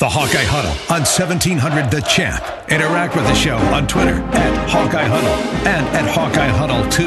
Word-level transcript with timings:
The 0.00 0.08
Hawkeye 0.08 0.44
Huddle 0.44 0.70
on 0.94 1.02
1700 1.04 1.90
The 1.90 2.00
Champ. 2.00 2.42
Interact 2.70 3.14
with 3.14 3.26
the 3.26 3.34
show 3.34 3.56
on 3.56 3.86
Twitter 3.86 4.14
at 4.14 4.70
Hawkeye 4.70 5.04
Huddle 5.04 5.28
and 5.68 5.86
at 5.94 6.08
Hawkeye 6.08 6.48
Huddle 6.48 6.88
2. 6.90 7.04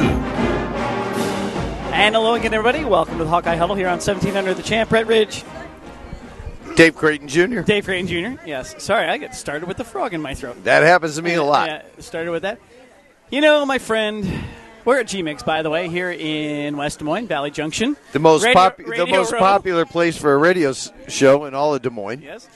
And 1.91 2.13
hello 2.13 2.35
again, 2.35 2.53
everybody. 2.53 2.85
Welcome 2.85 3.17
to 3.17 3.23
the 3.23 3.29
Hawkeye 3.31 3.55
Huddle 3.55 3.75
here 3.75 3.87
on 3.87 3.93
1700 3.99 4.57
The 4.57 4.61
Champ. 4.63 4.91
Brett 4.91 5.07
Ridge, 5.07 5.43
Dave 6.75 6.95
Creighton 6.95 7.27
Jr. 7.27 7.61
Dave 7.61 7.85
Creighton 7.85 8.07
Jr. 8.07 8.39
Yes. 8.45 8.75
Sorry, 8.83 9.07
I 9.07 9.17
get 9.17 9.33
started 9.33 9.67
with 9.67 9.77
the 9.77 9.83
frog 9.83 10.13
in 10.13 10.21
my 10.21 10.35
throat. 10.35 10.63
That 10.63 10.83
happens 10.83 11.15
to 11.15 11.23
me 11.23 11.33
a 11.33 11.43
lot. 11.43 11.69
Yeah, 11.69 11.81
started 11.97 12.29
with 12.29 12.43
that. 12.43 12.59
You 13.31 13.41
know, 13.41 13.65
my 13.65 13.79
friend, 13.79 14.29
we're 14.85 14.99
at 14.99 15.07
G-Mix, 15.07 15.41
by 15.41 15.63
the 15.63 15.71
way, 15.71 15.89
here 15.89 16.11
in 16.11 16.77
West 16.77 16.99
Des 16.99 17.05
Moines, 17.05 17.25
Valley 17.25 17.49
Junction. 17.49 17.97
The 18.11 18.19
most 18.19 18.43
Radio- 18.43 18.53
pop- 18.53 18.77
the 18.77 19.07
most 19.07 19.31
Row. 19.31 19.39
popular 19.39 19.85
place 19.87 20.15
for 20.15 20.31
a 20.33 20.37
radio 20.37 20.73
show 21.07 21.45
in 21.45 21.55
all 21.55 21.73
of 21.73 21.81
Des 21.81 21.89
Moines. 21.89 22.21
Yes. 22.21 22.47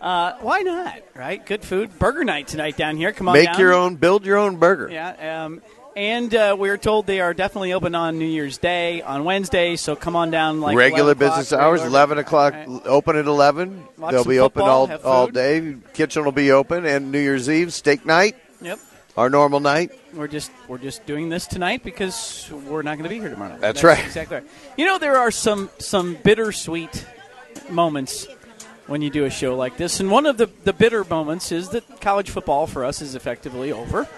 Uh, 0.00 0.34
why 0.40 0.60
not? 0.60 1.00
Right? 1.14 1.44
Good 1.44 1.64
food. 1.64 1.98
Burger 1.98 2.24
night 2.24 2.48
tonight 2.48 2.76
down 2.76 2.96
here. 2.96 3.12
Come 3.12 3.28
on 3.28 3.34
Make 3.34 3.46
down. 3.52 3.58
your 3.60 3.74
own, 3.74 3.96
build 3.96 4.24
your 4.24 4.36
own 4.36 4.56
burger. 4.56 4.88
Yeah. 4.90 5.44
Um, 5.46 5.60
and 5.96 6.32
uh, 6.32 6.54
we're 6.56 6.76
told 6.76 7.06
they 7.08 7.20
are 7.20 7.34
definitely 7.34 7.72
open 7.72 7.96
on 7.96 8.20
New 8.20 8.24
Year's 8.26 8.58
Day, 8.58 9.02
on 9.02 9.24
Wednesday. 9.24 9.74
So 9.74 9.96
come 9.96 10.14
on 10.14 10.30
down 10.30 10.60
like 10.60 10.76
regular 10.76 11.16
business 11.16 11.52
hours, 11.52 11.80
regular- 11.80 11.88
eleven 11.88 12.18
o'clock. 12.18 12.52
Right. 12.54 12.68
Open 12.84 13.16
at 13.16 13.26
eleven. 13.26 13.84
Watch 13.96 14.12
They'll 14.12 14.24
be 14.24 14.38
open 14.38 14.62
all 14.62 14.92
all 15.02 15.26
day. 15.26 15.74
Kitchen 15.94 16.24
will 16.24 16.30
be 16.30 16.52
open, 16.52 16.86
and 16.86 17.10
New 17.10 17.18
Year's 17.18 17.50
Eve 17.50 17.72
steak 17.74 18.06
night, 18.06 18.36
Yep. 18.60 18.78
our 19.16 19.28
normal 19.28 19.58
night. 19.58 19.90
We're 20.14 20.28
just 20.28 20.52
we're 20.68 20.78
just 20.78 21.04
doing 21.04 21.30
this 21.30 21.48
tonight 21.48 21.82
because 21.82 22.48
we're 22.68 22.82
not 22.82 22.92
going 22.96 23.02
to 23.02 23.08
be 23.08 23.18
here 23.18 23.30
tomorrow. 23.30 23.52
night. 23.52 23.60
That's 23.60 23.82
right. 23.82 23.98
Exactly 24.06 24.36
right. 24.36 24.46
You 24.76 24.86
know 24.86 24.98
there 24.98 25.16
are 25.18 25.32
some 25.32 25.68
some 25.80 26.14
bittersweet 26.22 27.04
moments 27.70 28.28
when 28.88 29.00
you 29.02 29.10
do 29.10 29.24
a 29.24 29.30
show 29.30 29.54
like 29.54 29.76
this, 29.76 30.00
and 30.00 30.10
one 30.10 30.26
of 30.26 30.36
the 30.38 30.50
the 30.64 30.72
bitter 30.72 31.04
moments 31.04 31.52
is 31.52 31.68
that 31.70 32.00
college 32.00 32.30
football 32.30 32.66
for 32.66 32.84
us 32.84 33.00
is 33.00 33.14
effectively 33.14 33.70
over. 33.70 34.08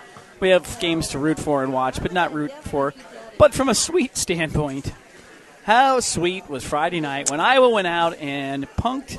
We 0.40 0.48
have 0.48 0.78
games 0.80 1.08
to 1.08 1.18
root 1.18 1.38
for 1.38 1.62
and 1.62 1.72
watch, 1.72 2.00
but 2.00 2.12
not 2.12 2.32
root 2.32 2.52
for. 2.64 2.94
But 3.36 3.52
from 3.52 3.68
a 3.68 3.74
sweet 3.74 4.16
standpoint, 4.16 4.92
how 5.64 6.00
sweet 6.00 6.48
was 6.48 6.64
Friday 6.64 7.00
night 7.00 7.30
when 7.30 7.40
Iowa 7.40 7.68
went 7.68 7.86
out 7.86 8.16
and 8.18 8.66
punked 8.76 9.18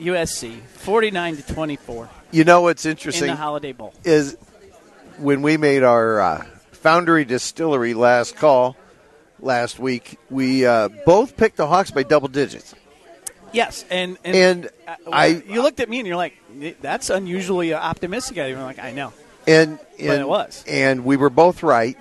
USC 0.00 0.60
forty 0.62 1.10
nine 1.10 1.36
to 1.36 1.54
twenty 1.54 1.76
four 1.76 2.10
You 2.30 2.44
know 2.44 2.60
what's 2.62 2.84
in 2.84 2.90
interesting 2.92 3.28
the 3.28 3.36
Holiday 3.36 3.72
Bowl. 3.72 3.94
is 4.04 4.36
when 5.18 5.42
we 5.42 5.56
made 5.56 5.82
our 5.82 6.20
uh, 6.20 6.44
Foundry 6.72 7.24
Distillery 7.24 7.94
last 7.94 8.36
call 8.36 8.76
last 9.38 9.78
week. 9.78 10.18
We 10.30 10.66
uh, 10.66 10.88
both 11.06 11.36
picked 11.36 11.56
the 11.56 11.66
Hawks 11.66 11.90
by 11.90 12.02
double 12.02 12.28
digits, 12.28 12.74
Yes, 13.52 13.84
and 13.90 14.18
and, 14.24 14.36
and 14.36 14.70
uh, 14.88 14.96
I 15.12 15.26
you 15.46 15.62
looked 15.62 15.80
at 15.80 15.88
me 15.88 15.98
and 15.98 16.06
you're 16.06 16.16
like, 16.16 16.34
that's 16.80 17.10
unusually 17.10 17.74
optimistic. 17.74 18.38
I'm 18.38 18.60
like, 18.62 18.78
I 18.78 18.92
know. 18.92 19.12
And, 19.46 19.78
But 19.98 20.20
it 20.20 20.28
was. 20.28 20.64
and 20.68 21.04
we 21.04 21.16
were 21.16 21.30
both 21.30 21.62
right. 21.62 21.96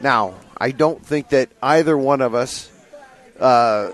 Now, 0.00 0.34
I 0.56 0.70
don't 0.70 1.04
think 1.04 1.30
that 1.30 1.50
either 1.60 1.98
one 1.98 2.20
of 2.20 2.34
us 2.34 2.70
uh, 3.40 3.90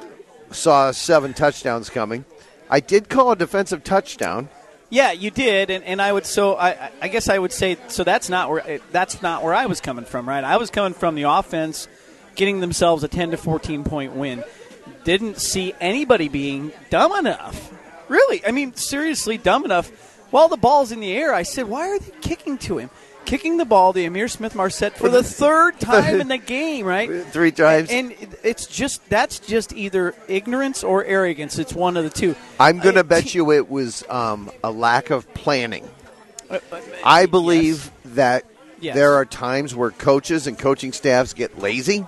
saw 0.50 0.90
seven 0.90 1.32
touchdowns 1.32 1.88
coming. 1.88 2.24
I 2.68 2.80
did 2.80 3.08
call 3.08 3.32
a 3.32 3.36
defensive 3.36 3.84
touchdown. 3.84 4.48
Yeah, 4.90 5.12
you 5.12 5.30
did, 5.30 5.70
and, 5.70 5.82
and 5.84 6.00
I 6.00 6.12
would 6.12 6.26
so 6.26 6.56
I, 6.56 6.90
I 7.00 7.08
guess 7.08 7.28
I 7.28 7.38
would 7.38 7.52
say 7.52 7.78
so. 7.88 8.04
That's 8.04 8.28
not 8.28 8.50
where 8.50 8.80
that's 8.92 9.22
not 9.22 9.42
where 9.42 9.54
I 9.54 9.66
was 9.66 9.80
coming 9.80 10.04
from, 10.04 10.28
right? 10.28 10.44
I 10.44 10.56
was 10.58 10.70
coming 10.70 10.92
from 10.94 11.14
the 11.14 11.22
offense 11.24 11.88
getting 12.36 12.60
themselves 12.60 13.02
a 13.02 13.08
ten 13.08 13.30
to 13.32 13.36
fourteen 13.36 13.82
point 13.82 14.12
win. 14.12 14.44
Didn't 15.04 15.40
see 15.40 15.74
anybody 15.80 16.28
being 16.28 16.72
dumb 16.90 17.14
enough. 17.14 17.72
Really, 18.08 18.44
I 18.46 18.50
mean, 18.50 18.74
seriously, 18.74 19.38
dumb 19.38 19.64
enough. 19.64 19.90
While 20.30 20.48
the 20.48 20.56
ball's 20.56 20.92
in 20.92 21.00
the 21.00 21.12
air, 21.12 21.32
I 21.32 21.42
said, 21.42 21.68
"Why 21.68 21.88
are 21.90 21.98
they 21.98 22.12
kicking 22.20 22.58
to 22.58 22.78
him?" 22.78 22.90
Kicking 23.24 23.56
the 23.56 23.64
ball 23.64 23.94
to 23.94 24.00
Ihmir 24.00 24.30
Smith 24.30 24.54
Marsette 24.54 24.98
for 24.98 25.08
the 25.08 25.22
third 25.40 25.80
time 25.80 26.20
in 26.20 26.28
the 26.28 26.36
game, 26.36 26.84
right? 26.84 27.08
Three 27.30 27.52
times. 27.52 27.90
And 27.90 28.12
it- 28.12 28.38
it's 28.42 28.66
just 28.66 29.08
that's 29.08 29.38
just 29.38 29.72
either 29.74 30.14
ignorance 30.28 30.84
or 30.84 31.04
arrogance. 31.04 31.58
It's 31.58 31.72
one 31.72 31.96
of 31.96 32.04
the 32.04 32.10
two. 32.10 32.36
I'm 32.60 32.78
going 32.80 32.96
Uh, 32.96 33.02
to 33.02 33.04
bet 33.04 33.24
te- 33.24 33.38
you 33.38 33.52
it 33.52 33.70
was 33.70 34.04
um, 34.10 34.50
a 34.62 34.70
lack 34.70 35.08
of 35.10 35.32
planning. 35.34 35.88
uh, 36.50 36.58
uh, 36.70 36.80
I 37.04 37.24
believe 37.26 37.90
that 38.04 38.44
Yes. 38.80 38.94
there 38.94 39.14
are 39.14 39.24
times 39.24 39.74
where 39.74 39.90
coaches 39.90 40.46
and 40.46 40.58
coaching 40.58 40.92
staffs 40.92 41.32
get 41.32 41.58
lazy 41.58 42.06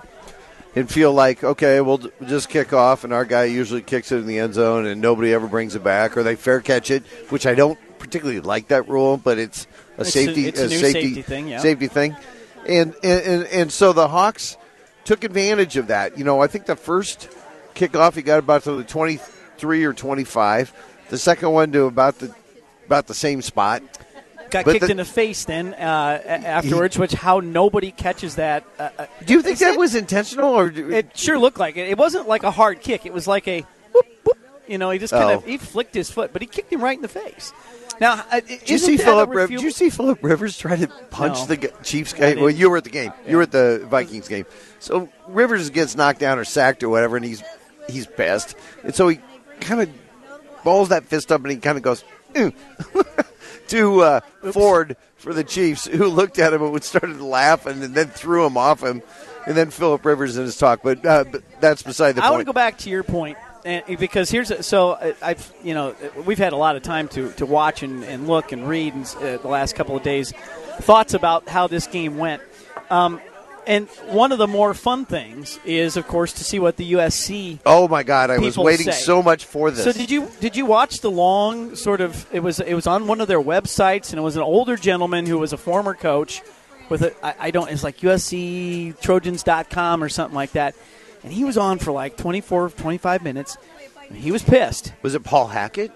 and 0.77 0.89
feel 0.89 1.11
like, 1.13 1.43
okay, 1.43 1.81
we'll 1.81 1.97
just 2.25 2.49
kick 2.49 2.73
off, 2.73 3.03
and 3.03 3.11
our 3.13 3.25
guy 3.25 3.45
usually 3.45 3.81
kicks 3.81 4.11
it 4.11 4.17
in 4.17 4.27
the 4.27 4.39
end 4.39 4.53
zone, 4.53 4.85
and 4.85 5.01
nobody 5.01 5.33
ever 5.33 5.47
brings 5.47 5.75
it 5.75 5.83
back, 5.83 6.15
or 6.17 6.23
they 6.23 6.35
fair 6.35 6.61
catch 6.61 6.91
it, 6.91 7.03
which 7.29 7.45
I 7.45 7.55
don't 7.55 7.77
particularly 7.99 8.39
like 8.41 8.67
that 8.67 8.87
rule, 8.87 9.17
but 9.17 9.37
it's 9.37 9.65
a 9.97 10.01
It's 10.01 10.09
a- 10.09 10.11
safety, 10.11 10.47
it's 10.47 10.59
a 10.59 10.67
new 10.67 10.77
safety, 10.77 11.01
safety 11.01 11.21
thing, 11.23 11.47
yeah. 11.47 11.59
safety 11.59 11.87
thing, 11.87 12.15
and, 12.67 12.93
and 13.03 13.21
and 13.21 13.43
and 13.47 13.71
so 13.71 13.93
the 13.93 14.07
Hawks 14.07 14.57
took 15.05 15.23
advantage 15.23 15.77
of 15.77 15.87
that. 15.87 16.17
You 16.17 16.23
know, 16.23 16.41
I 16.41 16.47
think 16.47 16.65
the 16.65 16.75
first 16.75 17.29
kickoff 17.75 18.13
he 18.15 18.21
got 18.21 18.39
about 18.39 18.63
to 18.63 18.73
the 18.73 18.83
twenty 18.83 19.19
three 19.57 19.83
or 19.83 19.93
twenty 19.93 20.23
five, 20.25 20.71
the 21.09 21.17
second 21.17 21.51
one 21.51 21.71
to 21.71 21.85
about 21.85 22.19
the 22.19 22.33
about 22.85 23.07
the 23.07 23.13
same 23.15 23.41
spot. 23.41 23.81
Got 24.51 24.65
But 24.65 24.73
kicked 24.73 24.85
the- 24.85 24.91
in 24.91 24.97
the 24.97 25.05
face 25.05 25.45
then 25.45 25.73
uh, 25.73 26.21
afterwards, 26.25 26.97
which 26.97 27.13
how 27.13 27.39
nobody 27.39 27.91
catches 27.91 28.35
that. 28.35 28.63
Uh, 28.79 28.89
uh, 28.99 29.05
Do 29.25 29.33
you 29.33 29.41
think 29.41 29.59
that 29.59 29.73
it- 29.73 29.79
was 29.79 29.95
intentional, 29.95 30.53
or 30.53 30.67
It 30.69 31.17
sure 31.17 31.37
looked 31.39 31.57
like 31.59 31.77
it. 31.77 31.87
It 31.89 31.97
wasn't 31.97 32.27
like 32.27 32.43
a 32.43 32.51
hard 32.51 32.81
kick. 32.81 33.05
It 33.05 33.13
was 33.13 33.27
like 33.27 33.47
a 33.47 33.61
whoop 33.93 34.05
whoop. 34.23 34.37
You 34.67 34.77
know, 34.77 34.89
he 34.91 34.99
just 34.99 35.13
kind 35.13 35.25
Oh. 35.31 35.33
of 35.35 35.45
he 35.45 35.57
flicked 35.57 35.93
his 35.95 36.09
foot, 36.11 36.31
but 36.33 36.41
he 36.41 36.47
kicked 36.47 36.71
him 36.71 36.81
right 36.81 36.95
in 36.97 37.01
the 37.01 37.07
face. 37.07 37.53
Now, 37.99 38.23
uh, 38.31 38.41
Did 38.41 38.69
you 38.69 38.77
see 38.77 38.95
Philip? 38.97 39.29
Riv- 39.33 39.49
did 39.49 39.61
you 39.63 39.71
see 39.71 39.89
Philip 39.89 40.19
Rivers 40.21 40.55
try 40.55 40.75
to 40.75 40.87
punch 41.09 41.39
No. 41.39 41.45
the 41.47 41.57
g- 41.57 41.67
Chiefs 41.83 42.13
guy? 42.13 42.35
Well, 42.35 42.49
you 42.51 42.69
were 42.69 42.77
at 42.77 42.83
the 42.83 42.91
game. 42.91 43.11
You 43.27 43.37
were 43.37 43.43
at 43.43 43.51
the 43.51 43.83
Vikings 43.89 44.27
game. 44.27 44.45
So 44.79 45.09
Rivers 45.27 45.71
gets 45.71 45.95
knocked 45.95 46.19
down 46.19 46.37
or 46.37 46.43
sacked 46.45 46.83
or 46.83 46.89
whatever, 46.89 47.15
and 47.17 47.25
he's 47.25 47.41
he's 47.89 48.05
pissed, 48.05 48.55
and 48.83 48.93
so 48.93 49.07
he 49.07 49.19
kind 49.61 49.81
of 49.81 49.89
balls 50.63 50.89
that 50.89 51.05
fist 51.05 51.31
up 51.31 51.41
and 51.41 51.49
he 51.51 51.57
kind 51.57 51.77
of 51.77 51.83
goes 51.83 52.03
to 53.69 54.01
uh, 54.01 54.19
Ford 54.51 54.97
for 55.15 55.33
the 55.33 55.43
Chiefs, 55.43 55.85
who 55.85 56.07
looked 56.07 56.39
at 56.39 56.53
him 56.53 56.61
and 56.61 56.83
started 56.83 57.17
to 57.17 57.25
laugh 57.25 57.65
and 57.65 57.81
then 57.81 58.07
threw 58.07 58.45
him 58.45 58.57
off 58.57 58.83
him, 58.83 59.01
and 59.45 59.55
then 59.55 59.69
Philip 59.69 60.05
Rivers 60.05 60.37
in 60.37 60.43
his 60.43 60.57
talk. 60.57 60.81
But, 60.83 61.05
uh, 61.05 61.25
but 61.31 61.43
that's 61.59 61.83
beside 61.83 62.13
the 62.13 62.21
point. 62.21 62.27
I 62.27 62.31
want 62.31 62.41
to 62.41 62.45
go 62.45 62.53
back 62.53 62.77
to 62.79 62.89
your 62.89 63.03
point, 63.03 63.37
and, 63.65 63.83
because 63.99 64.29
here's 64.29 64.51
a, 64.51 64.63
so 64.63 65.15
I've 65.21 65.53
you 65.63 65.73
know 65.73 65.95
we've 66.25 66.37
had 66.37 66.53
a 66.53 66.57
lot 66.57 66.75
of 66.75 66.83
time 66.83 67.07
to, 67.09 67.31
to 67.33 67.45
watch 67.45 67.83
and, 67.83 68.03
and 68.03 68.27
look 68.27 68.51
and 68.51 68.67
read 68.67 68.93
and, 68.93 69.05
uh, 69.17 69.37
the 69.37 69.47
last 69.47 69.75
couple 69.75 69.95
of 69.95 70.03
days 70.03 70.33
thoughts 70.79 71.13
about 71.13 71.49
how 71.49 71.67
this 71.67 71.87
game 71.87 72.17
went. 72.17 72.41
Um, 72.89 73.19
and 73.67 73.87
one 74.07 74.31
of 74.31 74.37
the 74.37 74.47
more 74.47 74.73
fun 74.73 75.05
things 75.05 75.59
is, 75.65 75.97
of 75.97 76.07
course, 76.07 76.33
to 76.33 76.43
see 76.43 76.57
what 76.57 76.77
the 76.77 76.93
USC. 76.93 77.59
Oh 77.65 77.87
my 77.87 78.01
God! 78.03 78.31
I 78.31 78.39
was 78.39 78.57
waiting 78.57 78.85
say. 78.85 78.91
so 78.93 79.21
much 79.21 79.45
for 79.45 79.69
this. 79.69 79.83
So 79.83 79.91
did 79.91 80.09
you 80.09 80.31
did 80.39 80.55
you 80.55 80.65
watch 80.65 81.01
the 81.01 81.11
long 81.11 81.75
sort 81.75 82.01
of? 82.01 82.25
It 82.33 82.39
was 82.39 82.59
it 82.59 82.73
was 82.73 82.87
on 82.87 83.07
one 83.07 83.21
of 83.21 83.27
their 83.27 83.41
websites, 83.41 84.11
and 84.11 84.19
it 84.19 84.23
was 84.23 84.35
an 84.37 84.41
older 84.41 84.77
gentleman 84.77 85.25
who 85.25 85.37
was 85.37 85.53
a 85.53 85.57
former 85.57 85.93
coach 85.93 86.41
with 86.89 87.01
a 87.01 87.25
I, 87.25 87.35
I 87.47 87.51
don't 87.51 87.69
it's 87.69 87.83
like 87.83 87.97
USC 87.97 88.99
Trojans.com 89.01 90.03
or 90.03 90.09
something 90.09 90.35
like 90.35 90.53
that, 90.53 90.73
and 91.23 91.33
he 91.33 91.43
was 91.43 91.57
on 91.57 91.77
for 91.79 91.91
like 91.91 92.17
24, 92.17 92.69
25 92.69 93.23
minutes. 93.23 93.57
And 94.09 94.17
he 94.17 94.31
was 94.31 94.41
pissed. 94.41 94.93
was 95.01 95.15
it 95.15 95.23
Paul 95.25 95.47
Hackett? 95.47 95.91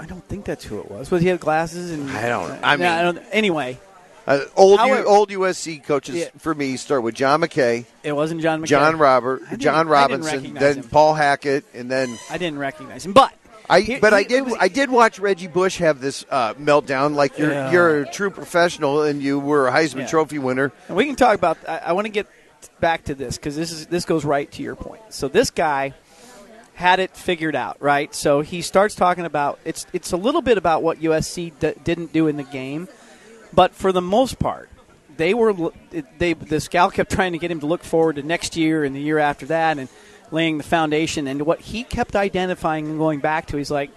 I 0.00 0.06
don't 0.06 0.26
think 0.26 0.44
that's 0.46 0.64
who 0.64 0.80
it 0.80 0.90
was. 0.90 1.10
Was 1.10 1.22
he 1.22 1.28
had 1.28 1.38
glasses 1.40 1.90
and 1.92 2.10
I 2.10 2.28
don't- 2.28 2.58
I 2.64 2.76
mean- 2.76 2.86
I 2.86 3.02
don't, 3.02 3.18
anyway, 3.30 3.78
Uh, 4.30 4.44
old 4.56 4.78
How 4.78 4.86
U, 4.86 5.04
old 5.04 5.30
USC 5.30 5.82
coaches 5.82 6.14
Yeah. 6.16 6.28
for 6.38 6.54
me 6.54 6.76
start 6.76 7.02
with 7.02 7.14
John 7.14 7.40
McKay, 7.40 7.84
it 8.02 8.12
wasn't 8.12 8.40
John 8.42 8.60
McKay. 8.62 8.66
John 8.66 8.98
Robert, 8.98 9.42
John 9.58 9.88
Robinson, 9.88 10.54
then 10.54 10.76
him. 10.78 10.82
Paul 10.84 11.14
Hackett, 11.14 11.64
and 11.74 11.90
then 11.90 12.16
I 12.30 12.38
didn't 12.38 12.58
recognize 12.58 13.04
him, 13.04 13.12
but 13.12 13.32
I. 13.68 13.80
He- 13.80 13.98
but 13.98 14.12
I 14.14 14.22
did. 14.22 14.44
was- 14.44 14.56
I 14.60 14.68
did 14.68 14.90
watch 14.90 15.18
Reggie 15.18 15.46
Bush 15.48 15.78
have 15.78 16.00
this 16.00 16.24
uh, 16.30 16.54
meltdown. 16.54 17.14
Like 17.14 17.38
you're 17.38 17.52
Yeah. 17.52 17.72
you're 17.72 18.02
a 18.02 18.10
true 18.10 18.30
professional, 18.30 19.02
and 19.02 19.20
you 19.22 19.38
were 19.40 19.66
a 19.68 19.72
Heisman 19.72 20.00
Yeah. 20.00 20.06
Trophy 20.06 20.38
winner. 20.38 20.72
And 20.88 20.96
we 20.96 21.06
can 21.06 21.16
talk 21.16 21.34
about. 21.36 21.58
I, 21.68 21.78
I 21.86 21.92
want 21.92 22.04
to 22.06 22.10
get 22.12 22.26
back 22.78 23.04
to 23.04 23.14
this 23.14 23.36
because 23.36 23.56
this 23.56 23.72
is 23.72 23.86
this 23.86 24.04
goes 24.04 24.24
right 24.24 24.50
to 24.52 24.62
your 24.62 24.76
point. 24.76 25.00
So 25.10 25.28
this 25.28 25.50
guy 25.50 25.94
had 26.74 26.98
it 27.00 27.14
figured 27.16 27.54
out, 27.56 27.76
right? 27.80 28.14
So 28.14 28.40
he 28.40 28.62
starts 28.62 28.94
talking 28.94 29.24
about 29.24 29.58
it's 29.64 29.86
it's 29.92 30.12
a 30.12 30.16
little 30.16 30.42
bit 30.42 30.56
about 30.58 30.82
what 30.82 30.98
USC 31.00 31.52
d- 31.58 31.72
didn't 31.84 32.12
do 32.12 32.26
in 32.26 32.36
the 32.36 32.42
game, 32.42 32.88
but 33.52 33.74
for 33.74 33.92
the 33.92 34.02
most 34.02 34.38
part, 34.38 34.68
they 35.16 35.34
were 35.34 35.72
they 36.18 36.32
the 36.32 36.60
scout 36.60 36.94
kept 36.94 37.12
trying 37.12 37.32
to 37.32 37.38
get 37.38 37.50
him 37.50 37.60
to 37.60 37.66
look 37.66 37.84
forward 37.84 38.16
to 38.16 38.22
next 38.22 38.56
year 38.56 38.84
and 38.84 38.96
the 38.96 39.00
year 39.00 39.18
after 39.18 39.46
that 39.46 39.78
and 39.78 39.88
laying 40.30 40.58
the 40.58 40.64
foundation. 40.64 41.26
And 41.26 41.42
what 41.42 41.60
he 41.60 41.84
kept 41.84 42.16
identifying 42.16 42.86
and 42.86 42.98
going 42.98 43.20
back 43.20 43.46
to, 43.48 43.56
he's 43.56 43.70
like, 43.70 43.90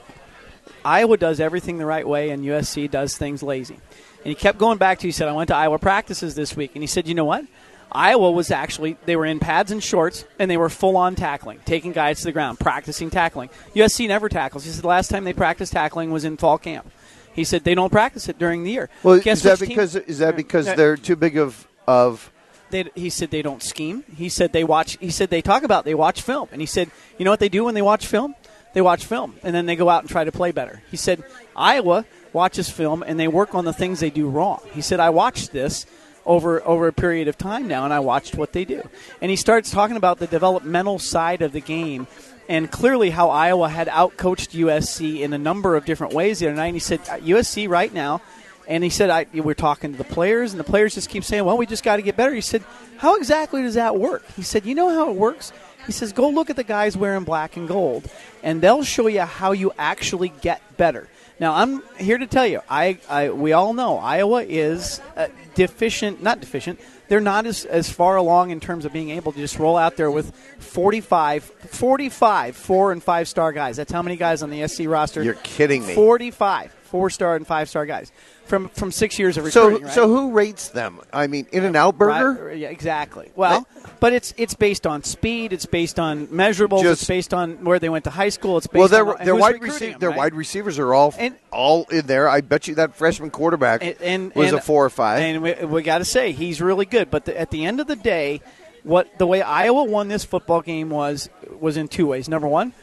Iowa 0.84 1.18
does 1.18 1.40
everything 1.40 1.78
the 1.78 1.86
right 1.86 2.08
way 2.08 2.30
and 2.32 2.44
USC 2.44 2.90
does 2.90 3.18
things 3.18 3.44
lazy. 3.44 3.76
And 3.76 4.30
he 4.30 4.36
kept 4.36 4.58
going 4.58 4.78
back 4.78 5.00
to, 5.00 5.08
he 5.08 5.12
said, 5.12 5.28
I 5.28 5.34
went 5.34 5.50
to 5.50 5.56
Iowa 5.56 5.80
practices 5.80 6.36
this 6.36 6.56
week. 6.56 6.72
And 6.76 6.84
he 6.84 6.88
said, 6.88 7.08
you 7.08 7.14
know 7.14 7.26
what? 7.26 7.46
Iowa 7.92 8.32
was 8.32 8.50
actually 8.50 8.98
they 9.06 9.16
were 9.16 9.26
in 9.26 9.40
pads 9.40 9.72
and 9.72 9.84
shorts 9.84 10.26
and 10.40 10.50
they 10.50 10.58
were 10.58 10.70
full 10.70 10.98
on 10.98 11.16
tackling, 11.16 11.60
taking 11.64 11.92
guys 11.92 12.20
to 12.20 12.26
the 12.26 12.32
ground, 12.32 12.60
practicing 12.60 13.12
tackling. 13.12 13.50
USC 13.76 14.08
never 14.08 14.30
tackles. 14.30 14.66
He 14.66 14.72
said 14.72 14.84
the 14.84 14.88
last 14.88 15.10
time 15.10 15.26
they 15.26 15.34
practiced 15.34 15.74
tackling 15.74 16.12
was 16.12 16.26
in 16.26 16.38
fall 16.38 16.58
camp. 16.58 16.92
He 17.34 17.44
said 17.44 17.64
they 17.64 17.76
don't 17.76 17.92
practice 17.92 18.30
it 18.30 18.38
during 18.38 18.64
the 18.64 18.72
year. 18.72 18.90
Well, 19.02 19.20
Guess 19.20 19.38
is 19.40 19.44
that 19.44 19.60
which 19.60 19.70
team- 19.70 19.76
because 19.76 19.96
is 19.96 20.20
that 20.20 20.36
because 20.36 20.66
they're 20.66 20.98
too 20.98 21.16
big 21.16 21.38
of 21.38 21.68
of 21.88 22.32
they, 22.70 22.90
he 22.96 23.10
said 23.10 23.30
they 23.30 23.42
don't 23.42 23.62
scheme. 23.62 24.04
He 24.16 24.30
said 24.30 24.52
they 24.52 24.64
watch. 24.64 24.98
He 25.00 25.12
said 25.12 25.30
they 25.30 25.42
talk 25.42 25.64
about 25.64 25.86
they 25.86 25.94
watch 25.94 26.22
film, 26.22 26.50
and 26.52 26.62
he 26.62 26.66
said 26.66 26.90
you 27.18 27.26
know 27.26 27.32
what 27.32 27.40
they 27.40 27.50
do 27.50 27.64
when 27.64 27.76
they 27.76 27.82
watch 27.82 28.08
film? 28.08 28.36
They 28.74 28.82
watch 28.82 29.06
film, 29.06 29.36
and 29.44 29.54
then 29.54 29.68
they 29.68 29.76
go 29.76 29.90
out 29.90 30.02
and 30.02 30.10
try 30.10 30.24
to 30.24 30.32
play 30.32 30.52
better. 30.52 30.82
He 30.90 30.98
said 30.98 31.24
Iowa 31.56 32.06
watches 32.34 32.70
film 32.70 33.04
and 33.06 33.20
they 33.20 33.28
work 33.28 33.54
on 33.54 33.66
the 33.66 33.74
things 33.74 34.00
they 34.00 34.10
do 34.10 34.28
wrong. 34.28 34.60
He 34.74 34.82
said 34.82 35.00
I 35.00 35.12
watched 35.12 35.52
this 35.52 35.86
over 36.26 36.66
over 36.68 36.88
a 36.88 36.94
period 36.94 37.28
of 37.28 37.38
time 37.38 37.68
now, 37.68 37.84
and 37.84 37.94
I 37.94 38.00
watched 38.00 38.36
what 38.36 38.54
they 38.54 38.66
do. 38.66 38.82
And 39.22 39.30
he 39.30 39.38
starts 39.38 39.70
talking 39.72 39.98
about 39.98 40.20
the 40.20 40.28
developmental 40.28 41.00
side 41.00 41.42
of 41.42 41.52
the 41.52 41.62
game. 41.62 42.08
And 42.50 42.70
clearly, 42.70 43.10
how 43.10 43.30
Iowa 43.30 43.70
had 43.70 43.88
outcoached 43.88 44.52
USC 44.60 45.22
in 45.22 45.34
a 45.34 45.38
number 45.38 45.76
of 45.76 45.86
different 45.86 46.14
ways 46.14 46.40
the 46.40 46.48
other 46.48 46.56
night. 46.56 46.68
And 46.68 46.76
he 46.76 46.80
said, 46.80 47.00
USC 47.02 47.70
right 47.70 47.94
now 47.94 48.22
and 48.68 48.84
he 48.84 48.90
said, 48.90 49.10
I, 49.10 49.26
we're 49.34 49.54
talking 49.54 49.92
to 49.92 49.98
the 49.98 50.04
players, 50.04 50.54
and 50.54 50.60
the 50.60 50.64
players 50.64 50.96
just 50.96 51.10
keep 51.10 51.24
saying, 51.24 51.44
well, 51.44 51.58
we 51.58 51.66
just 51.66 51.84
got 51.84 51.98
to 51.98 52.02
get 52.02 52.16
better. 52.16 52.34
He 52.34 52.42
said, 52.42 52.64
how 52.98 53.16
exactly 53.16 53.62
does 53.62 53.74
that 53.74 53.98
work? 53.98 54.24
He 54.36 54.42
said, 54.42 54.66
you 54.66 54.76
know 54.76 54.90
how 54.90 55.10
it 55.10 55.16
works? 55.16 55.52
He 55.86 55.92
says, 55.92 56.14
go 56.14 56.30
look 56.30 56.50
at 56.50 56.56
the 56.56 56.64
guys 56.64 56.96
wearing 56.96 57.26
black 57.26 57.58
and 57.58 57.68
gold, 57.68 58.10
and 58.42 58.62
they'll 58.62 58.84
show 58.84 59.08
you 59.08 59.22
how 59.22 59.52
you 59.52 59.74
actually 59.78 60.30
get 60.42 60.62
better. 60.78 61.10
Now, 61.40 61.56
I'm 61.56 61.84
here 61.98 62.18
to 62.18 62.28
tell 62.28 62.48
you, 62.48 62.62
I, 62.70 63.00
I 63.10 63.32
we 63.32 63.52
all 63.52 63.74
know 63.74 63.98
Iowa 63.98 64.44
is 64.44 65.02
uh, 65.18 65.28
deficient, 65.56 66.24
not 66.24 66.40
deficient. 66.40 66.80
They're 67.14 67.22
not 67.22 67.46
as, 67.46 67.64
as 67.66 67.92
far 67.92 68.16
along 68.16 68.50
in 68.50 68.60
terms 68.60 68.86
of 68.86 68.92
being 68.92 69.12
able 69.12 69.34
to 69.34 69.38
just 69.38 69.60
roll 69.60 69.78
out 69.78 69.98
there 69.98 70.10
with 70.10 70.36
45, 70.58 71.44
45 71.44 72.56
four 72.56 72.92
and 72.92 73.04
five 73.04 73.28
star 73.28 73.52
guys. 73.52 73.78
That's 73.78 73.92
how 73.92 74.02
many 74.02 74.16
guys 74.16 74.42
on 74.42 74.50
the 74.50 74.68
SC 74.68 74.88
roster. 74.88 75.22
You're 75.22 75.36
kidding 75.36 75.86
me. 75.86 75.94
45 75.94 76.72
four 76.72 77.12
star 77.12 77.36
and 77.36 77.46
five 77.46 77.70
star 77.70 77.86
guys 77.86 78.12
from 78.46 78.70
from 78.70 78.92
six 78.92 79.18
years 79.18 79.38
of 79.38 79.52
so 79.52 79.64
recruiting. 79.66 79.86
right? 79.88 79.94
so 79.96 80.08
who 80.08 80.32
rates 80.32 80.70
them? 80.70 81.00
I 81.12 81.28
mean, 81.28 81.48
In 81.52 81.64
and 81.64 81.76
Out 81.76 81.98
Burger. 81.98 82.46
Right, 82.48 82.58
yeah, 82.58 82.70
exactly. 82.70 83.32
Well, 83.36 83.68
but 84.00 84.14
it's 84.14 84.34
it's 84.38 84.54
based 84.54 84.86
on 84.86 85.04
speed. 85.04 85.54
It's 85.54 85.66
based 85.66 86.00
on 86.00 86.28
measurables. 86.28 86.84
Just- 86.84 87.02
it's 87.04 87.08
based 87.08 87.34
on 87.34 87.64
where 87.64 87.80
they 87.80 87.90
went 87.90 88.04
to 88.04 88.10
high 88.10 88.30
school. 88.30 88.58
It's 88.58 88.68
based 88.68 88.92
Well, 88.92 89.16
their 89.16 89.26
their 89.26 89.36
wide 89.36 89.62
receiver 89.62 89.98
their 89.98 90.10
right? 90.10 90.18
wide 90.18 90.34
receivers 90.36 90.78
are 90.80 90.94
all 90.94 91.14
And- 91.18 91.36
all 91.52 91.86
in 91.92 92.06
there. 92.06 92.28
I 92.28 92.42
bet 92.42 92.68
you 92.68 92.76
that 92.76 92.96
freshman 92.96 93.30
quarterback 93.32 93.84
and, 93.84 93.96
and 94.02 94.36
was 94.36 94.50
and- 94.50 94.58
a 94.58 94.62
four 94.62 94.86
or 94.86 94.90
five. 94.90 95.22
And 95.22 95.42
we, 95.42 95.54
we 95.66 95.82
got 95.84 96.00
to 96.00 96.06
say 96.06 96.32
he's 96.32 96.62
really 96.62 96.86
good. 96.86 97.10
But 97.10 97.26
the, 97.26 97.40
at 97.40 97.50
the 97.52 97.66
end 97.66 97.80
of 97.80 97.88
the 97.88 97.96
day, 97.96 98.42
what 98.84 99.18
the 99.18 99.26
way 99.28 99.42
Iowa 99.42 99.86
won 99.86 100.10
this 100.10 100.26
football 100.26 100.62
game 100.62 100.90
was 100.90 101.30
was 101.60 101.78
in 101.78 101.88
two 101.88 102.08
ways. 102.08 102.28
Number 102.28 102.48
one, 102.48 102.74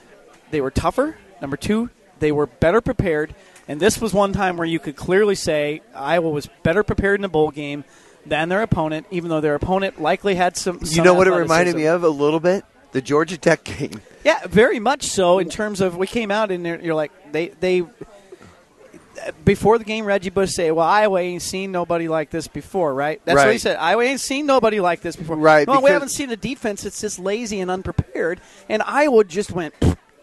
they 0.50 0.60
were 0.60 0.70
tougher. 0.70 1.16
Number 1.42 1.56
two, 1.56 1.90
they 2.18 2.32
were 2.32 2.46
better 2.46 2.80
prepared. 2.80 3.34
And 3.70 3.78
this 3.78 4.00
was 4.00 4.12
one 4.12 4.32
time 4.32 4.56
where 4.56 4.66
you 4.66 4.80
could 4.80 4.96
clearly 4.96 5.36
say 5.36 5.80
Iowa 5.94 6.28
was 6.28 6.48
better 6.64 6.82
prepared 6.82 7.20
in 7.20 7.22
the 7.22 7.28
bowl 7.28 7.52
game 7.52 7.84
than 8.26 8.48
their 8.48 8.62
opponent, 8.62 9.06
even 9.12 9.30
though 9.30 9.40
their 9.40 9.54
opponent 9.54 10.02
likely 10.02 10.34
had 10.34 10.56
some. 10.56 10.80
you 10.82 11.04
know 11.04 11.14
what 11.14 11.28
it 11.28 11.32
reminded 11.32 11.76
me 11.76 11.86
of 11.86 12.02
a 12.02 12.08
little 12.08 12.40
bit? 12.40 12.64
The 12.90 13.00
Georgia 13.00 13.38
Tech 13.38 13.62
game. 13.62 14.00
Yeah, 14.24 14.40
very 14.48 14.80
much 14.80 15.04
so. 15.04 15.38
In 15.38 15.48
terms 15.48 15.80
of 15.80 15.96
we 15.96 16.08
came 16.08 16.32
out 16.32 16.50
and 16.50 16.66
you're 16.82 16.96
like 16.96 17.12
they 17.30 17.50
they 17.60 17.84
before 19.44 19.78
the 19.78 19.84
game, 19.84 20.04
Reggie 20.04 20.30
Bush 20.30 20.50
say, 20.50 20.72
"Well, 20.72 20.84
Iowa 20.84 21.20
ain't 21.20 21.40
seen 21.40 21.70
nobody 21.70 22.08
like 22.08 22.30
this 22.30 22.48
before, 22.48 22.92
right?" 22.92 23.20
That's 23.24 23.36
what 23.36 23.52
he 23.52 23.58
said. 23.58 23.76
Iowa 23.76 24.02
ain't 24.02 24.18
seen 24.18 24.46
nobody 24.46 24.80
like 24.80 25.00
this 25.00 25.14
before, 25.14 25.36
Right, 25.36 25.68
Well, 25.68 25.80
we 25.80 25.90
haven't 25.90 26.08
seen 26.08 26.30
a 26.30 26.36
defense 26.36 26.82
that's 26.82 27.00
just 27.00 27.20
lazy 27.20 27.60
and 27.60 27.70
unprepared, 27.70 28.40
and 28.68 28.82
Iowa 28.82 29.22
just 29.22 29.52
went 29.52 29.74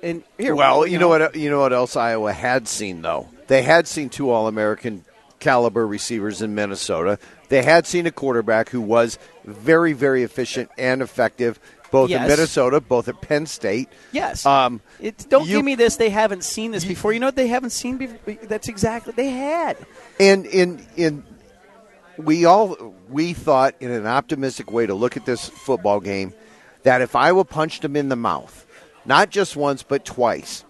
and 0.04 0.24
here. 0.38 0.56
Well, 0.56 0.86
you 0.88 1.00
know 1.00 1.08
what? 1.08 1.36
You 1.36 1.50
know 1.50 1.60
what 1.60 1.74
else 1.74 1.96
Iowa 1.96 2.34
had 2.34 2.68
seen 2.68 3.02
though. 3.02 3.30
They 3.48 3.62
had 3.64 3.88
seen 3.88 4.10
two 4.10 4.30
All-American 4.30 5.06
caliber 5.40 5.86
receivers 5.88 6.42
in 6.42 6.54
Minnesota. 6.56 7.18
They 7.50 7.64
had 7.64 7.86
seen 7.88 8.06
a 8.08 8.12
quarterback 8.12 8.70
who 8.70 8.82
was 8.82 9.18
very, 9.46 9.94
very 9.94 10.24
efficient 10.24 10.70
and 10.78 11.02
effective, 11.02 11.60
both 11.92 12.10
in 12.12 12.22
Minnesota, 12.24 12.82
both 12.82 13.08
at 13.08 13.22
Penn 13.22 13.46
State. 13.46 13.88
Yes. 14.12 14.46
Um, 14.46 14.82
It's, 15.00 15.24
don't 15.24 15.48
you- 15.48 15.58
give 15.58 15.66
me 15.66 15.76
this. 15.76 15.96
They 15.96 16.10
haven't 16.10 16.44
seen 16.44 16.72
this 16.72 16.84
before. 16.84 17.14
You 17.14 17.20
know 17.22 17.28
what 17.28 17.38
they 17.38 17.48
haven't 17.48 17.70
seen 17.70 17.98
before? 17.98 18.34
That's 18.44 18.68
exactly 18.68 19.14
they 19.16 19.30
had. 19.30 19.78
And 20.20 20.46
in 20.46 20.86
in 20.98 21.24
we 22.18 22.44
all 22.46 22.96
we 23.10 23.34
thought 23.34 23.76
in 23.80 23.92
an 23.92 24.08
optimistic 24.08 24.72
way 24.72 24.86
to 24.88 24.94
look 24.94 25.16
at 25.16 25.26
this 25.26 25.48
football 25.48 26.00
game 26.02 26.34
that 26.84 27.02
if 27.02 27.16
Iowa 27.16 27.46
punched 27.46 27.82
them 27.84 27.96
in 27.96 28.10
the 28.10 28.16
mouth, 28.16 28.66
not 29.08 29.32
just 29.32 29.56
once 29.56 29.82
but 29.82 30.06
twice, 30.06 30.64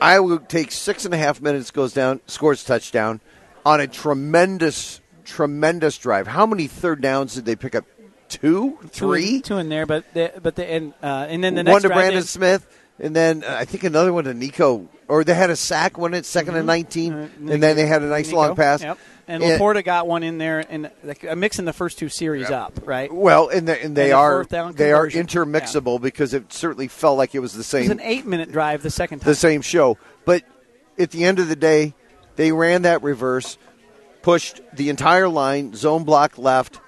Iowa 0.00 0.40
takes 0.48 0.76
six 0.76 1.04
and 1.04 1.14
a 1.14 1.16
half 1.16 1.40
minutes, 1.40 1.70
goes 1.70 1.92
down, 1.92 2.20
scores 2.26 2.64
touchdown 2.64 3.20
on 3.64 3.80
a 3.80 3.86
tremendous, 3.86 5.00
tremendous 5.24 5.96
drive. 5.96 6.26
How 6.26 6.44
many 6.44 6.66
third 6.66 7.00
downs 7.00 7.34
did 7.34 7.44
they 7.44 7.56
pick 7.56 7.74
up? 7.74 7.84
Two, 8.28 8.78
Two 8.80 8.88
three, 8.88 9.40
two 9.42 9.58
in 9.58 9.68
there, 9.68 9.84
but 9.84 10.10
the, 10.14 10.32
but 10.42 10.56
the 10.56 10.64
and 10.64 10.94
uh, 11.02 11.26
and 11.28 11.44
then 11.44 11.54
the 11.54 11.62
next 11.62 11.72
one 11.74 11.82
to 11.82 11.88
Brandon 11.90 12.22
Smith, 12.22 12.66
and 12.98 13.14
then 13.14 13.44
uh, 13.44 13.56
I 13.58 13.66
think 13.66 13.84
another 13.84 14.10
one 14.10 14.24
to 14.24 14.32
Nico. 14.32 14.88
Or 15.06 15.22
they 15.22 15.34
had 15.34 15.50
a 15.50 15.56
sack 15.56 15.98
one 15.98 16.14
at 16.14 16.22
2nd 16.24 16.54
and 16.56 16.66
19, 16.66 17.12
and 17.12 17.62
then 17.62 17.76
they 17.76 17.84
had 17.86 18.00
a 18.02 18.06
nice 18.06 18.28
Mm-hmm. 18.28 18.38
Uh, 18.38 18.40
Nico. 18.40 18.46
long 18.48 18.56
pass. 18.56 18.80
Yep. 18.80 18.98
And 19.28 19.42
And- 19.42 19.60
Laporta 19.60 19.84
got 19.84 20.06
one 20.08 20.22
in 20.24 20.38
there, 20.38 20.64
and 20.68 20.90
like, 21.04 21.22
mixing 21.36 21.64
the 21.64 21.72
first 21.72 21.96
two 21.98 22.08
series 22.08 22.50
up, 22.50 22.72
right? 22.84 23.12
Well, 23.12 23.48
and, 23.48 23.68
the, 23.68 23.80
and 23.82 23.96
they 23.96 24.10
And 24.10 24.12
the 24.12 24.16
are 24.16 24.32
fourth 24.44 24.48
they 24.76 24.92
are 24.92 25.08
conversion. 25.08 25.26
intermixable 25.26 26.00
because 26.00 26.34
it 26.34 26.52
certainly 26.52 26.88
felt 26.88 27.18
like 27.18 27.34
it 27.34 27.38
was 27.38 27.52
the 27.52 27.62
same. 27.62 27.82
It 27.82 27.84
was 27.84 27.90
an 27.92 28.00
eight-minute 28.00 28.50
drive 28.50 28.82
the 28.82 28.90
second 28.90 29.20
time. 29.20 29.28
the 29.28 29.34
same 29.36 29.62
show. 29.62 29.96
But 30.24 30.42
at 30.98 31.12
the 31.12 31.24
end 31.24 31.38
of 31.38 31.48
the 31.48 31.54
day, 31.56 31.94
they 32.36 32.50
ran 32.50 32.82
that 32.82 33.02
reverse, 33.02 33.58
pushed 34.22 34.60
the 34.72 34.88
entire 34.88 35.28
line, 35.28 35.74
zone 35.74 36.02
block 36.02 36.36
left, 36.36 36.80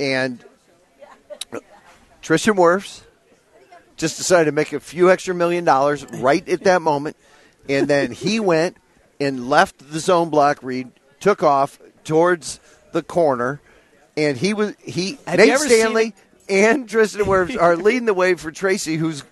and 0.00 0.44
Tristan 2.22 2.54
Wirfs 2.54 3.02
just 3.96 4.16
decided 4.16 4.46
to 4.46 4.52
make 4.52 4.72
a 4.72 4.80
few 4.80 5.10
extra 5.10 5.34
million 5.34 5.64
dollars 5.64 6.04
right 6.14 6.46
at 6.48 6.64
that 6.64 6.82
moment, 6.82 7.16
and 7.68 7.86
then 7.88 8.10
he 8.12 8.40
went 8.40 8.76
and 9.20 9.48
left 9.48 9.90
the 9.92 10.00
zone 10.00 10.28
block 10.30 10.58
read, 10.62 10.90
took 11.22 11.42
off 11.42 11.78
towards 12.04 12.60
the 12.92 13.02
corner, 13.02 13.60
and 14.16 14.36
he 14.36 14.52
was 14.52 14.74
he 14.82 15.18
Have 15.26 15.38
Nate 15.38 15.58
Stanley 15.58 16.14
and 16.48 16.86
Tristan 16.88 17.24
Wirfs 17.24 17.58
are 17.58 17.76
leading 17.76 18.04
the 18.04 18.14
way 18.14 18.34
for 18.34 18.50
Tracy, 18.50 18.96
who's 18.96 19.24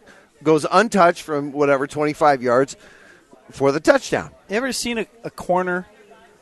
goes 0.43 0.65
untouched 0.71 1.23
from 1.23 1.53
whatever 1.53 1.87
twenty 1.87 2.15
five 2.15 2.43
yards 2.43 2.77
for 3.51 3.73
the 3.73 3.81
touchdown. 3.81 4.31
You 4.49 4.57
ever 4.57 4.73
seen 4.73 4.99
a, 4.99 5.07
a 5.25 5.31
corner 5.31 5.87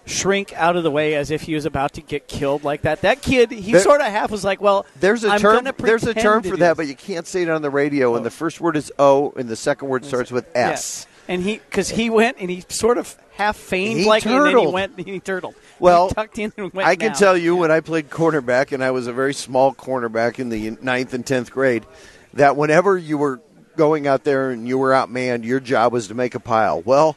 shrink 0.06 0.52
out 0.54 0.76
of 0.76 0.82
the 0.82 0.90
way 0.90 1.14
as 1.14 1.30
if 1.30 1.42
he 1.42 1.54
was 1.54 1.64
about 1.64 1.94
to 1.94 2.02
get 2.02 2.28
killed 2.28 2.64
like 2.64 2.82
that? 2.82 3.00
That 3.02 3.22
kid, 3.22 3.50
he 3.50 3.72
There- 3.72 3.80
sort 3.80 4.00
of 4.00 4.06
half 4.06 4.30
was 4.30 4.44
like, 4.44 4.60
"Well, 4.60 4.86
There's 5.00 5.24
a 5.24 5.30
I'm 5.30 5.40
term. 5.40 5.68
There's 5.78 6.04
a 6.04 6.14
term 6.14 6.42
for 6.42 6.56
that, 6.58 6.76
this." 6.76 6.76
but 6.76 6.86
you 6.86 6.94
can't 6.94 7.26
say 7.26 7.42
it 7.42 7.50
on 7.50 7.62
the 7.62 7.70
radio. 7.70 8.14
And 8.14 8.24
the 8.24 8.28
oh. 8.28 8.30
first 8.30 8.60
word 8.60 8.76
is 8.76 8.92
O, 8.98 9.32
and 9.36 9.48
the 9.48 9.56
second 9.56 9.88
word 9.88 10.04
starts 10.04 10.30
with 10.30 10.46
S. 10.54 10.54
Yes. 10.54 11.06
And 11.30 11.42
he, 11.42 11.58
because 11.58 11.90
he 11.90 12.08
went 12.08 12.38
and 12.40 12.48
he 12.48 12.64
sort 12.68 12.96
of 12.96 13.14
half 13.38 13.56
feigned 13.56 14.04
like, 14.04 14.26
and 14.26 14.44
then 14.46 14.58
he 14.58 14.66
went 14.66 14.98
and 14.98 15.06
he 15.06 15.20
turtled. 15.20 15.54
Well, 15.78 16.08
he 16.08 16.14
tucked 16.14 16.38
in 16.38 16.52
and 16.56 16.72
went 16.72 16.86
I 16.88 16.96
can 16.96 17.14
tell 17.14 17.36
you 17.36 17.56
when 17.56 17.70
I 17.70 17.80
played 17.80 18.10
cornerback, 18.10 18.72
and 18.72 18.84
I 18.84 18.90
was 18.90 19.06
a 19.06 19.12
very 19.12 19.32
small 19.32 19.72
cornerback 19.74 20.38
in 20.38 20.48
the 20.50 20.76
ninth 20.82 21.14
and 21.14 21.24
tenth 21.24 21.50
grade, 21.50 21.86
that 22.34 22.56
whenever 22.56 22.98
you 22.98 23.16
were 23.16 23.40
going 23.76 24.06
out 24.06 24.24
there 24.24 24.50
and 24.50 24.66
you 24.68 24.76
were 24.76 24.90
outmanned, 24.90 25.44
your 25.44 25.60
job 25.60 25.92
was 25.92 26.08
to 26.08 26.14
make 26.14 26.34
a 26.34 26.40
pile. 26.40 26.82
Well, 26.82 27.16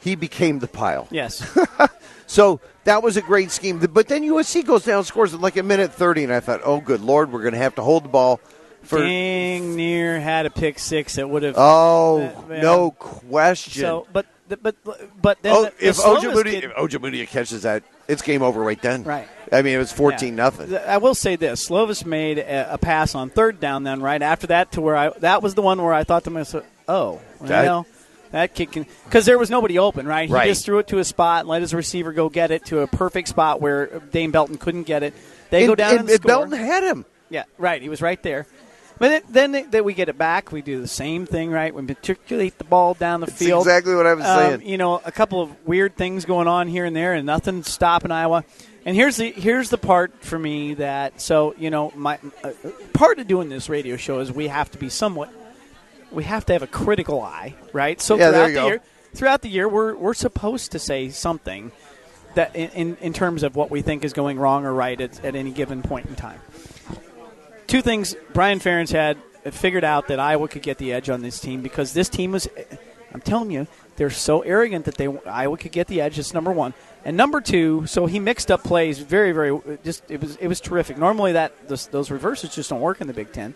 he 0.00 0.16
became 0.16 0.58
the 0.58 0.68
pile. 0.68 1.08
Yes. 1.10 1.42
So 2.26 2.60
that 2.84 3.02
was 3.02 3.18
a 3.18 3.20
great 3.22 3.50
scheme. 3.50 3.78
But 3.78 4.08
then 4.08 4.22
USC 4.22 4.64
goes 4.64 4.82
down, 4.84 5.04
scores 5.04 5.34
in 5.34 5.42
like 5.42 5.56
a 5.58 5.62
minute 5.62 5.92
thirty, 5.92 6.24
and 6.24 6.32
I 6.32 6.40
thought, 6.40 6.62
oh, 6.64 6.80
good 6.80 7.02
lord, 7.02 7.30
we're 7.30 7.42
going 7.42 7.52
to 7.52 7.58
have 7.58 7.74
to 7.74 7.82
hold 7.82 8.04
the 8.04 8.08
ball 8.08 8.40
for. 8.82 8.98
Dang 8.98 9.76
near 9.76 10.18
had 10.18 10.46
a 10.46 10.50
pick 10.50 10.78
six 10.78 11.16
that 11.16 11.28
would 11.28 11.42
have. 11.42 11.54
Oh, 11.58 12.22
Uh, 12.48 12.54
no 12.62 12.90
question. 12.92 13.82
so, 13.82 14.06
but 14.12 14.24
but 14.48 14.74
but 15.22 15.38
then 15.42 15.52
oh, 15.54 15.64
the, 15.64 15.88
if 15.88 15.96
Slovis 15.96 16.20
Ojemudia 16.32 16.44
kid- 16.44 16.64
if 16.64 16.72
Ojemudia 16.74 17.26
catches 17.28 17.62
that, 17.62 17.82
it's 18.08 18.22
game 18.22 18.42
over 18.42 18.60
right 18.60 18.80
then. 18.80 19.02
Right. 19.04 19.28
I 19.52 19.62
mean, 19.62 19.74
it 19.74 19.78
was 19.78 19.92
fourteen 19.92 20.36
Yeah. 20.36 20.44
nothing. 20.44 20.76
I 20.76 20.98
will 20.98 21.14
say 21.14 21.36
this: 21.36 21.68
Slovis 21.68 22.04
made 22.04 22.38
a, 22.38 22.74
a 22.74 22.78
pass 22.78 23.14
on 23.14 23.30
third 23.30 23.60
down. 23.60 23.84
Then 23.84 24.00
right 24.02 24.20
after 24.20 24.48
that, 24.48 24.72
to 24.72 24.80
where 24.80 24.96
I 24.96 25.10
that 25.20 25.42
was 25.42 25.54
the 25.54 25.62
one 25.62 25.80
where 25.82 25.92
I 25.94 26.04
thought 26.04 26.24
to 26.24 26.30
myself, 26.30 26.64
"Oh, 26.88 27.20
That- 27.42 27.64
well, 27.64 27.86
that 28.32 28.54
kid 28.54 28.72
can," 28.72 28.86
because 29.04 29.24
there 29.26 29.38
was 29.38 29.50
nobody 29.50 29.78
open. 29.78 30.06
Right? 30.06 30.28
He 30.28 30.34
Right. 30.34 30.48
just 30.48 30.64
threw 30.64 30.78
it 30.78 30.88
to 30.88 30.98
a 30.98 31.04
spot, 31.04 31.40
and 31.40 31.48
let 31.48 31.62
his 31.62 31.72
receiver 31.74 32.12
go 32.12 32.28
get 32.28 32.50
it 32.50 32.66
to 32.66 32.80
a 32.80 32.86
perfect 32.86 33.28
spot 33.28 33.60
where 33.60 33.86
Dane 34.12 34.30
Belton 34.30 34.58
couldn't 34.58 34.84
get 34.84 35.02
it. 35.02 35.14
They 35.50 35.66
go 35.66 35.74
down 35.74 35.90
and, 35.92 36.00
and, 36.00 36.10
and. 36.10 36.22
Belton 36.22 36.52
had 36.52 36.82
him. 36.84 37.04
Yeah, 37.30 37.44
right. 37.58 37.80
He 37.80 37.88
was 37.88 38.02
right 38.02 38.22
there. 38.22 38.46
But 38.98 39.24
then, 39.28 39.52
that 39.70 39.84
we 39.84 39.92
get 39.92 40.08
it 40.08 40.16
back, 40.16 40.52
we 40.52 40.62
do 40.62 40.80
the 40.80 40.86
same 40.86 41.26
thing, 41.26 41.50
right? 41.50 41.74
We 41.74 41.82
matriculate 41.82 42.58
the 42.58 42.64
ball 42.64 42.94
down 42.94 43.20
the 43.20 43.26
That's 43.26 43.38
field. 43.38 43.62
exactly 43.66 43.94
what 43.94 44.06
I 44.06 44.14
was 44.14 44.24
Um, 44.24 44.38
saying. 44.60 44.68
You 44.68 44.78
know, 44.78 45.00
a 45.04 45.10
couple 45.10 45.40
of 45.42 45.50
weird 45.66 45.96
things 45.96 46.24
going 46.24 46.46
on 46.46 46.68
here 46.68 46.84
and 46.84 46.94
there, 46.94 47.12
and 47.14 47.26
nothing 47.26 47.64
stopping 47.64 48.12
Iowa. 48.12 48.44
And 48.86 48.94
here's 48.94 49.16
the 49.16 49.30
here's 49.32 49.70
the 49.70 49.78
part 49.78 50.12
for 50.22 50.38
me 50.38 50.74
that 50.74 51.20
so 51.20 51.54
you 51.58 51.70
know 51.70 51.90
my 51.96 52.18
uh, 52.44 52.50
part 52.92 53.18
of 53.18 53.26
doing 53.26 53.48
this 53.48 53.68
radio 53.70 53.96
show 53.96 54.20
is 54.20 54.30
we 54.30 54.46
have 54.48 54.70
to 54.72 54.78
be 54.78 54.90
somewhat 54.90 55.30
we 56.12 56.22
have 56.24 56.44
to 56.46 56.52
have 56.52 56.62
a 56.62 56.66
critical 56.66 57.20
eye, 57.22 57.54
right? 57.72 57.98
So 58.00 58.16
Yeah, 58.16 58.28
throughout 58.30 58.46
the 58.48 58.52
go. 58.54 58.66
year, 58.66 58.80
throughout 59.14 59.40
the 59.42 59.48
year, 59.48 59.68
we're 59.68 59.94
we're 59.96 60.12
supposed 60.14 60.70
to 60.72 60.78
say 60.78 61.08
something 61.08 61.72
that 62.34 62.54
in, 62.54 62.68
in, 62.70 62.96
in 63.00 63.12
terms 63.14 63.42
of 63.42 63.56
what 63.56 63.70
we 63.70 63.80
think 63.80 64.04
is 64.04 64.12
going 64.12 64.38
wrong 64.38 64.66
or 64.66 64.74
right 64.74 65.00
at, 65.00 65.24
at 65.24 65.34
any 65.34 65.50
given 65.50 65.80
point 65.82 66.06
in 66.06 66.14
time. 66.14 66.40
Two 67.66 67.82
things 67.82 68.14
Brian 68.32 68.60
Ferentz 68.60 68.92
had 68.92 69.18
figured 69.52 69.84
out 69.84 70.08
that 70.08 70.18
Iowa 70.18 70.48
could 70.48 70.62
get 70.62 70.78
the 70.78 70.92
edge 70.92 71.10
on 71.10 71.22
this 71.22 71.40
team 71.40 71.62
because 71.62 71.92
this 71.92 72.08
team 72.08 72.32
was, 72.32 72.48
I'm 73.12 73.20
telling 73.20 73.50
you, 73.50 73.66
they're 73.96 74.10
so 74.10 74.40
arrogant 74.40 74.86
that 74.86 74.96
they 74.96 75.06
Iowa 75.26 75.56
could 75.56 75.72
get 75.72 75.86
the 75.86 76.00
edge. 76.00 76.16
That's 76.16 76.34
number 76.34 76.50
one, 76.50 76.74
and 77.04 77.16
number 77.16 77.40
two. 77.40 77.86
So 77.86 78.06
he 78.06 78.18
mixed 78.18 78.50
up 78.50 78.64
plays 78.64 78.98
very, 78.98 79.32
very. 79.32 79.58
Just 79.84 80.10
it 80.10 80.20
was 80.20 80.36
it 80.36 80.48
was 80.48 80.60
terrific. 80.60 80.98
Normally 80.98 81.32
that 81.32 81.68
those, 81.68 81.86
those 81.88 82.10
reverses 82.10 82.54
just 82.54 82.70
don't 82.70 82.80
work 82.80 83.00
in 83.00 83.06
the 83.06 83.12
Big 83.12 83.32
Ten 83.32 83.54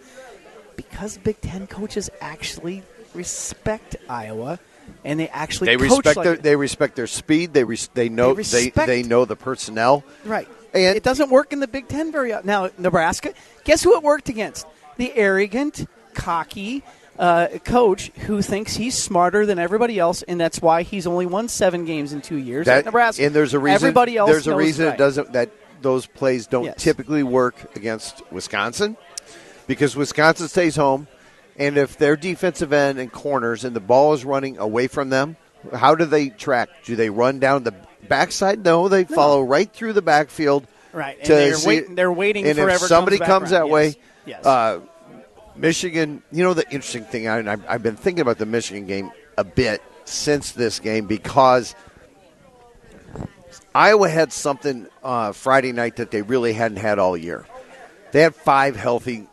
because 0.76 1.18
Big 1.18 1.40
Ten 1.40 1.66
coaches 1.66 2.08
actually 2.20 2.84
respect 3.14 3.96
Iowa 4.08 4.60
and 5.04 5.18
they 5.18 5.28
actually 5.28 5.66
They 5.66 5.76
respect 5.76 6.16
like 6.16 6.24
their 6.24 6.34
it. 6.34 6.42
they 6.42 6.56
respect 6.56 6.96
their 6.96 7.06
speed. 7.06 7.52
They 7.52 7.64
res, 7.64 7.88
they 7.94 8.08
know 8.08 8.34
They 8.34 8.70
they, 8.70 8.86
they 8.86 9.02
know 9.02 9.24
the 9.24 9.36
personnel. 9.36 10.04
Right. 10.24 10.48
And- 10.86 10.96
it 10.96 11.02
doesn't 11.02 11.30
work 11.30 11.52
in 11.52 11.60
the 11.60 11.68
Big 11.68 11.88
Ten 11.88 12.12
very 12.12 12.32
often. 12.32 12.46
Now, 12.46 12.70
Nebraska, 12.78 13.32
guess 13.64 13.82
who 13.82 13.96
it 13.96 14.02
worked 14.02 14.28
against? 14.28 14.66
The 14.96 15.14
arrogant, 15.14 15.86
cocky 16.14 16.82
uh, 17.18 17.48
coach 17.64 18.08
who 18.26 18.42
thinks 18.42 18.74
he's 18.76 18.96
smarter 18.96 19.44
than 19.46 19.58
everybody 19.58 19.98
else, 19.98 20.22
and 20.22 20.40
that's 20.40 20.60
why 20.62 20.82
he's 20.82 21.06
only 21.06 21.26
won 21.26 21.48
seven 21.48 21.84
games 21.84 22.12
in 22.12 22.20
two 22.20 22.36
years 22.36 22.66
That 22.66 22.78
at 22.78 22.84
Nebraska. 22.84 23.24
and 23.24 23.34
there's 23.34 23.54
a 23.54 23.58
reason. 23.58 23.74
Everybody 23.76 24.16
else 24.16 24.30
there's 24.30 24.46
a 24.46 24.54
reason 24.56 24.86
right. 24.86 24.94
it 24.94 24.98
doesn't 24.98 25.32
that 25.32 25.50
those 25.82 26.06
plays 26.06 26.46
don't 26.46 26.64
Yes. 26.64 26.82
typically 26.82 27.22
work 27.22 27.76
against 27.76 28.22
Wisconsin 28.32 28.96
because 29.66 29.94
Wisconsin 29.96 30.48
stays 30.48 30.76
home, 30.76 31.06
and 31.56 31.76
if 31.76 31.96
their 31.98 32.16
defensive 32.16 32.72
end 32.72 32.98
and 32.98 33.10
corners 33.12 33.64
and 33.64 33.74
the 33.74 33.80
ball 33.80 34.12
is 34.14 34.24
running 34.24 34.58
away 34.58 34.86
from 34.86 35.10
them, 35.10 35.36
how 35.74 35.94
do 35.94 36.04
they 36.04 36.28
track? 36.28 36.68
Do 36.84 36.94
they 36.96 37.10
run 37.10 37.38
down 37.40 37.64
the 37.64 37.74
backside? 38.06 38.64
No, 38.64 38.88
they 38.88 39.04
follow 39.04 39.42
right 39.42 39.70
through 39.72 39.94
the 39.94 40.02
backfield. 40.02 40.66
Right, 40.92 41.18
and 41.20 41.28
they're 41.28 41.56
waiting- 41.66 41.94
they're 41.94 42.12
waiting 42.12 42.46
And 42.46 42.56
forever 42.56 42.84
if 42.84 42.88
somebody 42.88 43.18
comes 43.18 43.52
around. 43.52 43.68
that 43.68 43.68
way, 43.68 43.86
Yes. 43.86 43.96
Yes. 44.26 44.46
Uh, 44.46 44.80
Michigan. 45.56 46.22
You 46.32 46.44
know 46.44 46.54
the 46.54 46.64
interesting 46.64 47.04
thing, 47.04 47.28
I, 47.28 47.38
and 47.38 47.50
I've, 47.50 47.62
I've 47.68 47.82
been 47.82 47.96
thinking 47.96 48.20
about 48.22 48.38
the 48.38 48.46
Michigan 48.46 48.86
game 48.86 49.10
a 49.36 49.44
bit 49.44 49.82
since 50.04 50.52
this 50.52 50.78
game 50.80 51.06
because 51.06 51.74
Iowa 53.74 54.08
had 54.08 54.32
something 54.32 54.86
uh, 55.02 55.32
Friday 55.32 55.72
night 55.72 55.96
that 55.96 56.10
they 56.10 56.22
really 56.22 56.52
hadn't 56.52 56.78
had 56.78 56.98
all 56.98 57.16
year. 57.16 57.44
They 58.12 58.20
had 58.22 58.34
five 58.34 58.76
healthy 58.76 59.26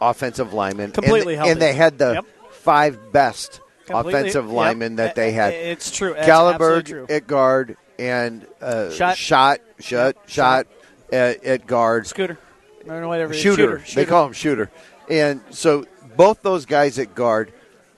offensive 0.00 0.52
linemen, 0.52 0.86
and- 0.86 0.94
Completely 0.94 1.34
and, 1.34 1.44
healthy. 1.46 1.60
they 1.60 1.72
had 1.72 1.98
the 1.98 2.12
Yep. 2.14 2.24
five 2.50 3.12
best 3.12 3.60
Completely- 3.86 4.12
offensive 4.20 4.46
yep. 4.46 4.54
linemen 4.54 4.96
that 4.96 5.14
they 5.14 5.32
had. 5.32 5.54
It's 5.54 5.90
true. 5.90 6.14
That's 6.14 6.28
absolutely 6.28 6.82
true. 6.82 7.06
Gallenberg 7.06 7.10
at 7.10 7.26
guard 7.26 7.76
and 8.02 8.46
uh, 8.60 8.90
Shot. 8.90 9.16
shot, 9.16 9.60
shot, 9.78 10.16
shot 10.26 10.66
at, 11.12 11.44
at 11.44 11.66
guard. 11.68 12.06
Scooter. 12.08 12.36
I 12.84 12.88
don't 12.88 13.00
know 13.00 13.08
whatever. 13.08 13.32
it 13.32 13.36
is. 13.36 13.42
Shooter. 13.42 13.78
Shooter. 13.78 13.94
They 14.00 14.06
call 14.06 14.26
him 14.26 14.32
shooter. 14.32 14.70
And 15.08 15.40
so 15.50 15.86
both 16.16 16.42
those 16.42 16.66
guys 16.66 16.98
at 16.98 17.14
guard, 17.14 17.52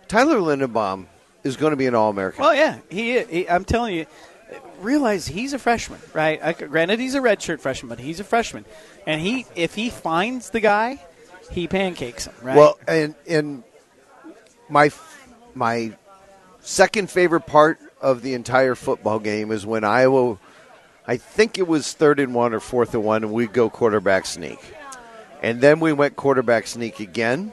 Tyler 0.07 0.37
Linderbaum 0.37 1.07
is 1.43 1.57
going 1.57 1.71
to 1.71 1.77
be 1.77 1.87
an 1.87 1.95
All 1.95 2.11
American. 2.11 2.43
Well, 2.43 2.55
yeah, 2.55 2.81
he, 2.91 3.23
he. 3.23 3.49
I'm 3.49 3.65
telling 3.65 3.95
you, 3.95 4.07
realize 4.81 5.27
he's 5.27 5.55
a 5.55 5.59
freshman, 5.59 6.01
right? 6.13 6.39
I, 6.43 6.53
granted, 6.53 7.01
he's 7.01 7.15
a 7.15 7.21
redshirt 7.21 7.61
freshman, 7.61 7.89
but 7.89 7.99
he's 7.99 8.21
a 8.21 8.25
freshman, 8.25 8.67
and 9.07 9.21
he 9.23 9.47
if 9.55 9.75
he 9.75 9.89
finds 9.89 10.51
the 10.51 10.61
guy, 10.61 11.03
he 11.51 11.67
pancakes 11.67 12.27
him, 12.27 12.35
right? 12.43 12.57
Well, 12.57 12.79
and 12.87 13.15
and 13.27 13.63
my 14.69 14.91
my 15.55 15.93
second 16.61 17.11
favorite 17.11 17.47
part 17.47 17.79
of 18.05 18.23
the 18.23 18.35
entire 18.35 18.75
football 18.75 19.19
game 19.19 19.51
is 19.51 19.65
when 19.65 19.83
Iowa, 19.83 20.39
I 21.07 21.17
think 21.17 21.59
it 21.59 21.67
was 21.67 21.93
third 21.95 22.21
and 22.21 22.35
one 22.35 22.53
or 22.53 22.61
fourth 22.61 22.93
and 22.95 23.03
one, 23.03 23.25
and 23.25 23.33
we 23.33 23.47
go 23.47 23.71
quarterback 23.71 24.27
sneak, 24.27 24.59
and 25.43 25.61
then 25.61 25.81
we 25.81 25.93
went 25.93 26.15
quarterback 26.17 26.67
sneak 26.67 27.01
again, 27.01 27.51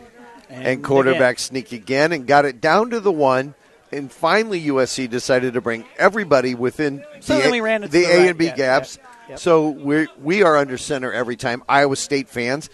and, 0.50 0.84
quarterback 0.84 1.40
sneak 1.40 1.72
again, 1.72 2.12
and 2.12 2.28
got 2.28 2.44
it 2.46 2.60
down 2.62 2.90
to 2.92 3.00
the 3.00 3.12
one. 3.12 3.56
And 3.94 4.12
finally, 4.12 4.62
USC 4.68 5.10
decided 5.10 5.54
to 5.54 5.62
bring 5.62 5.84
everybody 5.98 6.56
within 6.56 7.04
So 7.22 7.38
the, 7.38 7.48
A- 7.60 7.80
the 7.80 7.88
the 7.88 8.04
A 8.06 8.18
right, 8.20 8.30
and 8.30 8.38
B 8.38 8.46
yeah, 8.46 8.56
gaps. 8.56 8.98
yeah, 9.02 9.30
yep. 9.30 9.40
So 9.40 9.70
we 9.70 10.08
we 10.22 10.44
are 10.44 10.56
under 10.58 10.78
center 10.78 11.12
every 11.12 11.36
time. 11.36 11.64
Iowa 11.68 11.96
State 11.98 12.30
fans, 12.30 12.70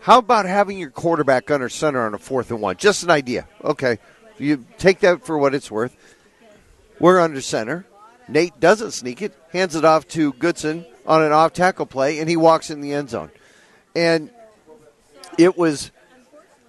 how 0.00 0.18
about 0.18 0.46
having 0.46 0.78
your 0.78 0.90
quarterback 0.90 1.50
under 1.50 1.68
center 1.68 2.00
on 2.04 2.14
a 2.14 2.18
fourth 2.18 2.50
and 2.50 2.60
one? 2.60 2.76
Just 2.76 3.02
an 3.04 3.10
idea. 3.10 3.46
Okay. 3.62 3.98
You 4.38 4.64
take 4.78 5.00
that 5.00 5.24
for 5.26 5.36
what 5.38 5.54
it's 5.54 5.70
worth. 5.70 5.94
We're 7.00 7.18
under 7.18 7.40
center. 7.40 7.86
Nate 8.28 8.60
doesn't 8.60 8.92
sneak 8.92 9.22
it, 9.22 9.36
hands 9.52 9.74
it 9.74 9.84
off 9.84 10.06
to 10.08 10.32
Goodson 10.34 10.84
on 11.06 11.22
an 11.22 11.32
off 11.32 11.52
tackle 11.52 11.86
play, 11.86 12.20
and 12.20 12.28
he 12.28 12.36
walks 12.36 12.70
in 12.70 12.80
the 12.80 12.92
end 12.92 13.10
zone. 13.10 13.30
And 13.96 14.30
it 15.38 15.56
was 15.58 15.90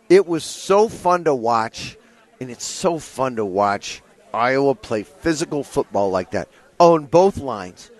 it 0.09 0.25
was 0.25 0.43
so 0.43 0.89
fun 0.89 1.25
to 1.25 1.35
watch, 1.35 1.97
and 2.39 2.49
it's 2.49 2.65
so 2.65 2.97
fun 2.97 3.35
to 3.35 3.45
watch 3.45 4.01
Iowa 4.33 4.73
play 4.75 5.03
physical 5.03 5.63
football 5.63 6.09
like 6.09 6.31
that. 6.31 6.47
on 6.79 7.05
both 7.05 7.37
lines. 7.37 7.91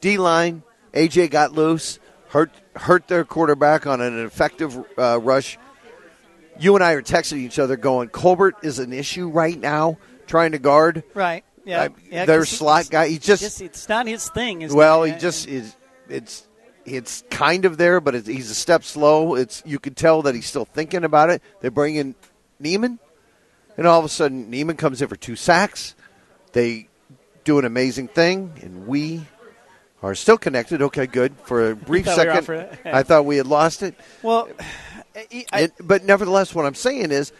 D 0.00 0.16
line, 0.16 0.62
AJ 0.94 1.30
got 1.30 1.52
loose, 1.52 1.98
hurt 2.28 2.50
hurt 2.74 3.08
their 3.08 3.24
quarterback 3.24 3.86
on 3.86 4.00
an 4.00 4.24
effective 4.24 4.78
uh, 4.96 5.20
rush. 5.20 5.58
You 6.58 6.74
and 6.74 6.84
I 6.84 6.92
are 6.92 7.02
texting 7.02 7.38
each 7.38 7.58
other, 7.58 7.76
going, 7.76 8.08
"Colbert 8.08 8.54
is 8.62 8.78
an 8.78 8.92
issue 8.92 9.28
right 9.28 9.58
now, 9.58 9.98
trying 10.26 10.52
to 10.52 10.58
guard." 10.58 11.02
right? 11.14 11.44
Yeah, 11.64 11.88
yeah 12.10 12.24
their 12.24 12.44
slot 12.44 12.88
guy. 12.90 13.08
He 13.08 13.18
just, 13.18 13.42
just 13.42 13.60
it's 13.60 13.88
not 13.88 14.06
his 14.06 14.28
thing. 14.28 14.66
Well, 14.74 15.04
he 15.04 15.12
just 15.12 15.46
is. 15.46 15.74
It's 16.08 16.46
it's 16.84 17.22
kind 17.30 17.64
of 17.64 17.76
there, 17.76 18.00
but 18.00 18.14
he's 18.26 18.50
a 18.50 18.54
step 18.54 18.82
slow. 18.84 19.34
It's 19.36 19.62
you 19.64 19.78
can 19.78 19.94
tell 19.94 20.22
that 20.22 20.34
he's 20.34 20.46
still 20.46 20.64
thinking 20.64 21.04
about 21.04 21.30
it. 21.30 21.42
They 21.60 21.68
bring 21.68 21.96
in 21.96 22.14
Niemann, 22.58 22.98
and 23.76 23.86
all 23.86 23.98
of 23.98 24.04
a 24.04 24.08
sudden 24.08 24.50
Niemann 24.50 24.76
comes 24.76 25.00
in 25.00 25.08
for 25.08 25.16
two 25.16 25.36
sacks. 25.36 25.94
They 26.52 26.88
do 27.44 27.58
an 27.58 27.64
amazing 27.64 28.08
thing, 28.08 28.52
and 28.62 28.86
we 28.86 29.22
are 30.02 30.14
still 30.14 30.38
connected. 30.38 30.82
Okay, 30.82 31.06
good. 31.06 31.34
For 31.44 31.70
a 31.70 31.76
brief 31.90 32.06
we 32.06 32.12
second, 32.12 32.50
off. 32.56 32.78
I 32.84 33.02
thought 33.04 33.24
we 33.24 33.36
had 33.36 33.46
lost 33.46 33.82
it. 33.82 33.94
well. 34.22 34.48
I, 35.14 35.44
I, 35.52 35.60
It- 35.64 35.72
but 35.78 36.04
nevertheless, 36.04 36.54
what 36.54 36.64
I'm 36.64 36.74
saying 36.74 37.10
is, 37.10 37.32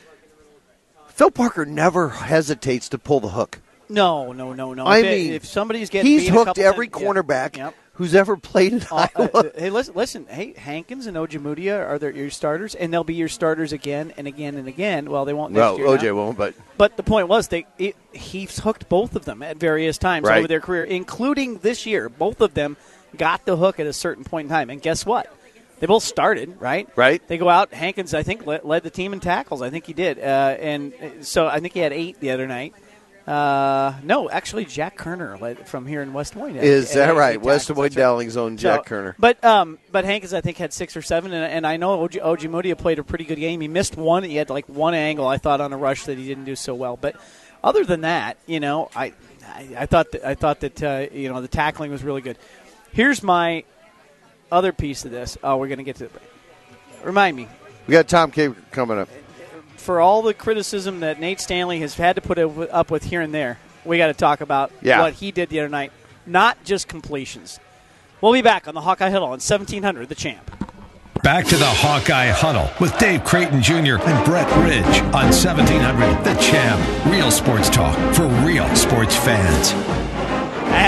Phil 1.09 1.31
Parker 1.31 1.65
never 1.65 2.11
hesitates 2.11 2.91
to 2.91 2.99
pull 2.99 3.21
the 3.21 3.31
hook. 3.31 3.61
No, 3.93 4.33
no, 4.33 4.53
no, 4.53 4.75
no. 4.75 4.87
I 4.87 4.99
if, 4.99 5.05
mean, 5.05 5.33
if 5.35 5.45
somebody's 5.47 5.91
getting 5.91 6.11
He's 6.11 6.23
beat 6.23 6.29
a 6.31 6.33
hooked 6.33 6.47
couple 6.47 6.65
every 6.65 6.89
times- 6.89 7.03
yeah, 7.03 7.09
cornerback 7.09 7.57
Yep. 7.57 7.75
who's 7.95 8.15
ever 8.15 8.37
played 8.37 8.73
in 8.73 8.83
Uh, 8.91 9.07
Iowa. 9.17 9.31
uh, 9.35 9.43
hey, 9.59 9.71
listen, 9.71 9.95
listen. 9.95 10.27
Hey, 10.29 10.55
Hankins 10.57 11.07
and 11.07 11.17
Ojemudia 11.17 11.87
are 11.89 11.99
their, 11.99 12.11
your 12.11 12.31
starters, 12.31 12.75
and 12.75 12.93
they'll 12.93 13.05
be 13.05 13.15
your 13.15 13.29
starters 13.29 13.73
again 13.73 14.13
and 14.17 14.27
again 14.27 14.57
and 14.57 14.67
again. 14.69 15.11
Well, 15.11 15.25
they 15.25 15.33
won't. 15.35 15.53
well, 15.53 15.77
next 15.77 15.79
year 15.87 15.99
OJ 15.99 16.03
now. 16.09 16.15
won't, 16.15 16.39
but 16.39 16.55
But 16.79 16.97
the 16.97 17.03
point 17.03 17.29
was, 17.29 17.49
they 17.49 17.67
it, 17.79 17.97
he's 18.13 18.59
hooked 18.59 18.89
both 18.89 19.15
of 19.17 19.25
them 19.25 19.43
at 19.43 19.57
various 19.59 19.99
times 19.99 20.27
Right. 20.27 20.39
over 20.39 20.49
their 20.49 20.61
career, 20.61 20.85
including 20.85 21.59
this 21.59 21.87
year. 21.87 22.09
Both 22.09 22.41
of 22.41 22.55
them 22.55 22.77
got 23.17 23.45
the 23.45 23.57
hook 23.57 23.79
at 23.79 23.87
a 23.87 23.93
certain 23.93 24.25
point 24.25 24.47
in 24.47 24.51
time, 24.51 24.71
and 24.71 24.81
guess 24.81 25.05
what? 25.05 25.27
They 25.81 25.87
both 25.89 26.05
started 26.05 26.61
right. 26.61 26.89
Right. 26.95 27.21
They 27.27 27.39
go 27.39 27.49
out. 27.49 27.75
Hankins, 27.75 28.15
I 28.15 28.23
think, 28.23 28.47
led, 28.47 28.65
led 28.65 28.85
the 28.85 28.91
team 28.91 29.13
in 29.13 29.19
tackles. 29.19 29.63
I 29.63 29.69
think 29.71 29.85
he 29.85 29.93
did, 29.93 30.19
uh, 30.21 30.23
and 30.23 30.93
uh, 30.95 31.23
so 31.23 31.49
I 31.49 31.59
think 31.59 31.75
he 31.75 31.81
had 31.81 31.93
eight 31.93 32.21
the 32.21 32.31
other 32.31 32.47
night. 32.47 32.73
Uh, 33.33 33.95
no, 34.03 34.29
actually, 34.29 34.65
Jack 34.67 34.99
Koerner 34.99 35.67
from 35.67 35.87
here 35.87 36.03
in 36.03 36.13
West 36.13 36.35
Des 36.35 36.39
Moines. 36.39 36.57
is 36.57 36.93
that 36.93 37.15
right? 37.17 37.41
West 37.41 37.69
Des. 37.69 37.75
Moines. 37.75 37.95
Dowling's 37.95 38.37
own 38.37 38.57
Jack 38.59 38.87
So- 38.89 38.95
Koerner. 38.95 39.15
But 39.19 39.43
um, 39.43 39.79
but 39.91 40.05
Hankins, 40.05 40.35
I 40.35 40.41
think, 40.43 40.59
had 40.59 40.73
six 40.73 40.97
or 40.97 41.03
seven, 41.03 41.33
and, 41.33 41.45
and 41.51 41.67
I 41.67 41.79
know 41.79 42.07
Oji, 42.07 42.21
Ojemudia 42.23 42.77
played 42.77 42.99
a 42.99 43.05
pretty 43.05 43.25
good 43.25 43.39
game. 43.39 43.61
He 43.63 43.69
missed 43.69 43.97
one. 43.97 44.23
He 44.23 44.37
had 44.37 44.51
like 44.51 44.69
one 44.69 44.93
angle, 44.95 45.27
I 45.27 45.39
thought, 45.39 45.61
on 45.63 45.73
a 45.73 45.77
rush 45.79 46.05
that 46.05 46.19
he 46.19 46.27
didn't 46.27 46.45
do 46.45 46.57
so 46.57 46.75
well. 46.75 46.99
But 47.01 47.17
other 47.65 47.85
than 47.85 48.03
that, 48.03 48.37
you 48.47 48.61
know, 48.61 48.91
I 48.95 49.15
I, 49.47 49.69
I 49.79 49.87
thought 49.87 50.13
that, 50.13 50.25
I 50.27 50.35
thought 50.35 50.61
that 50.61 50.83
uh, 50.83 51.07
you 51.13 51.29
know 51.33 51.41
the 51.41 51.49
tackling 51.49 51.91
was 51.91 52.03
really 52.03 52.21
good. 52.21 52.37
Here's 52.93 53.23
my 53.23 53.65
other 54.51 54.73
piece 54.73 55.05
of 55.07 55.11
this. 55.11 55.39
Oh, 55.43 55.57
we're 55.57 55.69
gonna 55.69 55.85
get 55.85 55.97
to 55.97 56.05
it. 56.05 56.13
Remind 57.03 57.37
me 57.37 57.49
We 57.87 57.93
got 57.93 58.07
Tom 58.09 58.31
K 58.31 58.51
coming 58.71 58.99
up. 58.99 59.09
For 59.83 60.01
all 60.01 60.23
the 60.23 60.33
criticism 60.35 61.01
that 61.01 61.21
Nate 61.21 61.41
Stanley 61.41 61.81
has 61.81 61.95
had 61.95 62.17
to 62.17 62.23
put 62.23 62.39
up 62.39 62.91
with 62.91 63.05
here 63.05 63.21
and 63.21 63.35
there, 63.35 63.59
we 63.85 63.99
got 63.99 64.07
to 64.07 64.15
talk 64.15 64.41
about 64.41 64.71
Yeah. 64.81 65.01
what 65.01 65.15
he 65.15 65.31
did 65.33 65.49
the 65.49 65.61
other 65.61 65.69
night, 65.69 65.93
not 66.27 66.63
just 66.65 66.89
completions. 66.89 67.59
We'll 68.21 68.33
be 68.33 68.43
back 68.43 68.69
on 68.69 68.75
the 68.75 68.81
Hawkeye 68.81 69.11
Huddle 69.11 69.29
on 69.29 69.41
1700, 69.41 70.09
the 70.09 70.15
champ. 70.15 70.49
Back 71.23 71.45
to 71.47 71.57
the 71.57 71.67
Hawkeye 71.67 72.31
Huddle 72.31 72.69
with 72.81 72.97
Dave 72.99 73.23
Creighton 73.25 73.63
Jr. 73.63 73.97
and 74.03 74.25
Brett 74.25 74.49
Ridge 74.59 75.03
on 75.15 75.33
1700 75.33 76.25
The 76.25 76.35
Champ. 76.41 77.07
Real 77.07 77.31
sports 77.31 77.71
talk 77.71 77.97
for 78.15 78.27
real 78.45 78.67
sports 78.75 79.15
fans. 79.15 79.73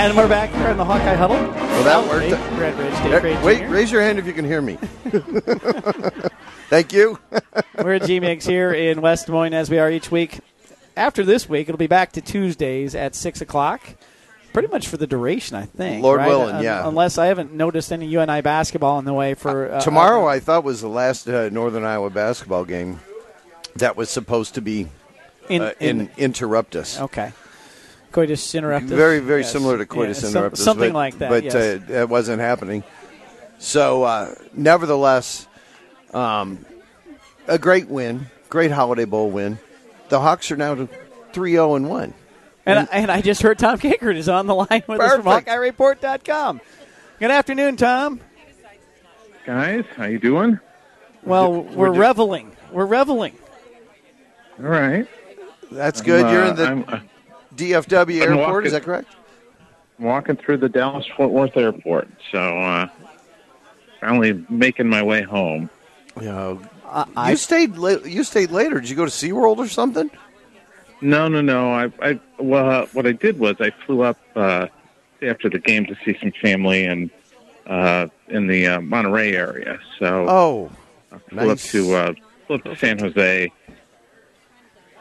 And 0.05 0.15
we're 0.15 0.29
back 0.29 0.51
here 0.51 0.67
in 0.67 0.77
the 0.77 0.85
Hawkeye 0.85 1.15
Huddle. 1.15 1.35
Well, 1.35 1.83
that 1.83 2.07
worked. 2.07 2.29
Dave, 2.29 2.55
Brett 2.57 2.77
Ridge, 2.77 3.23
Dave 3.23 3.43
Wait, 3.43 3.61
Jr. 3.61 3.73
raise 3.73 3.91
your 3.91 4.01
hand 4.03 4.19
if 4.19 4.27
you 4.27 4.33
can 4.33 4.45
hear 4.45 4.61
me. 4.61 4.75
Thank 6.69 6.93
you. 6.93 7.17
We're 7.79 7.95
at 7.95 8.03
G-Mix 8.03 8.45
here 8.45 8.71
in 8.71 9.01
West 9.01 9.25
Des 9.25 9.31
Moines 9.31 9.55
as 9.55 9.67
we 9.67 9.79
are 9.79 9.89
each 9.89 10.11
week. 10.11 10.41
After 10.95 11.23
this 11.23 11.49
week, 11.49 11.69
it'll 11.69 11.79
be 11.79 11.87
back 11.87 12.11
to 12.11 12.21
Tuesdays 12.21 12.93
at 12.93 13.15
6 13.15 13.41
o'clock. 13.41 13.81
Pretty 14.53 14.67
much 14.67 14.87
for 14.87 14.97
the 14.97 15.07
duration, 15.07 15.57
I 15.57 15.65
think. 15.65 16.03
Lord 16.03 16.19
right? 16.19 16.27
willing, 16.27 16.63
yeah. 16.63 16.87
Unless 16.87 17.17
I 17.17 17.25
haven't 17.25 17.53
noticed 17.53 17.91
any 17.91 18.05
UNI 18.05 18.41
basketball 18.41 18.99
in 18.99 19.05
the 19.05 19.13
way 19.13 19.33
for 19.33 19.71
uh, 19.71 19.81
Tomorrow, 19.81 20.25
uh, 20.25 20.33
I 20.33 20.39
thought 20.39 20.63
was 20.63 20.81
the 20.81 20.87
last 20.87 21.27
uh, 21.27 21.49
Northern 21.49 21.83
Iowa 21.83 22.11
basketball 22.11 22.63
game 22.63 22.99
that 23.77 23.97
was 23.97 24.11
supposed 24.11 24.53
to 24.53 24.61
be 24.61 24.87
in, 25.49 25.63
uh, 25.63 25.73
in, 25.79 26.01
in 26.01 26.11
interrupt 26.15 26.75
us. 26.75 26.99
okay. 26.99 27.33
Coitus 28.15 28.53
interruptus. 28.53 28.83
Very, 28.87 29.19
very 29.19 29.41
Yes. 29.41 29.51
similar 29.51 29.77
to 29.77 29.85
coitus 29.85 30.23
Yeah, 30.23 30.29
some- 30.29 30.43
interruptus, 30.43 30.57
something 30.57 30.89
but, 30.93 30.97
like 30.97 31.17
that. 31.17 31.29
But 31.29 31.43
yes. 31.43 31.53
uh, 31.55 31.79
that 31.89 32.07
wasn't 32.07 32.39
happening. 32.39 32.83
So, 33.59 34.03
uh, 34.03 34.33
nevertheless, 34.53 35.47
um, 36.13 36.65
a 37.45 37.59
great 37.59 37.89
win, 37.89 38.27
great 38.47 38.71
Holiday 38.71 39.03
Bowl 39.03 39.29
win. 39.29 39.59
The 40.07 40.21
Hawks 40.21 40.49
are 40.49 40.55
now 40.55 40.87
3-0 41.33 41.75
and 41.75 41.89
one. 41.89 42.13
And, 42.65 42.79
I, 42.79 42.87
and 42.93 43.11
I 43.11 43.19
just 43.21 43.41
heard 43.41 43.59
Tom 43.59 43.77
Kakert 43.79 44.15
is 44.15 44.29
on 44.29 44.47
the 44.47 44.55
line 44.55 44.83
with 44.87 45.01
us 45.01 45.15
from 45.15 45.23
Perfect. 45.23 45.49
HawkeyeReport.com. 45.49 46.61
Good 47.19 47.31
afternoon, 47.31 47.75
Tom. 47.75 48.21
guys. 49.45 49.83
How 49.97 50.05
you 50.05 50.19
doing? 50.19 50.59
Well, 51.23 51.51
we're, 51.63 51.89
we're 51.89 51.93
ju- 51.93 51.99
reveling. 51.99 52.51
We're 52.71 52.85
reveling. 52.85 53.35
All 54.59 54.65
right. 54.69 55.05
That's 55.69 56.01
good. 56.01 56.23
I'm, 56.25 56.33
You're 56.33 56.43
uh, 56.45 56.49
in 56.51 56.55
the 56.55 56.65
I'm 56.65 56.85
uh, 56.87 56.99
DFW 57.55 58.21
I'm 58.23 58.29
airport. 58.29 58.37
walking- 58.49 58.65
Is 58.67 58.71
that 58.73 58.83
correct? 58.83 59.15
walking 59.99 60.35
through 60.35 60.57
the 60.57 60.67
Dallas 60.69 61.05
Fort 61.15 61.31
Worth 61.31 61.55
airport, 61.55 62.09
so 62.31 62.37
uh, 62.39 62.87
finally 64.01 64.45
making 64.49 64.89
my 64.89 65.01
way 65.01 65.21
home. 65.21 65.69
Yeah. 66.21 66.57
I, 67.17 67.31
You 67.31 67.37
stayed. 67.37 67.77
La- 67.77 68.03
you 68.05 68.23
stayed 68.23 68.51
later. 68.51 68.79
Did 68.79 68.89
you 68.89 68.95
go 68.95 69.05
to 69.05 69.11
SeaWorld 69.11 69.57
or 69.57 69.67
something? 69.67 70.09
No, 71.01 71.27
no, 71.27 71.41
no. 71.41 71.71
I, 71.73 71.91
I 72.01 72.19
well, 72.39 72.69
uh, 72.69 72.85
what 72.93 73.05
I 73.07 73.11
did 73.11 73.37
was 73.39 73.55
I 73.59 73.71
flew 73.85 74.01
up 74.01 74.17
uh, 74.35 74.67
after 75.21 75.49
the 75.49 75.59
game 75.59 75.85
to 75.87 75.95
see 76.05 76.17
some 76.19 76.31
family 76.41 76.85
and 76.85 77.09
uh, 77.67 78.07
in 78.29 78.47
the 78.47 78.67
uh, 78.67 78.81
Monterey 78.81 79.35
area. 79.35 79.79
So 79.99 80.25
Oh, 80.29 80.71
I 81.11 81.17
flew 81.29 81.47
nice. 81.47 81.65
up 81.65 81.71
to 81.71 81.93
uh, 81.95 82.13
flew 82.47 82.55
up 82.57 82.63
to 82.65 82.75
San 82.77 82.99
Jose, 82.99 83.51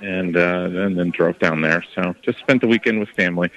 and 0.05 0.37
uh, 0.37 0.69
and 0.85 0.99
then 0.99 1.11
drove 1.11 1.39
down 1.39 1.61
there. 1.61 1.83
So 1.95 2.15
just 2.23 2.39
spent 2.41 2.61
the 2.61 2.67
weekend 2.69 3.01
with 3.01 3.09
family. 3.11 3.51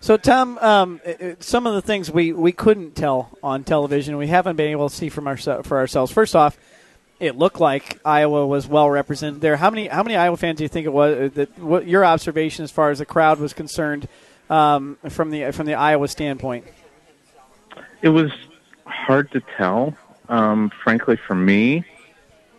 so, 0.00 0.16
Tom, 0.16 0.58
um, 0.58 1.00
some 1.40 1.66
of 1.66 1.74
the 1.74 1.82
things 1.82 2.10
we, 2.10 2.32
we 2.32 2.52
couldn't 2.52 2.94
tell 2.94 3.36
on 3.42 3.64
television, 3.64 4.16
we 4.16 4.26
haven't 4.28 4.56
been 4.56 4.70
able 4.70 4.88
to 4.88 4.94
see 4.94 5.08
from 5.08 5.26
ourse- 5.26 5.48
for 5.64 5.78
ourselves. 5.78 6.12
First 6.12 6.36
off, 6.36 6.58
it 7.20 7.36
looked 7.36 7.60
like 7.60 7.98
Iowa 8.04 8.46
was 8.46 8.66
well 8.66 8.90
represented 8.90 9.40
there. 9.40 9.56
How 9.56 9.70
many 9.70 9.88
how 9.88 10.02
many 10.02 10.16
Iowa 10.16 10.36
fans 10.36 10.58
do 10.58 10.64
you 10.64 10.68
think 10.68 10.86
it 10.86 10.92
was? 10.92 11.16
uh, 11.16 11.30
That 11.34 11.58
what 11.58 11.86
your 11.86 12.04
observation 12.04 12.64
as 12.64 12.70
far 12.70 12.90
as 12.90 12.98
the 12.98 13.06
crowd 13.06 13.38
was 13.38 13.52
concerned 13.52 14.08
um, 14.50 14.98
from 15.08 15.30
the 15.30 15.50
from 15.52 15.66
the 15.66 15.74
Iowa 15.74 16.08
standpoint? 16.08 16.64
It 18.02 18.10
was 18.10 18.30
hard 18.84 19.30
to 19.32 19.40
tell, 19.56 19.96
um, 20.28 20.70
frankly, 20.82 21.16
for 21.16 21.34
me, 21.34 21.84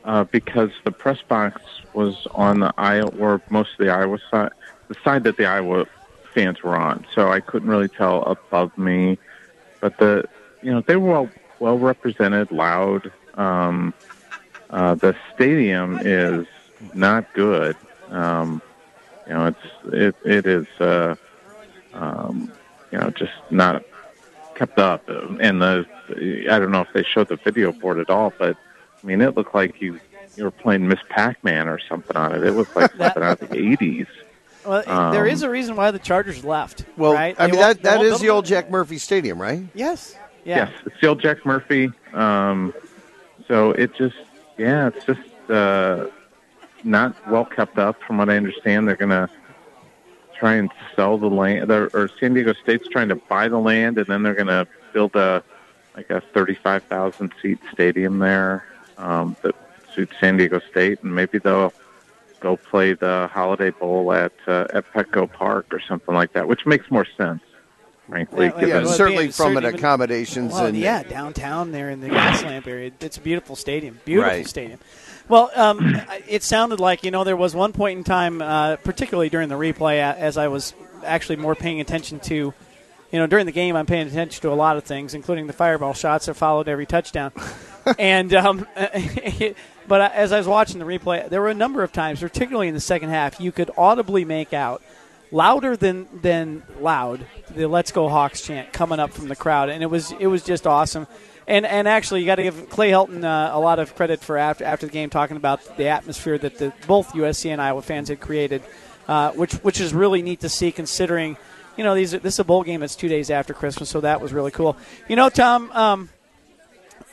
uh, 0.06 0.24
because 0.26 0.70
the 0.84 0.92
press 0.92 1.22
box 1.28 1.62
was 1.94 2.28
on 2.32 2.60
the 2.60 2.74
Iowa, 2.78 3.12
or 3.20 3.42
most 3.50 3.72
of 3.72 3.86
the 3.86 3.92
Iowa 3.92 4.20
side, 4.32 4.52
the 4.88 4.96
side 5.04 5.24
that 5.24 5.38
the 5.38 5.46
Iowa 5.46 5.86
fans 6.34 6.62
were 6.64 6.76
on. 6.76 7.06
So 7.14 7.32
I 7.32 7.40
couldn't 7.40 7.68
really 7.68 7.88
tell 7.88 8.22
above 8.24 8.78
me, 8.78 9.18
but 9.82 9.98
the, 9.98 10.26
you 10.62 10.72
know, 10.72 10.82
they 10.82 10.96
were 10.96 11.12
well, 11.12 11.30
well 11.60 11.78
represented, 11.80 12.52
loud. 12.52 13.12
Um, 13.34 13.94
uh, 14.70 14.96
the 14.96 15.16
stadium 15.34 16.00
is 16.02 16.46
not 16.94 17.34
good. 17.34 17.76
Um, 18.10 18.62
you 19.28 19.34
know, 19.34 19.48
it's 19.48 19.94
it 19.94 20.16
it 20.24 20.46
is, 20.46 20.68
uh, 20.80 21.16
um, 21.94 22.52
you 22.92 23.00
know, 23.00 23.10
just 23.10 23.34
not 23.50 23.84
kept 24.54 24.78
up. 24.78 25.08
And 25.10 25.62
the 25.62 25.86
I 26.50 26.60
don't 26.60 26.72
know 26.72 26.82
if 26.82 26.94
they 26.94 27.04
showed 27.04 27.30
the 27.30 27.38
video 27.38 27.72
board 27.72 28.00
at 28.00 28.10
all, 28.10 28.34
but 28.38 28.56
I 29.06 29.08
mean, 29.08 29.22
it 29.22 29.36
looked 29.38 29.54
like 29.54 29.80
you 29.82 30.00
you 30.36 30.44
were 30.44 30.52
playing 30.52 30.88
Miss 30.88 31.00
Pac-Man 31.10 31.68
or 31.70 31.78
something 31.80 32.18
on 32.18 32.34
it. 32.34 32.44
It 32.44 32.56
was 32.56 32.68
like 32.76 32.90
something 32.96 33.22
out 33.24 33.40
of 33.42 33.50
the 33.50 33.56
'80s. 33.56 34.08
Well, 34.66 34.84
Um, 34.90 35.14
there 35.14 35.28
is 35.28 35.44
a 35.44 35.50
reason 35.50 35.76
why 35.76 35.92
the 35.92 36.00
Chargers 36.00 36.44
left. 36.44 36.86
well, 36.98 37.14
right? 37.14 37.36
I 37.38 37.46
They 37.46 37.52
mean 37.52 37.62
that 37.62 37.78
they 37.78 37.82
that 37.84 37.96
won't 37.98 38.06
is 38.08 38.10
build 38.14 38.22
the 38.22 38.26
them- 38.26 38.36
old 38.38 38.46
Jack 38.46 38.72
Murphy 38.72 38.98
Stadium, 38.98 39.40
right? 39.40 39.62
Yes. 39.76 40.16
Yeah. 40.44 40.56
Yes, 40.58 40.72
it's 40.88 40.98
still 40.98 41.14
Jack 41.16 41.46
Murphy. 41.46 41.92
Um, 42.14 42.74
so 43.48 43.72
it 43.72 43.94
just, 43.96 44.16
yeah, 44.58 44.88
it's 44.88 45.06
just 45.06 45.52
uh, 45.52 46.08
not 46.84 47.16
well 47.30 47.46
kept 47.46 47.78
up, 47.78 48.02
from 48.02 48.18
what 48.18 48.30
I 48.32 48.38
understand. 48.38 48.88
They're 48.88 48.96
gonna 48.96 49.30
try 50.40 50.56
and 50.56 50.72
sell 50.96 51.20
the 51.20 51.28
land, 51.30 51.70
or, 51.72 51.90
or 51.94 52.10
San 52.20 52.34
Diego 52.34 52.54
State's 52.54 52.88
trying 52.88 53.10
to 53.10 53.16
buy 53.16 53.48
the 53.50 53.60
land, 53.60 54.00
and 54.00 54.08
then 54.08 54.24
they're 54.24 54.34
gonna 54.34 54.66
build 54.94 55.16
a 55.16 55.44
like 55.96 56.10
a 56.10 56.22
thirty-five 56.34 56.84
thousand 56.86 57.32
seat 57.42 57.60
stadium 57.72 58.18
there 58.20 58.66
um, 58.98 59.36
that 59.42 59.56
suits 59.94 60.14
San 60.20 60.38
Diego 60.38 60.60
State, 60.72 61.02
and 61.04 61.14
maybe 61.16 61.38
they'll 61.40 61.74
go 62.40 62.58
play 62.58 62.94
the 62.94 63.30
Holiday 63.32 63.70
Bowl 63.72 64.12
at 64.14 64.32
uh, 64.48 64.68
at 64.74 64.92
Petco 64.94 65.32
Park 65.32 65.68
or 65.72 65.80
something 65.80 66.14
like 66.14 66.34
that, 66.34 66.48
which 66.48 66.66
makes 66.66 66.90
more 66.92 67.06
sense, 67.18 67.42
frankly. 68.10 68.48
Yeah, 68.48 68.66
Yeah, 68.66 68.78
well, 68.84 68.88
certainly 68.94 69.24
being- 69.26 69.32
from 69.32 69.58
an 69.58 69.64
certainly- 69.64 69.80
accommodations 69.80 70.54
Well, 70.54 70.66
and 70.68 70.78
yeah, 70.78 71.04
downtown 71.04 71.72
there 71.72 71.90
in 71.90 72.02
the 72.02 72.10
gas 72.10 72.44
lamp 72.44 72.68
area. 72.68 72.92
It's 73.00 73.18
a 73.18 73.22
beautiful 73.22 73.56
stadium. 73.56 74.00
Beautiful 74.06 74.32
Right. 74.38 74.48
stadium. 74.48 74.80
Well, 75.28 75.50
um, 75.56 76.00
it 76.28 76.44
sounded 76.44 76.80
like 76.80 77.04
you 77.04 77.10
know 77.10 77.24
there 77.24 77.36
was 77.38 77.56
one 77.56 77.74
point 77.74 77.98
in 77.98 78.04
time, 78.04 78.42
uh, 78.42 78.76
particularly 78.78 79.30
during 79.30 79.50
the 79.50 79.56
replay, 79.56 79.98
as 80.00 80.38
I 80.38 80.50
was 80.50 80.74
actually 81.04 81.38
more 81.38 81.56
paying 81.56 81.82
attention 81.82 82.20
to. 82.22 82.54
You 83.12 83.20
know, 83.22 83.28
during 83.28 83.46
the 83.46 83.52
game, 83.52 83.76
I'm 83.76 83.86
paying 83.86 84.08
attention 84.08 84.42
to 84.42 84.52
a 84.52 84.56
lot 84.56 84.78
of 84.78 84.84
things, 84.84 85.14
including 85.14 85.48
the 85.48 85.54
fireball 85.54 85.94
shots 85.94 86.26
that 86.26 86.34
followed 86.36 86.68
every 86.68 86.86
touchdown. 86.86 87.32
And 88.00 88.34
um, 88.34 88.68
but 89.88 90.14
as 90.14 90.32
I 90.32 90.38
was 90.38 90.48
watching 90.48 90.80
the 90.80 90.86
replay, 90.86 91.30
there 91.30 91.42
were 91.42 91.50
a 91.50 91.56
number 91.56 91.84
of 91.84 91.92
times, 91.92 92.20
particularly 92.20 92.68
in 92.68 92.74
the 92.74 92.80
second 92.80 93.10
half, 93.10 93.40
you 93.40 93.52
could 93.52 93.72
audibly 93.78 94.26
make 94.26 94.54
out 94.54 94.82
louder 95.32 95.76
than 95.76 96.08
than 96.22 96.64
loud 96.80 97.26
the 97.50 97.68
"Let's 97.68 97.92
Go 97.92 98.10
Hawks" 98.10 98.42
chant 98.42 98.74
coming 98.74 99.00
up 99.00 99.12
from 99.12 99.28
the 99.28 99.36
crowd, 99.36 99.70
and 99.70 99.84
it 99.84 99.88
was 99.88 100.12
it 100.14 100.28
was 100.28 100.44
just 100.44 100.66
awesome. 100.66 101.08
And 101.48 101.66
and 101.66 101.88
actually, 101.88 102.22
you 102.22 102.26
got 102.26 102.36
to 102.36 102.44
give 102.44 102.70
Clay 102.70 102.90
Helton 102.90 103.24
uh, 103.24 103.56
a 103.56 103.60
lot 103.60 103.78
of 103.78 103.96
credit 103.96 104.22
for 104.22 104.38
after 104.38 104.64
after 104.64 104.88
the 104.88 104.92
game 104.92 105.10
talking 105.10 105.38
about 105.38 105.78
the 105.78 105.88
atmosphere 105.90 106.38
that 106.40 106.58
the, 106.58 106.74
both 106.88 107.14
USC 107.14 107.52
and 107.52 107.62
Iowa 107.62 107.82
fans 107.82 108.10
had 108.10 108.20
created, 108.20 108.64
uh, 109.08 109.32
which 109.32 109.54
which 109.56 109.80
is 109.80 109.94
really 109.94 110.22
neat 110.22 110.40
to 110.42 110.50
see 110.50 110.72
considering. 110.72 111.38
You 111.78 111.84
know, 111.84 111.94
these 111.94 112.12
this 112.12 112.36
is 112.36 112.40
a 112.40 112.46
bowl 112.46 112.64
game 112.64 112.80
that's 112.80 112.96
two 112.96 113.10
days 113.10 113.30
after 113.30 113.54
Christmas, 113.54 113.90
so 113.90 114.00
that 114.00 114.22
was 114.22 114.32
really 114.32 114.52
cool. 114.52 114.78
You 115.10 115.18
know, 115.18 115.28
Tom, 115.28 115.70
um, 115.74 116.10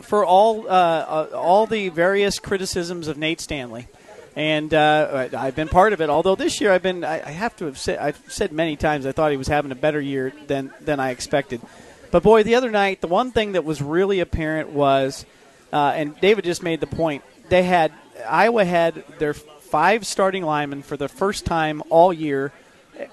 for 0.02 0.24
all 0.24 0.68
uh, 0.68 0.70
uh, 0.72 1.28
all 1.34 1.66
the 1.66 1.88
various 1.88 2.38
criticisms 2.38 3.08
of 3.08 3.16
Nate 3.16 3.40
Stanley, 3.40 3.88
and 4.36 4.72
uh, 4.72 5.28
I've 5.36 5.56
been 5.56 5.68
part 5.68 5.92
of 5.92 6.00
it. 6.00 6.10
Although 6.10 6.34
this 6.34 6.60
year 6.60 6.72
I've 6.72 6.82
been, 6.82 7.04
I, 7.04 7.18
have 7.30 7.56
to 7.56 7.66
have 7.66 7.78
said, 7.78 7.98
I've 7.98 8.20
said 8.28 8.52
many 8.52 8.76
times 8.76 9.06
I 9.06 9.12
thought 9.12 9.30
he 9.30 9.36
was 9.36 9.48
having 9.48 9.72
a 9.72 9.76
better 9.76 10.00
year 10.00 10.32
than 10.46 10.72
than 10.80 11.00
I 11.00 11.10
expected. 11.10 11.60
But 12.10 12.22
boy, 12.22 12.42
the 12.42 12.56
other 12.56 12.70
night, 12.70 13.00
the 13.00 13.08
one 13.08 13.30
thing 13.30 13.52
that 13.52 13.64
was 13.64 13.80
really 13.80 14.20
apparent 14.20 14.70
was, 14.70 15.24
uh, 15.72 15.92
and 15.96 16.18
David 16.20 16.44
just 16.44 16.62
made 16.62 16.80
the 16.80 16.86
point, 16.86 17.24
they 17.48 17.62
had 17.62 17.92
Iowa 18.28 18.64
had 18.64 19.04
their 19.18 19.32
five 19.32 20.06
starting 20.06 20.44
linemen 20.44 20.82
for 20.82 20.98
the 20.98 21.08
first 21.08 21.46
time 21.46 21.82
all 21.88 22.12
year, 22.12 22.52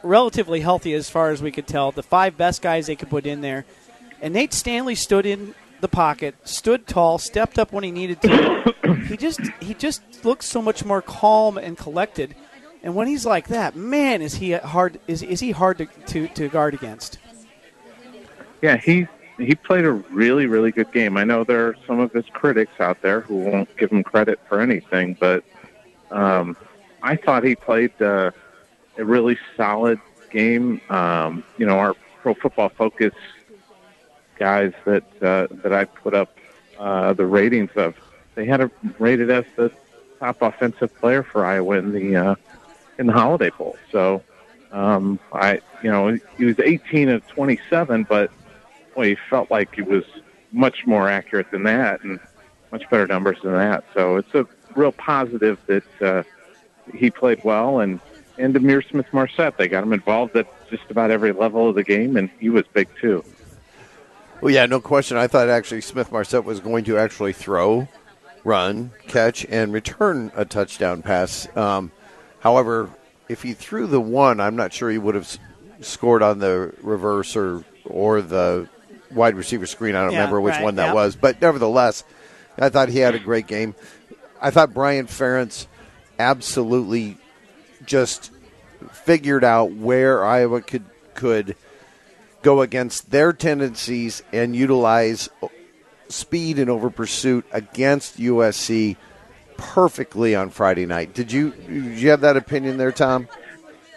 relatively 0.04 0.60
healthy 0.60 0.94
as 0.94 1.10
far 1.10 1.32
as 1.32 1.42
we 1.42 1.52
could 1.52 1.68
tell. 1.68 1.92
The 1.92 2.04
five 2.04 2.38
best 2.38 2.62
guys 2.62 2.88
they 2.88 2.98
could 2.98 3.10
put 3.10 3.26
in 3.26 3.42
there, 3.42 3.66
and 4.22 4.34
Nate 4.34 4.54
Stanley 4.54 4.96
stood 4.96 5.26
in 5.26 5.56
the 5.82 5.88
pocket, 5.88 6.36
stood 6.44 6.88
tall, 6.88 7.18
stepped 7.18 7.58
up 7.60 7.72
when 7.72 7.84
he 7.84 7.92
needed 7.92 8.22
to. 8.22 8.74
he 9.08 9.18
just 9.18 9.42
he 9.62 9.74
just 9.74 10.26
looks 10.26 10.46
so 10.46 10.62
much 10.62 10.86
more 10.86 11.02
calm 11.02 11.58
and 11.58 11.78
collected. 11.78 12.36
And 12.82 12.96
when 12.96 13.08
he's 13.08 13.26
like 13.26 13.48
that, 13.50 13.76
man, 13.76 14.22
is 14.22 14.36
he 14.36 14.52
hard? 14.54 15.00
Is, 15.08 15.22
is 15.22 15.40
he 15.40 15.52
hard 15.52 15.80
to, 15.80 15.86
to, 15.86 16.28
to 16.30 16.50
guard 16.50 16.74
against? 16.74 17.18
Yeah, 18.62 18.78
he 18.78 19.08
he 19.38 19.56
played 19.56 19.86
a 19.86 19.92
really 19.92 20.46
really 20.48 20.72
good 20.72 20.92
game. 20.92 21.18
I 21.18 21.24
know 21.24 21.44
there 21.44 21.68
are 21.68 21.76
some 21.88 22.00
of 22.00 22.12
his 22.12 22.26
critics 22.32 22.80
out 22.80 23.02
there 23.02 23.22
who 23.22 23.36
won't 23.36 23.76
give 23.78 23.92
him 23.92 24.04
credit 24.04 24.40
for 24.48 24.62
anything, 24.62 25.18
but 25.20 25.44
um, 26.12 26.56
I 27.02 27.16
thought 27.16 27.44
he 27.44 27.56
played 27.56 28.02
uh, 28.02 28.32
a 28.98 29.06
really 29.06 29.38
solid 29.56 30.00
game. 30.30 30.82
Um, 30.90 31.44
you 31.58 31.66
know, 31.66 31.80
our 31.80 31.96
Pro 32.22 32.34
Football 32.34 32.70
Focus 32.70 33.14
guys 34.40 34.74
that 34.86 35.04
uh, 35.22 35.48
that 35.64 35.74
I 35.74 35.86
put 35.86 36.14
up 36.14 36.36
uh, 36.78 37.14
the 37.14 37.26
ratings 37.26 37.72
of. 37.76 37.96
They 38.36 38.46
had 38.46 38.62
it 38.62 38.72
rated 39.00 39.30
as 39.30 39.44
the 39.58 39.72
top 40.20 40.42
offensive 40.42 40.96
player 40.96 41.24
for 41.24 41.46
Iowa 41.46 41.78
in 41.78 41.92
the 41.92 42.16
uh, 42.16 42.36
in 42.98 43.08
the 43.08 43.14
Holiday 43.14 43.50
Bowl. 43.50 43.78
So 43.92 44.24
um, 44.72 45.20
I, 45.34 45.62
you 45.84 45.92
know, 45.92 46.18
he 46.38 46.46
was 46.46 46.60
18 46.60 47.10
of 47.10 47.28
27, 47.28 48.04
but 48.04 48.32
boy, 48.96 49.10
he 49.10 49.18
felt 49.30 49.50
like 49.50 49.74
he 49.76 49.82
was 49.82 50.04
much 50.52 50.86
more 50.86 51.10
accurate 51.10 51.52
than 51.52 51.64
that 51.64 52.04
and 52.04 52.20
much 52.72 52.90
better 52.90 53.08
numbers 53.08 53.38
than 53.44 53.54
that. 53.54 53.84
So 53.94 54.18
it's 54.18 54.34
a 54.34 54.48
real 54.76 54.92
positive 54.92 55.60
that 55.68 56.02
uh, 56.02 56.24
he 56.94 57.10
played 57.10 57.44
well 57.44 57.80
and 57.80 58.00
and 58.38 58.56
Ihmir 58.56 58.88
Smith 58.90 59.08
Marsette. 59.12 59.58
They 59.58 59.68
got 59.68 59.84
him 59.84 59.92
involved 59.92 60.36
at 60.38 60.48
just 60.70 60.90
about 60.90 61.12
every 61.12 61.34
level 61.34 61.68
of 61.68 61.76
the 61.76 61.84
game, 61.84 62.16
and 62.16 62.30
he 62.40 62.50
was 62.50 62.64
big 62.74 62.88
too. 63.02 63.24
Well, 64.42 64.54
yeah, 64.54 64.66
no 64.66 64.80
question. 64.80 65.18
I 65.18 65.28
thought 65.28 65.50
actually 65.50 65.82
Smith 65.82 66.12
Marsette 66.12 66.46
was 66.46 66.60
going 66.60 66.86
to 66.86 66.98
actually 66.98 67.34
throw, 67.34 67.88
run, 68.44 68.92
catch, 69.08 69.46
and 69.46 69.74
return 69.74 70.32
a 70.36 70.46
touchdown 70.46 71.02
pass. 71.02 71.48
Um, 71.58 71.92
however, 72.40 72.90
if 73.28 73.44
he 73.44 73.54
threw 73.54 73.86
the 73.86 74.00
one, 74.00 74.40
I'm 74.40 74.56
not 74.56 74.72
sure 74.74 74.90
he 74.90 74.98
would 74.98 75.16
have 75.16 75.38
scored 75.82 76.24
on 76.24 76.40
the 76.40 76.74
reverse 76.82 77.36
or 77.36 77.64
or 77.86 78.22
the 78.22 78.70
wide 79.12 79.36
receiver 79.36 79.66
screen. 79.66 79.96
I 79.96 80.04
don't 80.04 80.12
Yeah, 80.14 80.20
remember 80.20 80.40
which 80.42 80.54
right, 80.54 80.64
one 80.64 80.76
that 80.76 80.88
yeah. 80.88 80.94
was, 80.94 81.16
but 81.16 81.42
nevertheless, 81.42 82.04
I 82.58 82.70
thought 82.70 82.90
he 82.90 83.00
had 83.00 83.16
a 83.16 83.20
great 83.20 83.48
game. 83.48 83.76
I 84.42 84.52
thought 84.52 84.74
Brian 84.74 85.08
Ferentz 85.08 85.68
absolutely 86.18 87.18
just 87.86 88.32
figured 88.92 89.44
out 89.44 89.72
where 89.72 90.24
Iowa 90.24 90.62
could 90.62 90.86
could 91.14 91.56
go 92.42 92.62
against 92.62 93.12
their 93.12 93.34
tendencies 93.34 94.24
and 94.32 94.56
utilize 94.56 95.30
speed 96.08 96.60
and 96.60 96.70
over 96.70 96.90
pursuit 96.90 97.46
against 97.52 98.18
USC 98.18 98.98
perfectly 99.58 100.36
on 100.36 100.50
Friday 100.50 100.86
night. 100.86 101.14
Did 101.14 101.32
you 101.32 101.52
did 101.52 102.00
you 102.00 102.10
have 102.10 102.22
that 102.22 102.38
opinion 102.38 102.78
there, 102.78 102.92
Tom? 102.92 103.28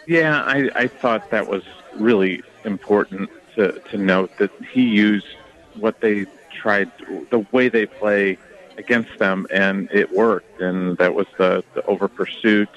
Yeah, 0.06 0.42
I, 0.42 0.68
I 0.74 0.86
thought 0.88 1.30
that 1.30 1.48
was 1.48 1.62
really 1.94 2.42
important 2.64 3.30
to, 3.54 3.78
to 3.90 3.96
note 3.96 4.36
that 4.38 4.50
he 4.72 4.82
used 4.82 5.26
what 5.74 6.00
they 6.00 6.26
tried, 6.52 6.90
the 7.30 7.46
way 7.52 7.68
they 7.68 7.86
play 7.86 8.38
against 8.78 9.18
them, 9.18 9.46
and 9.52 9.88
it 9.92 10.12
worked. 10.12 10.60
And 10.60 10.96
that 10.98 11.14
was 11.14 11.26
the, 11.38 11.62
the 11.74 11.84
over 11.86 12.08
pursuit. 12.08 12.68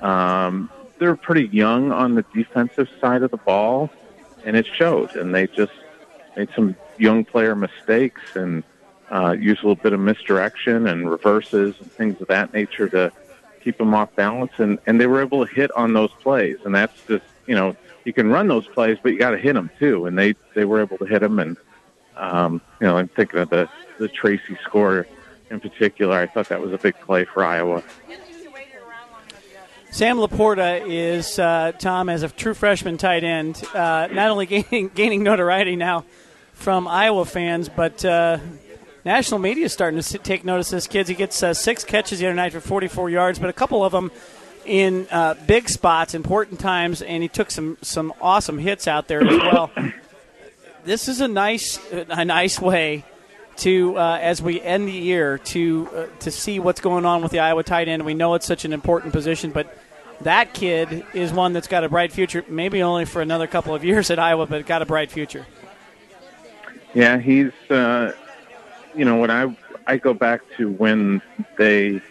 Um, 0.00 0.70
they're 0.98 1.16
pretty 1.16 1.46
young 1.46 1.92
on 1.92 2.14
the 2.14 2.24
defensive 2.34 2.88
side 3.00 3.22
of 3.22 3.30
the 3.30 3.36
ball, 3.36 3.90
and 4.44 4.56
it 4.56 4.66
showed. 4.66 5.14
And 5.16 5.34
they 5.34 5.46
just 5.46 5.72
made 6.36 6.48
some 6.54 6.76
young 6.98 7.24
player 7.24 7.54
mistakes 7.54 8.22
and 8.34 8.62
uh, 9.10 9.32
used 9.32 9.62
a 9.62 9.66
little 9.66 9.82
bit 9.82 9.92
of 9.92 10.00
misdirection 10.00 10.86
and 10.86 11.10
reverses 11.10 11.74
and 11.80 11.90
things 11.92 12.20
of 12.20 12.28
that 12.28 12.52
nature 12.52 12.88
to 12.88 13.12
keep 13.62 13.78
them 13.78 13.94
off 13.94 14.14
balance. 14.14 14.52
And, 14.58 14.78
and 14.86 15.00
they 15.00 15.06
were 15.06 15.20
able 15.20 15.46
to 15.46 15.52
hit 15.52 15.70
on 15.72 15.92
those 15.92 16.10
plays. 16.20 16.58
And 16.64 16.74
that's 16.74 16.94
just, 17.06 17.24
you 17.46 17.54
know, 17.54 17.76
you 18.04 18.12
can 18.12 18.30
run 18.30 18.48
those 18.48 18.66
plays, 18.68 18.98
but 19.02 19.12
you 19.12 19.18
got 19.18 19.32
to 19.32 19.38
hit 19.38 19.54
them 19.54 19.70
too. 19.78 20.06
And 20.06 20.18
they, 20.18 20.34
they 20.54 20.64
were 20.64 20.80
able 20.80 20.98
to 20.98 21.04
hit 21.04 21.20
them. 21.20 21.38
And, 21.38 21.56
um, 22.16 22.60
you 22.80 22.86
know, 22.86 22.96
I'm 22.96 23.08
thinking 23.08 23.40
of 23.40 23.50
the, 23.50 23.68
the 23.98 24.08
Tracy 24.08 24.56
score 24.64 25.06
in 25.50 25.60
particular. 25.60 26.16
I 26.16 26.26
thought 26.26 26.48
that 26.48 26.60
was 26.60 26.72
a 26.72 26.78
big 26.78 26.94
play 27.00 27.24
for 27.24 27.44
Iowa. 27.44 27.82
Sam 29.92 30.18
Laporta 30.18 30.84
is 30.86 31.36
uh, 31.36 31.72
Tom 31.72 32.08
as 32.08 32.22
a 32.22 32.28
true 32.28 32.54
freshman 32.54 32.96
tight 32.96 33.24
end, 33.24 33.60
uh, 33.74 34.06
not 34.12 34.30
only 34.30 34.46
gaining 34.70 34.88
gaining 34.88 35.24
notoriety 35.24 35.74
now 35.74 36.04
from 36.52 36.86
Iowa 36.86 37.24
fans, 37.24 37.68
but 37.68 38.04
uh, 38.04 38.38
national 39.04 39.40
media 39.40 39.64
is 39.64 39.72
starting 39.72 40.00
to 40.00 40.18
take 40.18 40.44
notice 40.44 40.72
of 40.72 40.76
this 40.76 40.86
kid. 40.86 41.08
He 41.08 41.14
gets 41.14 41.42
uh, 41.42 41.54
six 41.54 41.82
catches 41.82 42.20
the 42.20 42.26
other 42.26 42.36
night 42.36 42.52
for 42.52 42.60
44 42.60 43.10
yards, 43.10 43.40
but 43.40 43.50
a 43.50 43.52
couple 43.52 43.84
of 43.84 43.90
them 43.90 44.12
in 44.64 45.08
uh, 45.10 45.34
big 45.48 45.68
spots, 45.68 46.14
important 46.14 46.60
times, 46.60 47.02
and 47.02 47.20
he 47.20 47.28
took 47.28 47.50
some 47.50 47.76
some 47.82 48.14
awesome 48.20 48.58
hits 48.58 48.86
out 48.86 49.08
there 49.08 49.26
as 49.26 49.38
well. 49.38 49.72
this 50.84 51.08
is 51.08 51.20
a 51.20 51.28
nice 51.28 51.80
a 51.90 52.24
nice 52.24 52.60
way 52.60 53.04
to 53.58 53.96
uh, 53.96 54.18
as 54.20 54.40
we 54.40 54.60
end 54.60 54.88
the 54.88 54.92
year 54.92 55.38
to 55.38 55.88
uh, 55.94 56.06
to 56.20 56.30
see 56.30 56.58
what's 56.58 56.80
going 56.80 57.04
on 57.04 57.22
with 57.22 57.32
the 57.32 57.40
Iowa 57.40 57.62
tight 57.62 57.88
end. 57.88 58.04
We 58.04 58.14
know 58.14 58.34
it's 58.34 58.46
such 58.46 58.64
an 58.64 58.72
important 58.72 59.12
position, 59.12 59.50
but 59.50 59.76
that 60.22 60.52
kid 60.52 61.04
is 61.14 61.32
one 61.32 61.52
that's 61.52 61.68
got 61.68 61.84
a 61.84 61.88
bright 61.88 62.12
future. 62.12 62.44
Maybe 62.48 62.82
only 62.82 63.04
for 63.04 63.22
another 63.22 63.46
couple 63.46 63.74
of 63.74 63.84
years 63.84 64.10
at 64.10 64.18
Iowa, 64.18 64.46
but 64.46 64.66
got 64.66 64.82
a 64.82 64.86
bright 64.86 65.10
future. 65.10 65.46
Yeah, 66.94 67.18
he's, 67.18 67.52
uh, 67.70 68.12
you 68.94 69.04
know, 69.04 69.18
when 69.18 69.30
I, 69.30 69.56
I 69.86 69.96
go 69.96 70.12
back 70.12 70.42
to 70.56 70.70
when 70.70 71.22
they 71.56 72.02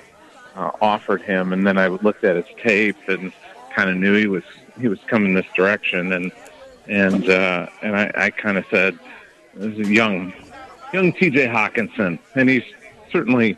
uh, 0.56 0.72
offered 0.82 1.22
him, 1.22 1.54
and 1.54 1.68
then 1.68 1.78
I 1.78 1.88
looked 1.88 2.24
at 2.24 2.36
his 2.36 2.46
tape 2.64 2.98
and 3.08 3.32
kind 3.76 3.90
of 3.90 3.98
knew 3.98 4.16
he 4.16 4.28
was 4.28 4.44
he 4.80 4.88
was 4.88 5.00
coming 5.08 5.34
this 5.34 5.46
direction, 5.56 6.14
and 6.14 6.32
and 6.88 7.30
uh, 7.30 7.68
and 7.82 7.96
I, 7.96 8.12
I 8.16 8.30
kind 8.30 8.58
of 8.58 8.66
said, 8.72 8.98
"This 9.54 9.78
is 9.78 9.90
a 9.90 9.94
young, 9.94 10.34
young 10.94 11.14
T.J. 11.14 11.48
Hockenson," 11.48 12.20
and 12.36 12.50
he's 12.50 12.64
certainly 13.12 13.58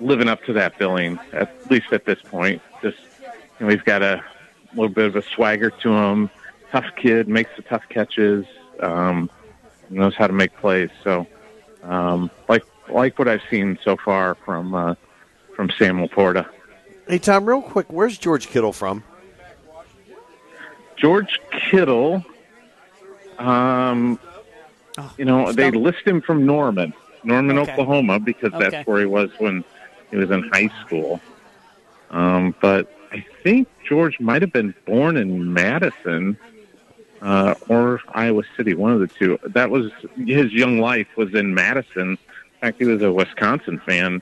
living 0.00 0.28
up 0.28 0.42
to 0.44 0.52
that 0.54 0.78
billing, 0.78 1.18
at 1.32 1.70
least 1.70 1.92
at 1.92 2.04
this 2.04 2.20
point. 2.22 2.62
Just 2.82 2.98
you 3.58 3.66
know, 3.66 3.72
he's 3.72 3.82
got 3.82 4.02
a 4.02 4.22
little 4.74 4.88
bit 4.88 5.06
of 5.06 5.16
a 5.16 5.22
swagger 5.22 5.70
to 5.70 5.92
him. 5.92 6.30
Tough 6.70 6.86
kid, 6.96 7.28
makes 7.28 7.50
the 7.56 7.62
tough 7.62 7.82
catches, 7.88 8.46
um, 8.80 9.28
knows 9.90 10.14
how 10.14 10.26
to 10.26 10.32
make 10.32 10.56
plays. 10.56 10.90
So, 11.02 11.26
um, 11.82 12.30
like 12.48 12.64
like 12.88 13.18
what 13.18 13.28
I've 13.28 13.42
seen 13.50 13.78
so 13.84 13.96
far 13.96 14.36
from 14.44 14.74
uh, 14.74 14.94
from 15.54 15.70
Sam 15.70 15.98
Laporta. 15.98 16.48
Hey, 17.08 17.18
Tom, 17.18 17.44
real 17.44 17.62
quick, 17.62 17.92
where's 17.92 18.18
George 18.18 18.48
Kittle 18.48 18.72
from? 18.72 19.02
George 20.96 21.40
Kittle, 21.50 22.24
um, 23.38 24.18
Oh, 24.98 25.10
you 25.16 25.24
know, 25.24 25.52
they 25.52 25.70
list 25.70 26.06
him 26.06 26.20
from 26.20 26.46
Norman, 26.46 26.92
Norman, 27.24 27.58
Okay. 27.58 27.72
Oklahoma, 27.72 28.18
because 28.18 28.52
Okay. 28.54 28.70
that's 28.70 28.86
where 28.86 29.00
he 29.00 29.06
was 29.06 29.30
when 29.38 29.64
he 30.10 30.16
was 30.16 30.30
in 30.30 30.42
high 30.52 30.70
school. 30.84 31.20
Um, 32.10 32.54
but 32.60 32.88
I 33.12 33.24
think 33.42 33.68
George 33.88 34.18
might 34.20 34.42
have 34.42 34.52
been 34.52 34.74
born 34.86 35.16
in 35.16 35.52
Madison 35.52 36.36
uh, 37.22 37.54
or 37.68 38.00
Iowa 38.14 38.42
City, 38.56 38.74
one 38.74 38.92
of 38.92 39.00
the 39.00 39.06
two. 39.08 39.38
That 39.44 39.70
was 39.70 39.92
his 40.16 40.52
young 40.52 40.78
life 40.78 41.08
was 41.16 41.34
in 41.34 41.54
Madison. 41.54 42.10
In 42.10 42.18
fact, 42.60 42.78
he 42.78 42.84
was 42.84 43.02
a 43.02 43.12
Wisconsin 43.12 43.80
fan 43.86 44.20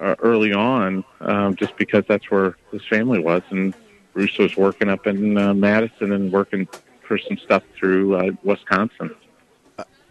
uh, 0.00 0.14
early 0.20 0.52
on, 0.52 1.04
um, 1.20 1.56
just 1.56 1.76
because 1.76 2.04
that's 2.08 2.30
where 2.30 2.56
his 2.72 2.82
family 2.86 3.20
was, 3.20 3.42
and 3.50 3.74
Bruce 4.12 4.36
was 4.38 4.56
working 4.56 4.88
up 4.88 5.06
in 5.06 5.36
uh, 5.38 5.54
Madison 5.54 6.12
and 6.12 6.32
working 6.32 6.68
for 7.06 7.18
some 7.18 7.38
stuff 7.38 7.62
through 7.78 8.14
uh, 8.16 8.30
Wisconsin. 8.42 9.10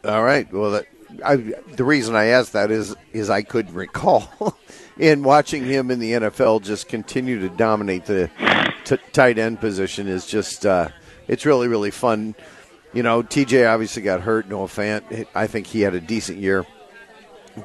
All 0.03 0.23
right. 0.23 0.51
Well, 0.51 0.71
that, 0.71 0.85
I, 1.23 1.35
the 1.35 1.83
reason 1.83 2.15
I 2.15 2.25
asked 2.25 2.53
that 2.53 2.71
is 2.71 2.95
is 3.11 3.29
I 3.29 3.41
couldn't 3.41 3.73
recall 3.73 4.57
in 4.97 5.23
watching 5.23 5.65
him 5.65 5.91
in 5.91 5.99
the 5.99 6.13
NFL 6.13 6.63
just 6.63 6.87
continue 6.87 7.39
to 7.39 7.49
dominate 7.49 8.05
the 8.05 8.29
t- 8.83 8.97
tight 9.11 9.37
end 9.37 9.59
position 9.59 10.07
is 10.07 10.25
just 10.25 10.65
uh, 10.65 10.89
it's 11.27 11.45
really 11.45 11.67
really 11.67 11.91
fun. 11.91 12.35
You 12.91 13.01
know, 13.01 13.23
TJ 13.23 13.71
obviously 13.71 14.03
got 14.03 14.21
hurt. 14.21 14.47
Noah 14.47 14.67
Fant, 14.67 15.25
I 15.33 15.47
think 15.47 15.67
he 15.67 15.81
had 15.81 15.95
a 15.95 16.01
decent 16.01 16.37
year, 16.37 16.65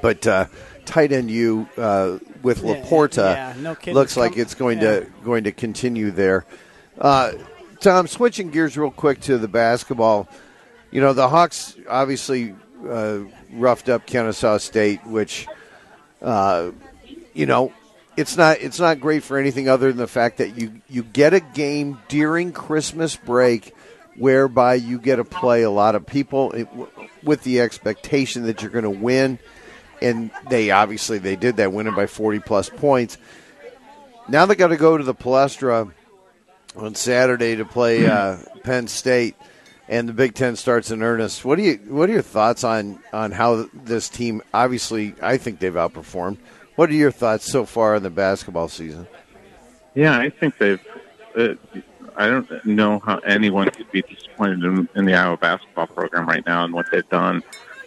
but 0.01 0.27
uh, 0.27 0.47
tight 0.85 1.13
end 1.13 1.31
you 1.31 1.69
uh, 1.77 2.19
with 2.43 2.63
Laporta 2.63 3.35
yeah, 3.35 3.55
no 3.59 3.77
looks 3.93 4.17
like 4.17 4.37
it's 4.37 4.55
going 4.55 4.79
yeah. 4.79 5.01
to 5.01 5.07
going 5.25 5.45
to 5.45 5.53
continue 5.53 6.11
there. 6.11 6.47
Uh, 6.99 7.33
Tom, 7.81 8.07
switching 8.07 8.51
gears 8.51 8.77
real 8.77 8.91
quick 8.91 9.21
to 9.23 9.39
the 9.39 9.49
basketball. 9.49 10.29
You 10.91 11.01
know, 11.01 11.13
the 11.13 11.29
Hawks 11.29 11.77
obviously 11.89 12.55
uh, 12.89 13.21
roughed 13.53 13.89
up 13.89 14.07
Kennesaw 14.07 14.59
State, 14.59 15.07
which, 15.07 15.47
uh, 16.23 16.71
you 17.35 17.47
know, 17.47 17.73
it's 18.17 18.37
not 18.37 18.61
it's 18.61 18.81
not 18.81 19.01
great 19.01 19.23
for 19.23 19.39
anything 19.39 19.69
other 19.69 19.89
than 19.89 19.99
the 19.99 20.09
fact 20.09 20.39
that 20.39 20.59
you 20.59 20.81
you 20.89 21.05
get 21.05 21.35
a 21.35 21.41
game 21.41 21.99
during 22.09 22.53
Christmas 22.53 23.15
break, 23.15 23.75
whereby 24.17 24.75
you 24.75 24.99
get 24.99 25.17
to 25.17 25.25
play 25.25 25.63
a 25.63 25.71
lot 25.71 25.95
of 25.95 26.05
people 26.05 26.51
it, 26.53 26.69
with 27.23 27.45
the 27.45 27.61
expectation 27.61 28.45
that 28.45 28.61
you're 28.61 28.73
going 28.73 28.83
to 28.83 28.91
win, 28.91 29.39
and 30.03 30.31
they 30.49 30.71
obviously 30.71 31.19
they 31.19 31.37
did 31.37 31.59
that, 31.59 31.73
winning 31.73 31.95
by 31.95 32.07
40 32.07 32.41
plus 32.41 32.69
points. 32.69 33.19
Now 34.29 34.47
they 34.47 34.57
got 34.57 34.69
to 34.69 34.77
go 34.77 34.99
to 34.99 35.05
the 35.05 35.15
Palestra 35.15 35.93
on 36.77 36.95
Saturday 36.95 37.57
to 37.57 37.65
play 37.65 38.07
uh, 38.07 38.39
Penn 38.65 38.89
State, 38.89 39.37
and 39.89 40.09
the 40.09 40.13
Big 40.13 40.35
Ten 40.35 40.57
starts 40.57 40.91
in 40.91 41.03
earnest. 41.03 41.45
What 41.45 41.57
do 41.57 41.63
you 41.63 41.77
What 41.89 42.09
are 42.09 42.13
your 42.13 42.23
thoughts 42.23 42.65
on 42.65 42.99
on 43.13 43.33
how 43.33 43.69
this 43.73 44.09
team? 44.09 44.43
Obviously, 44.53 45.15
I 45.23 45.37
think 45.39 45.59
they've 45.61 45.73
outperformed. 45.73 46.39
What 46.77 46.91
are 46.91 46.95
your 46.95 47.11
thoughts 47.11 47.51
so 47.51 47.65
far 47.65 47.97
in 47.97 48.03
the 48.03 48.11
basketball 48.11 48.69
season? 48.69 49.07
Yeah, 49.95 50.19
I 50.19 50.31
think 50.31 50.59
they've. 50.59 50.81
Uh, 51.37 51.55
I 52.17 52.27
don't 52.27 52.67
know 52.67 52.99
how 53.01 53.19
anyone 53.19 53.71
could 53.71 53.91
be 53.93 54.03
disappointed 54.03 54.65
in, 54.65 54.89
in 54.97 55.05
the 55.05 55.15
Iowa 55.15 55.37
basketball 55.37 55.87
program 55.87 56.27
right 56.27 56.45
now 56.47 56.65
and 56.65 56.75
what 56.75 56.87
they've 56.91 57.09
done. 57.09 57.43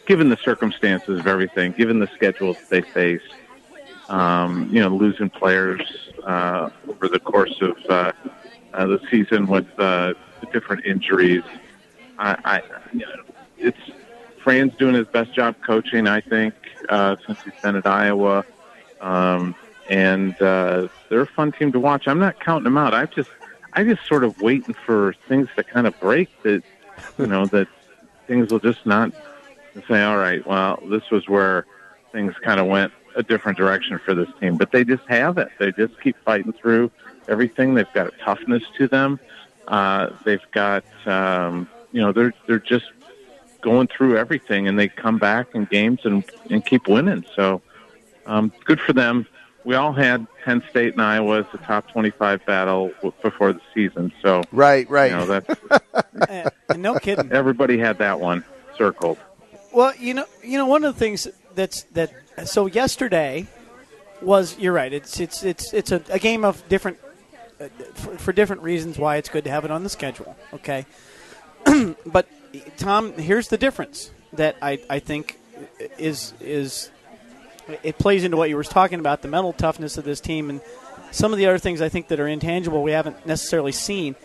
given 0.05 0.29
the 0.29 0.37
circumstances 0.37 1.19
of 1.19 1.27
everything, 1.27 1.71
given 1.71 1.99
the 1.99 2.07
schedules 2.15 2.57
they 2.69 2.81
face, 2.81 3.21
um, 4.09 4.67
you 4.71 4.81
know, 4.81 4.89
losing 4.89 5.29
players 5.29 5.81
uh, 6.25 6.69
over 6.87 7.07
the 7.07 7.19
course 7.19 7.55
of 7.61 7.77
uh, 7.89 8.11
uh, 8.73 8.85
the 8.85 8.99
season 9.09 9.47
with 9.47 9.67
uh, 9.79 10.13
different 10.51 10.85
injuries. 10.85 11.43
I, 12.21 12.37
I 12.45 12.61
it's 13.57 13.79
Fran's 14.43 14.75
doing 14.75 14.93
his 14.93 15.07
best 15.07 15.33
job 15.33 15.55
coaching, 15.65 16.07
I 16.07 16.21
think, 16.21 16.53
uh, 16.87 17.15
since 17.25 17.41
he's 17.43 17.53
been 17.61 17.75
at 17.75 17.87
Iowa. 17.87 18.45
Um, 19.01 19.55
and 19.89 20.39
uh, 20.41 20.87
they're 21.09 21.21
a 21.21 21.27
fun 21.27 21.51
team 21.51 21.71
to 21.71 21.79
watch. 21.79 22.07
I'm 22.07 22.19
not 22.19 22.39
counting 22.39 22.65
them 22.65 22.77
out. 22.77 22.93
I 22.93 23.07
just, 23.07 23.29
I 23.73 23.83
just 23.83 24.05
sort 24.07 24.23
of 24.23 24.39
waiting 24.39 24.75
for 24.85 25.15
things 25.27 25.49
to 25.55 25.63
kind 25.63 25.87
of 25.87 25.99
break 25.99 26.29
that, 26.43 26.63
you 27.17 27.27
know, 27.27 27.47
that 27.47 27.67
things 28.27 28.51
will 28.51 28.59
just 28.59 28.85
not 28.85 29.11
say, 29.87 30.03
all 30.03 30.17
right, 30.17 30.45
well, 30.45 30.79
this 30.85 31.09
was 31.09 31.27
where 31.27 31.65
things 32.11 32.35
kind 32.43 32.59
of 32.59 32.67
went 32.67 32.93
a 33.15 33.23
different 33.23 33.57
direction 33.57 33.99
for 34.05 34.13
this 34.13 34.29
team. 34.39 34.57
But 34.57 34.71
they 34.71 34.83
just 34.83 35.03
have 35.07 35.37
it. 35.39 35.49
They 35.59 35.71
just 35.71 35.99
keep 36.01 36.15
fighting 36.23 36.53
through 36.53 36.91
everything. 37.27 37.73
They've 37.73 37.93
got 37.93 38.07
a 38.07 38.17
toughness 38.23 38.63
to 38.77 38.87
them. 38.87 39.19
Uh, 39.67 40.11
they've 40.23 40.45
got, 40.51 40.83
um, 41.07 41.67
you 41.91 42.01
know, 42.01 42.11
they're 42.11 42.33
they're 42.47 42.59
just 42.59 42.85
going 43.61 43.87
through 43.87 44.17
everything, 44.17 44.67
and 44.67 44.77
they 44.77 44.87
come 44.87 45.17
back 45.17 45.47
in 45.53 45.65
games 45.65 46.01
and 46.03 46.23
and 46.49 46.65
keep 46.65 46.87
winning. 46.87 47.25
So, 47.35 47.61
um, 48.25 48.51
good 48.65 48.79
for 48.79 48.93
them. 48.93 49.27
We 49.63 49.75
all 49.75 49.93
had 49.93 50.25
Penn 50.43 50.63
State 50.71 50.93
and 50.93 51.01
Iowa 51.01 51.41
as 51.41 51.45
the 51.51 51.59
top 51.59 51.87
25 51.91 52.43
battle 52.47 52.87
w- 52.95 53.13
before 53.21 53.53
the 53.53 53.61
season. 53.75 54.11
So, 54.23 54.41
Right, 54.51 54.89
right. 54.89 55.11
you 55.11 55.17
know, 55.17 55.25
that's 55.27 56.51
no 56.75 56.95
kidding. 56.95 57.31
everybody 57.31 57.77
had 57.77 57.99
that 57.99 58.19
one 58.19 58.43
circled. 58.75 59.19
Well, 59.71 59.93
you 59.97 60.15
know, 60.15 60.25
you 60.43 60.57
know, 60.57 60.65
one 60.65 60.83
of 60.83 60.93
the 60.93 60.99
things 60.99 61.27
that's 61.55 61.83
that. 61.93 62.11
So 62.45 62.65
yesterday 62.65 63.47
was 64.21 64.57
you're 64.57 64.73
right. 64.73 64.91
It's 64.91 65.19
it's 65.19 65.43
it's 65.43 65.73
it's 65.73 65.91
a, 65.91 66.01
a 66.09 66.17
game 66.19 66.43
of 66.43 66.67
different 66.67 66.97
uh, 67.59 67.67
for, 67.93 68.17
for 68.17 68.33
different 68.33 68.63
reasons 68.63 68.97
why 68.97 69.17
it's 69.17 69.29
good 69.29 69.43
to 69.43 69.51
have 69.51 69.63
it 69.65 69.71
on 69.71 69.83
the 69.83 69.89
schedule. 69.89 70.35
Okay, 70.53 70.85
but 72.05 72.27
Tom, 72.77 73.13
here's 73.13 73.47
the 73.47 73.57
difference 73.57 74.11
that 74.33 74.55
I 74.61 74.79
I 74.89 74.99
think 74.99 75.39
is 75.97 76.33
is 76.39 76.91
it 77.83 77.97
plays 77.97 78.23
into 78.23 78.37
what 78.37 78.49
you 78.49 78.55
were 78.55 78.63
talking 78.63 78.99
about 78.99 79.21
the 79.21 79.27
mental 79.27 79.53
toughness 79.53 79.97
of 79.97 80.03
this 80.03 80.19
team 80.19 80.49
and 80.49 80.61
some 81.11 81.31
of 81.31 81.37
the 81.37 81.45
other 81.45 81.57
things 81.57 81.81
I 81.81 81.89
think 81.89 82.07
that 82.07 82.19
are 82.19 82.27
intangible 82.27 82.81
we 82.81 82.91
haven't 82.91 83.25
necessarily 83.25 83.71
seen. 83.71 84.15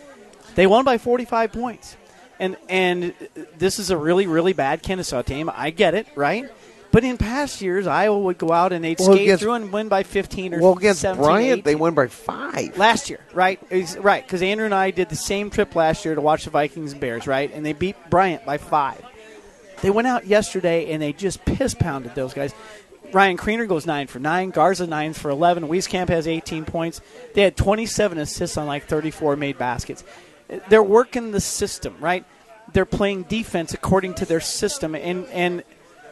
They 0.55 0.67
won 0.67 0.85
by 0.85 0.99
45 0.99 1.53
points. 1.53 1.97
And 2.39 2.57
and 2.69 3.15
this 3.57 3.79
is 3.79 3.91
a 3.91 3.97
really 3.97 4.27
really 4.27 4.53
bad 4.53 4.83
Kennesaw 4.83 5.23
team. 5.23 5.51
I 5.53 5.71
get 5.71 5.95
it, 5.95 6.07
right? 6.15 6.51
But 6.97 7.05
in 7.05 7.19
past 7.19 7.61
years, 7.61 7.87
Iowa 7.87 8.19
would 8.21 8.39
go 8.39 8.53
out 8.53 8.73
and 8.73 8.83
they'd 8.83 8.99
Well, 8.99 9.13
skate 9.13 9.25
against- 9.25 9.43
through 9.43 9.53
and 9.53 9.71
win 9.71 9.89
by 9.89 10.03
15 10.03 10.55
or 10.55 10.61
well, 10.63 10.79
against 10.79 11.03
17, 11.03 11.23
Bryant, 11.23 11.65
they 11.65 11.73
18. 11.73 11.79
win 11.79 11.93
by 11.93 12.07
five. 12.07 12.79
last 12.79 13.11
year, 13.11 13.21
right? 13.35 13.61
Ex- 13.71 13.99
right, 13.99 14.27
because 14.27 14.41
Andrew 14.41 14.65
and 14.65 14.75
I 14.75 14.93
did 14.93 15.11
the 15.11 15.15
same 15.15 15.51
trip 15.51 15.77
last 15.77 16.07
year 16.07 16.15
to 16.15 16.23
watch 16.23 16.45
the 16.45 16.51
Vikings 16.51 16.93
and 16.93 17.01
Bears, 17.03 17.27
right? 17.27 17.53
And 17.53 17.67
they 17.67 17.75
beat 17.75 17.97
Bryant 18.09 18.47
by 18.47 18.57
five. 18.57 19.03
They 19.83 19.91
went 19.91 20.09
out 20.09 20.27
yesterday 20.27 20.91
and 20.91 21.03
they 21.03 21.13
just 21.13 21.45
piss 21.45 21.75
pounded 21.75 22.15
those 22.15 22.33
guys. 22.33 22.55
Ryan 23.13 23.37
Kriener 23.37 23.69
goes 23.69 23.85
nine 23.85 24.07
for 24.07 24.19
nine. 24.19 24.49
Garza 24.49 24.87
nine 24.87 25.13
for 25.13 25.31
eleven. 25.31 25.69
Wieskamp 25.69 26.09
has 26.09 26.27
18 26.27 26.65
points. 26.65 27.03
They 27.35 27.43
had 27.43 27.59
27 27.59 28.17
assists 28.17 28.57
on 28.57 28.67
like 28.67 28.87
34 28.87 29.37
made 29.37 29.59
baskets. 29.59 30.03
They're 30.71 30.83
working 30.83 31.33
the 31.33 31.43
system, 31.43 31.95
right? 32.01 32.25
They're 32.73 32.87
playing 32.87 33.25
defense 33.25 33.75
according 33.75 34.15
to 34.15 34.25
their 34.25 34.41
system, 34.41 34.95
and 34.95 35.27
and 35.27 35.63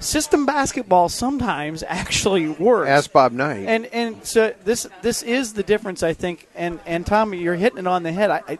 system 0.05 0.47
basketball 0.47 1.09
sometimes 1.09 1.83
actually 1.88 2.49
works. 2.49 2.88
Ask 2.88 3.12
Bob 3.12 3.33
Knight. 3.33 3.67
And 3.67 3.87
and 3.87 4.25
so 4.25 4.55
this 4.64 4.87
this 5.03 5.23
is 5.23 5.55
the 5.55 5.62
difference, 5.62 6.03
I 6.03 6.12
think. 6.12 6.47
And 6.55 6.81
and 6.87 7.07
Tom, 7.07 7.35
you're 7.35 7.55
hitting 7.55 7.79
it 7.79 7.87
on 7.87 8.03
the 8.03 8.12
head. 8.12 8.31
I 8.31 8.43
I, 8.49 8.59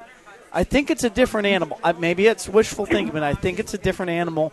I 0.53 0.65
think 0.65 0.91
it's 0.91 1.05
a 1.05 1.11
different 1.11 1.47
animal. 1.47 1.79
Uh, 1.83 1.93
maybe 1.99 2.27
it's 2.27 2.49
wishful 2.49 2.87
thinking, 2.87 3.13
but 3.13 3.23
I 3.23 3.35
think 3.35 3.59
it's 3.59 3.75
a 3.75 3.79
different 3.79 4.11
animal. 4.11 4.53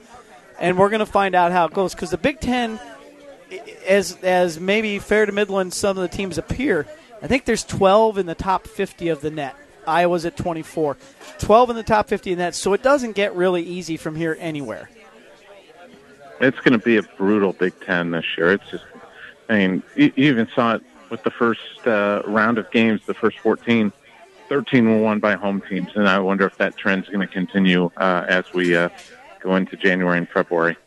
And 0.60 0.78
we're 0.78 0.90
going 0.90 1.00
to 1.00 1.06
find 1.06 1.34
out 1.34 1.52
how 1.52 1.66
it 1.66 1.74
goes 1.74 1.96
because 1.96 2.12
the 2.12 2.18
Big 2.18 2.40
Ten, 2.40 2.80
as 3.88 4.18
as 4.22 4.60
maybe 4.60 5.00
fair 5.00 5.26
to 5.26 5.32
Midland, 5.32 5.74
some 5.74 5.98
of 5.98 6.02
the 6.02 6.16
teams 6.16 6.38
appear. 6.38 6.88
I 7.22 7.28
think 7.28 7.46
there's 7.46 7.64
12 7.64 8.18
in 8.18 8.26
the 8.26 8.36
top 8.36 8.68
50 8.68 9.10
of 9.10 9.22
the 9.22 9.30
net. 9.30 9.56
Iowa's 9.88 10.26
at 10.26 10.38
24, 10.38 10.98
12 11.40 11.70
in 11.72 11.76
the 11.76 11.84
top 11.84 12.08
50 12.08 12.34
in 12.34 12.38
that. 12.40 12.56
So 12.56 12.74
it 12.74 12.84
doesn't 12.84 13.14
get 13.14 13.36
really 13.36 13.64
easy 13.64 13.98
from 13.98 14.16
here 14.16 14.38
anywhere. 14.40 14.90
It's 16.42 16.60
going 16.60 16.74
to 16.74 16.78
be 16.84 16.98
a 16.98 17.04
brutal 17.04 17.54
Big 17.54 17.74
Ten 17.82 18.12
this 18.12 18.26
year. 18.38 18.52
It's 18.54 18.70
just, 18.70 18.84
I 19.50 19.58
mean, 19.58 19.84
you, 19.96 20.12
you 20.16 20.32
even 20.32 20.48
saw 20.56 20.76
it 20.76 20.82
with 21.10 21.24
the 21.24 21.32
first 21.32 21.86
uh, 21.86 22.24
round 22.26 22.58
of 22.58 22.70
games, 22.72 23.02
the 23.06 23.14
first 23.14 23.38
14, 23.40 23.92
13 24.50 24.90
were 24.90 24.98
won 24.98 25.20
by 25.20 25.36
home 25.36 25.62
teams, 25.70 25.90
and 25.96 26.08
I 26.08 26.20
wonder 26.20 26.46
if 26.46 26.58
that 26.58 26.76
trend's 26.78 27.08
going 27.08 27.20
to 27.26 27.28
continue 27.32 27.92
uh, 27.98 28.26
as 28.28 28.52
we 28.54 28.76
uh, 28.76 28.90
go 29.42 29.56
into 29.56 29.76
January 29.78 30.18
and 30.18 30.28
February. 30.30 30.78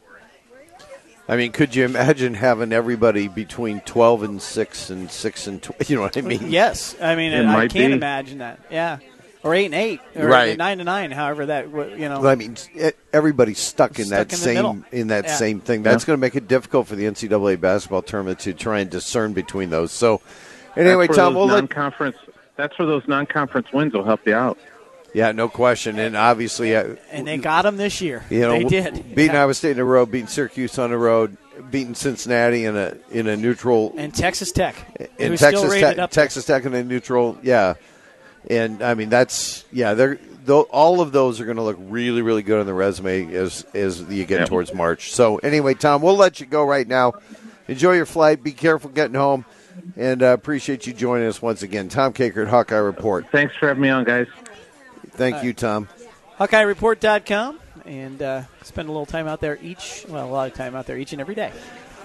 I 1.26 1.36
mean, 1.36 1.52
could 1.52 1.74
you 1.74 1.86
imagine 1.86 2.34
having 2.34 2.70
everybody 2.72 3.28
between 3.28 3.80
twelve 3.80 4.22
and 4.22 4.42
six 4.42 4.90
and 4.90 5.10
six 5.10 5.46
and 5.46 5.62
tw- 5.62 5.72
you 5.88 5.96
know 5.96 6.02
what 6.02 6.18
I 6.18 6.20
mean? 6.20 6.50
Yes, 6.50 6.94
I 7.00 7.14
mean, 7.14 7.32
It 7.32 7.40
and 7.40 7.48
I 7.50 7.60
can't 7.68 7.72
be. 7.72 7.92
imagine 7.92 8.38
that. 8.38 8.60
Yeah, 8.70 8.98
or 9.44 9.54
eight 9.54 9.66
and 9.66 9.74
eight, 9.74 10.00
or 10.16 10.26
Right. 10.26 10.56
nine 10.58 10.78
to 10.78 10.84
nine. 10.84 11.10
However, 11.12 11.46
that 11.46 11.70
w- 11.70 11.94
you 11.94 12.08
know. 12.08 12.20
Well, 12.20 12.30
I 12.32 12.34
mean, 12.34 12.56
everybody's 13.12 13.58
stuck 13.60 13.98
in 13.98 14.06
Stuck 14.06 14.28
that 14.28 14.32
in 14.32 14.38
same 14.38 14.54
middle. 14.54 14.78
in 14.90 15.08
that 15.08 15.26
Yeah. 15.26 15.34
same 15.36 15.60
thing. 15.60 15.82
That's 15.82 16.04
going 16.04 16.16
to 16.16 16.20
make 16.20 16.34
it 16.34 16.48
difficult 16.48 16.88
for 16.88 16.96
the 16.96 17.06
NCAA 17.06 17.54
basketball 17.56 18.02
tournament 18.02 18.40
to 18.40 18.52
try 18.54 18.80
and 18.80 18.90
discern 18.90 19.32
between 19.34 19.70
those. 19.70 19.92
So, 19.92 20.20
anyway, 20.76 21.06
that's 21.06 21.16
where 21.16 21.24
Tom, 21.26 21.34
those 21.34 21.46
we'll 21.48 21.56
non-conference. 21.58 22.16
That's 22.56 22.78
where 22.78 22.86
those 22.86 23.06
non-conference 23.06 23.68
wins 23.72 23.92
will 23.94 24.04
help 24.04 24.20
you 24.26 24.34
out. 24.34 24.58
yeah, 25.12 25.30
no 25.32 25.48
question, 25.48 25.98
and 25.98 26.16
obviously, 26.16 26.74
uh, 26.74 26.96
and 27.12 27.26
they 27.26 27.36
got 27.36 27.62
them 27.62 27.76
this 27.76 28.00
year. 28.00 28.24
you 28.30 28.40
know, 28.40 28.52
they 28.52 28.64
did. 28.64 29.14
beating 29.14 29.34
Yeah. 29.34 29.42
Iowa 29.42 29.54
State 29.54 29.72
in 29.72 29.78
a 29.80 29.84
row, 29.84 30.06
beating 30.06 30.26
Syracuse 30.28 30.78
on 30.78 30.90
the 30.90 30.98
road, 30.98 31.36
beating 31.70 31.94
Cincinnati 31.94 32.64
in 32.64 32.76
a 32.76 32.94
in 33.12 33.26
a 33.28 33.36
neutral 33.36 33.94
and 33.96 34.12
Texas 34.14 34.50
Tech, 34.52 34.74
in 35.18 35.30
Texas 35.36 35.48
still 35.48 35.62
Tech, 35.62 35.70
rated 35.70 35.98
up 36.00 36.10
there. 36.10 36.24
Texas 36.24 36.44
Tech 36.46 36.64
in 36.64 36.74
a 36.74 36.82
neutral, 36.82 37.38
yeah. 37.42 37.74
And 38.50 38.82
I 38.82 38.94
mean 38.94 39.08
that's 39.08 39.64
yeah, 39.72 39.94
they're 39.94 40.18
tho- 40.44 40.62
all 40.70 41.00
of 41.00 41.12
those 41.12 41.40
are 41.40 41.44
going 41.44 41.56
to 41.56 41.62
look 41.62 41.78
really 41.80 42.20
really 42.22 42.42
good 42.42 42.60
on 42.60 42.66
the 42.66 42.74
resume 42.74 43.34
as 43.34 43.64
as 43.74 44.00
you 44.02 44.24
get 44.26 44.40
Yeah. 44.40 44.46
towards 44.46 44.74
March. 44.74 45.12
So 45.12 45.36
anyway, 45.38 45.74
Tom, 45.74 46.02
we'll 46.02 46.16
let 46.16 46.40
you 46.40 46.46
go 46.46 46.64
right 46.64 46.86
now. 46.86 47.14
Enjoy 47.68 47.92
your 47.92 48.06
flight. 48.06 48.42
Be 48.42 48.52
careful 48.52 48.90
getting 48.90 49.14
home, 49.14 49.46
and 49.96 50.22
uh, 50.22 50.26
appreciate 50.26 50.86
you 50.86 50.92
joining 50.92 51.26
us 51.26 51.40
once 51.40 51.62
again. 51.62 51.88
Tom 51.88 52.12
Kakert 52.12 52.42
at 52.42 52.48
Hawkeye 52.48 52.76
Report. 52.76 53.26
Thanks 53.32 53.54
for 53.56 53.68
having 53.68 53.80
me 53.82 53.88
on, 53.88 54.04
guys. 54.04 54.26
Thank 55.12 55.42
you, 55.42 55.54
Tom. 55.54 55.88
HawkeyeReport.com 56.38 57.60
and 57.86 58.20
uh, 58.22 58.42
spend 58.62 58.88
a 58.88 58.92
little 58.92 59.06
time 59.06 59.26
out 59.26 59.40
there 59.40 59.58
each. 59.62 60.04
Well, 60.08 60.26
a 60.26 60.30
lot 60.30 60.48
of 60.50 60.54
time 60.54 60.74
out 60.74 60.86
there 60.86 60.98
each 60.98 61.12
and 61.12 61.20
every 61.20 61.34
day. 61.34 61.52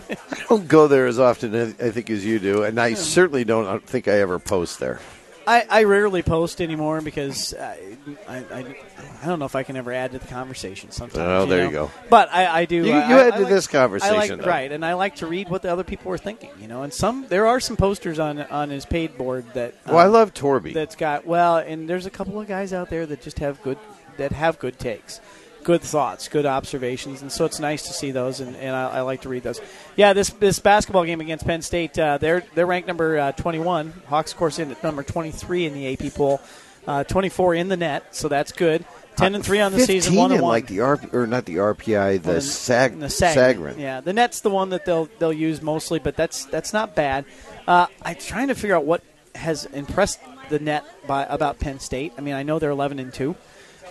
I 0.10 0.38
don't 0.48 0.68
go 0.68 0.88
there 0.88 1.06
as 1.08 1.20
often, 1.20 1.54
I 1.56 1.92
think, 1.92 2.10
as 2.10 2.26
you 2.26 2.40
do, 2.40 2.64
and 2.64 2.80
I 2.80 2.94
certainly 2.96 3.44
don't 3.44 3.84
think 3.86 4.08
I 4.08 4.20
ever 4.22 4.40
post 4.40 4.80
there. 4.80 5.00
I, 5.48 5.66
I 5.70 5.84
rarely 5.84 6.22
post 6.22 6.62
anymore 6.62 7.02
because 7.02 7.54
I, 7.54 7.98
I, 8.28 8.38
I, 8.38 8.76
I 9.22 9.26
don't 9.26 9.40
know 9.40 9.46
if 9.46 9.56
I 9.56 9.64
can 9.64 9.76
ever 9.78 9.92
add 9.92 10.12
to 10.12 10.20
the 10.20 10.28
conversation. 10.28 10.92
Sometimes. 10.92 11.18
Oh, 11.20 11.46
there 11.46 11.60
know? 11.60 11.66
you 11.66 11.72
go. 11.72 11.92
But 12.10 12.30
I, 12.32 12.62
I 12.62 12.66
do. 12.66 12.76
You- 12.78 12.86
you 12.86 12.92
I- 12.94 13.28
add 13.28 13.34
I 13.34 13.38
to 13.38 13.44
like- 13.44 13.50
this 13.54 13.68
conversation, 13.68 14.16
I 14.16 14.18
like, 14.18 14.30
though. 14.30 14.46
right? 14.46 14.72
And 14.72 14.86
I 14.86 14.94
like 14.94 15.16
to 15.18 15.28
read 15.28 15.50
what 15.50 15.62
the 15.62 15.72
other 15.72 15.84
people 15.84 16.12
are 16.12 16.18
thinking. 16.18 16.52
You 16.60 16.68
know, 16.68 16.84
and 16.84 16.94
some 16.94 17.26
there 17.30 17.48
are 17.48 17.60
some 17.60 17.78
posters 17.78 18.20
on 18.20 18.40
on 18.40 18.70
his 18.70 18.86
paid 18.86 19.18
board 19.18 19.46
that. 19.54 19.74
Well, 19.88 19.98
I 19.98 20.06
um, 20.06 20.12
love 20.12 20.34
Torby. 20.34 20.74
that's 20.74 20.96
got 20.96 21.26
well, 21.26 21.58
and 21.58 21.90
there's 21.90 22.06
a 22.06 22.12
couple 22.12 22.40
of 22.40 22.48
guys 22.48 22.74
out 22.74 22.90
there 22.90 23.06
that 23.06 23.22
just 23.22 23.40
have 23.40 23.62
good 23.64 23.78
that 24.18 24.32
have 24.34 24.60
good 24.60 24.78
takes, 24.78 25.20
good 25.64 25.82
thoughts, 25.82 26.28
good 26.28 26.46
observations, 26.46 27.22
and 27.22 27.32
so 27.32 27.46
it's 27.46 27.60
nice 27.60 27.84
to 27.84 27.94
see 27.94 28.12
those, 28.12 28.40
and, 28.40 28.56
and 28.56 28.76
I, 28.76 28.90
I 28.90 29.02
like 29.02 29.22
to 29.22 29.30
read 29.30 29.44
those. 29.44 29.62
Yeah, 29.96 30.14
this 30.14 30.30
this 30.32 30.60
basketball 30.60 31.06
game 31.06 31.22
against 31.22 31.46
Penn 31.46 31.62
State, 31.62 31.98
uh, 31.98 32.18
they're 32.18 32.44
they're 32.56 32.66
ranked 32.66 32.88
number 32.88 33.18
uh, 33.18 33.32
21. 33.34 33.94
Hawks, 34.08 34.32
of 34.32 34.38
course, 34.38 34.60
in 34.60 34.72
at 34.72 34.84
number 34.84 35.04
23 35.04 35.66
in 35.66 35.74
the 35.74 35.94
AP 35.94 36.14
poll, 36.14 36.42
uh, 36.88 37.04
24 37.04 37.56
in 37.56 37.68
the 37.68 37.78
net, 37.78 38.16
so 38.16 38.28
that's 38.28 38.52
good. 38.52 38.86
10 39.18 39.36
and 39.36 39.44
three 39.46 39.60
on 39.60 39.74
the 39.74 39.80
season, 39.82 40.14
15 40.14 40.18
one 40.18 40.32
and 40.32 40.38
in 40.40 40.44
one. 40.44 40.52
like 40.52 40.68
the 40.68 40.78
RP, 40.78 41.14
or 41.14 41.28
not 41.28 41.44
the 41.44 41.58
RPI, 41.58 42.22
the, 42.22 42.30
Well, 42.30 42.42
SAG, 42.42 42.98
the 43.00 43.08
Sagarin. 43.08 43.78
Yeah, 43.78 44.00
the 44.00 44.14
net's 44.14 44.40
the 44.40 44.50
one 44.50 44.70
that 44.70 44.86
they'll 44.86 45.10
they'll 45.20 45.34
use 45.34 45.62
mostly, 45.62 46.00
but 46.00 46.16
that's 46.16 46.46
that's 46.46 46.72
not 46.72 46.96
bad. 46.96 47.26
Uh, 47.68 47.88
I'm 48.02 48.16
trying 48.16 48.48
to 48.48 48.56
figure 48.56 48.78
out 48.78 48.86
what 48.86 49.04
has 49.36 49.66
impressed 49.66 50.20
the 50.50 50.60
net 50.60 50.86
by 51.06 51.26
about 51.26 51.60
Penn 51.60 51.80
State. 51.80 52.14
I 52.18 52.22
mean, 52.22 52.34
I 52.34 52.44
know 52.44 52.60
they're 52.60 52.70
11 52.72 52.98
and 53.00 53.14
two. 53.14 53.36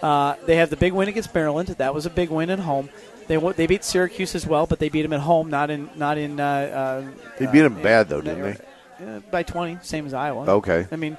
Uh, 0.03 0.35
they 0.47 0.57
have 0.57 0.71
the 0.71 0.77
big 0.77 0.93
win 0.93 1.09
against 1.09 1.35
Maryland. 1.35 1.69
That 1.69 1.95
was 1.95 2.07
a 2.07 2.11
big 2.11 2.31
win 2.31 2.51
at 2.51 2.59
home. 2.61 2.89
They 3.27 3.37
they 3.37 3.67
beat 3.67 3.85
Syracuse 3.85 4.35
as 4.35 4.47
well, 4.47 4.67
but 4.67 4.79
they 4.79 4.89
beat 4.89 5.03
them 5.03 5.13
at 5.13 5.21
home, 5.21 5.51
not 5.51 5.71
in 5.71 5.91
not 5.97 6.17
in. 6.19 6.41
Uh, 6.41 6.45
uh, 6.45 7.11
They 7.39 7.47
beat 7.47 7.63
'em 7.65 7.77
uh, 7.77 7.83
bad, 7.83 8.09
though, 8.09 8.21
didn't 8.21 8.43
they? 8.99 9.07
uh, 9.07 9.21
by 9.31 9.43
20, 9.43 9.79
same 9.83 10.07
as 10.07 10.15
Iowa. 10.15 10.49
Okay. 10.51 10.87
I 10.91 10.97
mean, 10.97 11.17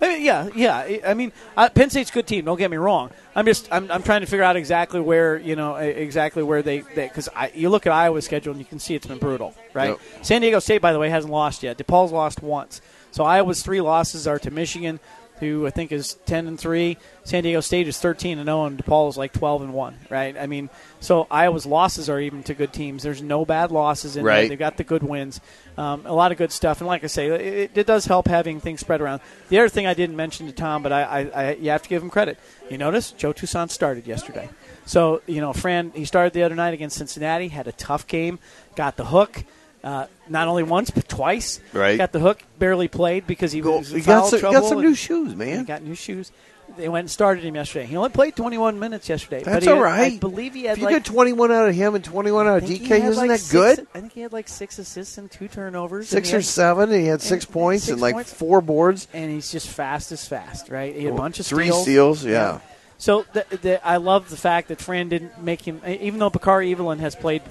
I 0.00 0.08
mean, 0.08 0.22
yeah, 0.24 0.48
yeah. 0.56 0.98
I- 1.06 1.14
mean, 1.14 1.30
uh, 1.56 1.68
Penn 1.68 1.88
State's 1.88 2.10
a 2.10 2.12
good 2.12 2.26
team. 2.26 2.44
Don't 2.44 2.58
get 2.58 2.70
me 2.70 2.76
wrong. 2.76 3.10
I'm 3.36 3.46
just 3.46 3.68
I'm, 3.70 3.90
I'm 3.92 4.02
trying 4.02 4.22
to 4.22 4.26
figure 4.26 4.42
out 4.42 4.56
exactly 4.56 5.00
where 5.00 5.38
you 5.38 5.54
know 5.54 5.76
exactly 5.76 6.42
where 6.42 6.62
they 6.62 6.80
because 6.94 7.28
you 7.54 7.68
look 7.70 7.86
at 7.86 7.92
Iowa's 7.92 8.24
schedule 8.24 8.50
and 8.52 8.58
you 8.60 8.66
can 8.66 8.80
see 8.80 8.94
it's 8.96 9.06
been 9.06 9.18
brutal, 9.18 9.54
right? 9.72 9.96
San 10.22 10.40
Diego 10.40 10.58
State, 10.58 10.82
by 10.82 10.92
the 10.92 10.98
way, 10.98 11.08
hasn't 11.10 11.32
lost 11.32 11.62
yet. 11.62 11.78
DePaul's 11.78 12.10
lost 12.12 12.42
once. 12.42 12.80
So 13.12 13.24
Iowa's 13.24 13.62
three 13.62 13.80
losses 13.82 14.26
are 14.26 14.38
to 14.40 14.50
Michigan, 14.50 14.98
who 15.42 15.66
I 15.66 15.70
think 15.70 15.92
is 15.92 16.14
ten 16.24 16.46
and 16.46 16.58
three. 16.58 16.96
San 17.24 17.42
Diego 17.42 17.60
State 17.60 17.88
is 17.88 17.98
thirteen 17.98 18.38
and 18.38 18.46
zero, 18.46 18.64
and 18.64 18.78
DePaul 18.78 19.10
is 19.10 19.16
like 19.16 19.32
twelve 19.32 19.60
and 19.60 19.74
one, 19.74 19.98
right? 20.08 20.36
I 20.38 20.46
mean, 20.46 20.70
so 21.00 21.26
Iowa's 21.30 21.66
losses 21.66 22.08
are 22.08 22.20
even 22.20 22.42
to 22.44 22.54
good 22.54 22.72
teams. 22.72 23.02
There's 23.02 23.20
no 23.20 23.44
bad 23.44 23.72
losses 23.72 24.16
in 24.16 24.24
there. 24.24 24.48
They've 24.48 24.58
got 24.58 24.76
the 24.76 24.84
good 24.84 25.02
wins, 25.02 25.40
um, 25.76 26.06
a 26.06 26.14
lot 26.14 26.32
of 26.32 26.38
good 26.38 26.52
stuff. 26.52 26.80
And 26.80 26.86
like 26.86 27.04
I 27.04 27.08
say, 27.08 27.26
it, 27.26 27.72
it 27.74 27.86
does 27.86 28.06
help 28.06 28.28
having 28.28 28.60
things 28.60 28.80
spread 28.80 29.00
around. 29.00 29.20
The 29.48 29.58
other 29.58 29.68
thing 29.68 29.86
I 29.86 29.94
didn't 29.94 30.16
mention 30.16 30.46
to 30.46 30.52
Tom, 30.52 30.82
but 30.82 30.92
I, 30.92 31.02
I, 31.02 31.20
I 31.20 31.52
you 31.54 31.70
have 31.70 31.82
to 31.82 31.88
give 31.88 32.02
him 32.02 32.10
credit. 32.10 32.38
You 32.70 32.78
notice 32.78 33.10
Joe 33.10 33.32
Toussaint 33.32 33.70
started 33.70 34.06
yesterday. 34.06 34.48
So 34.86 35.22
you 35.26 35.40
know, 35.40 35.52
Fran, 35.52 35.92
he 35.94 36.04
started 36.04 36.32
the 36.32 36.44
other 36.44 36.54
night 36.54 36.74
against 36.74 36.96
Cincinnati, 36.96 37.48
had 37.48 37.66
a 37.66 37.72
tough 37.72 38.06
game, 38.06 38.38
got 38.76 38.96
the 38.96 39.06
hook. 39.06 39.44
Uh, 39.84 40.06
not 40.28 40.46
only 40.48 40.62
once 40.62 40.90
but 40.90 41.08
twice. 41.08 41.60
Right. 41.72 41.98
Got 41.98 42.12
the 42.12 42.20
hook. 42.20 42.42
Barely 42.58 42.88
played 42.88 43.26
because 43.26 43.50
he 43.52 43.60
Go- 43.60 43.78
was 43.78 43.90
in 43.90 43.98
you 43.98 44.04
got 44.04 44.20
foul 44.20 44.28
some, 44.30 44.40
trouble. 44.40 44.60
got 44.60 44.68
some 44.68 44.80
new 44.80 44.94
shoes, 44.94 45.34
man. 45.34 45.58
He 45.58 45.64
got 45.64 45.82
new 45.82 45.94
shoes. 45.96 46.30
They 46.78 46.88
went 46.88 47.00
and 47.02 47.10
started 47.10 47.44
him 47.44 47.54
yesterday. 47.56 47.84
He 47.84 47.96
only 47.96 48.08
played 48.08 48.34
21 48.34 48.78
minutes 48.78 49.06
yesterday. 49.08 49.42
That's 49.42 49.66
all 49.66 49.74
had- 49.74 49.82
right. 49.82 50.12
I 50.14 50.18
believe 50.18 50.54
he 50.54 50.64
had 50.64 50.74
If 50.74 50.78
you 50.78 50.84
like 50.86 50.94
get 50.94 51.04
21 51.04 51.52
out 51.52 51.68
of 51.68 51.74
him 51.74 51.94
and 51.96 52.02
21 52.02 52.46
out 52.46 52.62
of 52.62 52.68
DK, 52.68 52.86
had 52.86 53.02
isn't 53.10 53.16
like 53.16 53.28
that 53.28 53.40
six- 53.40 53.52
good? 53.52 53.86
I 53.94 54.00
think 54.00 54.12
he 54.14 54.20
had 54.22 54.32
like 54.32 54.48
six 54.48 54.78
assists 54.78 55.18
and 55.18 55.30
two 55.30 55.48
turnovers. 55.48 56.08
Six 56.08 56.32
or 56.32 56.36
had- 56.36 56.44
seven, 56.46 56.90
and 56.90 57.00
he 57.00 57.08
had 57.08 57.20
six 57.20 57.44
and- 57.44 57.52
points 57.52 57.84
six 57.84 57.92
and 57.92 58.00
like 58.00 58.14
points. 58.14 58.32
four 58.32 58.60
boards. 58.62 59.06
and 59.12 59.30
he's 59.30 59.50
just 59.52 59.68
fast 59.68 60.12
as 60.12 60.26
fast, 60.26 60.70
right? 60.70 60.94
He 60.94 61.04
had 61.04 61.12
a 61.12 61.16
bunch 61.16 61.40
of 61.40 61.46
Three 61.46 61.66
steals. 61.66 61.82
steals, 61.82 62.24
yeah. 62.24 62.60
So 62.96 63.26
the, 63.32 63.44
the, 63.60 63.86
I 63.86 63.96
love 63.96 64.30
the 64.30 64.36
fact 64.36 64.68
that 64.68 64.80
Fran 64.80 65.08
didn't 65.08 65.42
make 65.42 65.60
him, 65.62 65.82
even 65.86 66.20
though 66.20 66.30
Bakari 66.30 66.70
Evelyn 66.72 67.00
has 67.00 67.16
played 67.16 67.42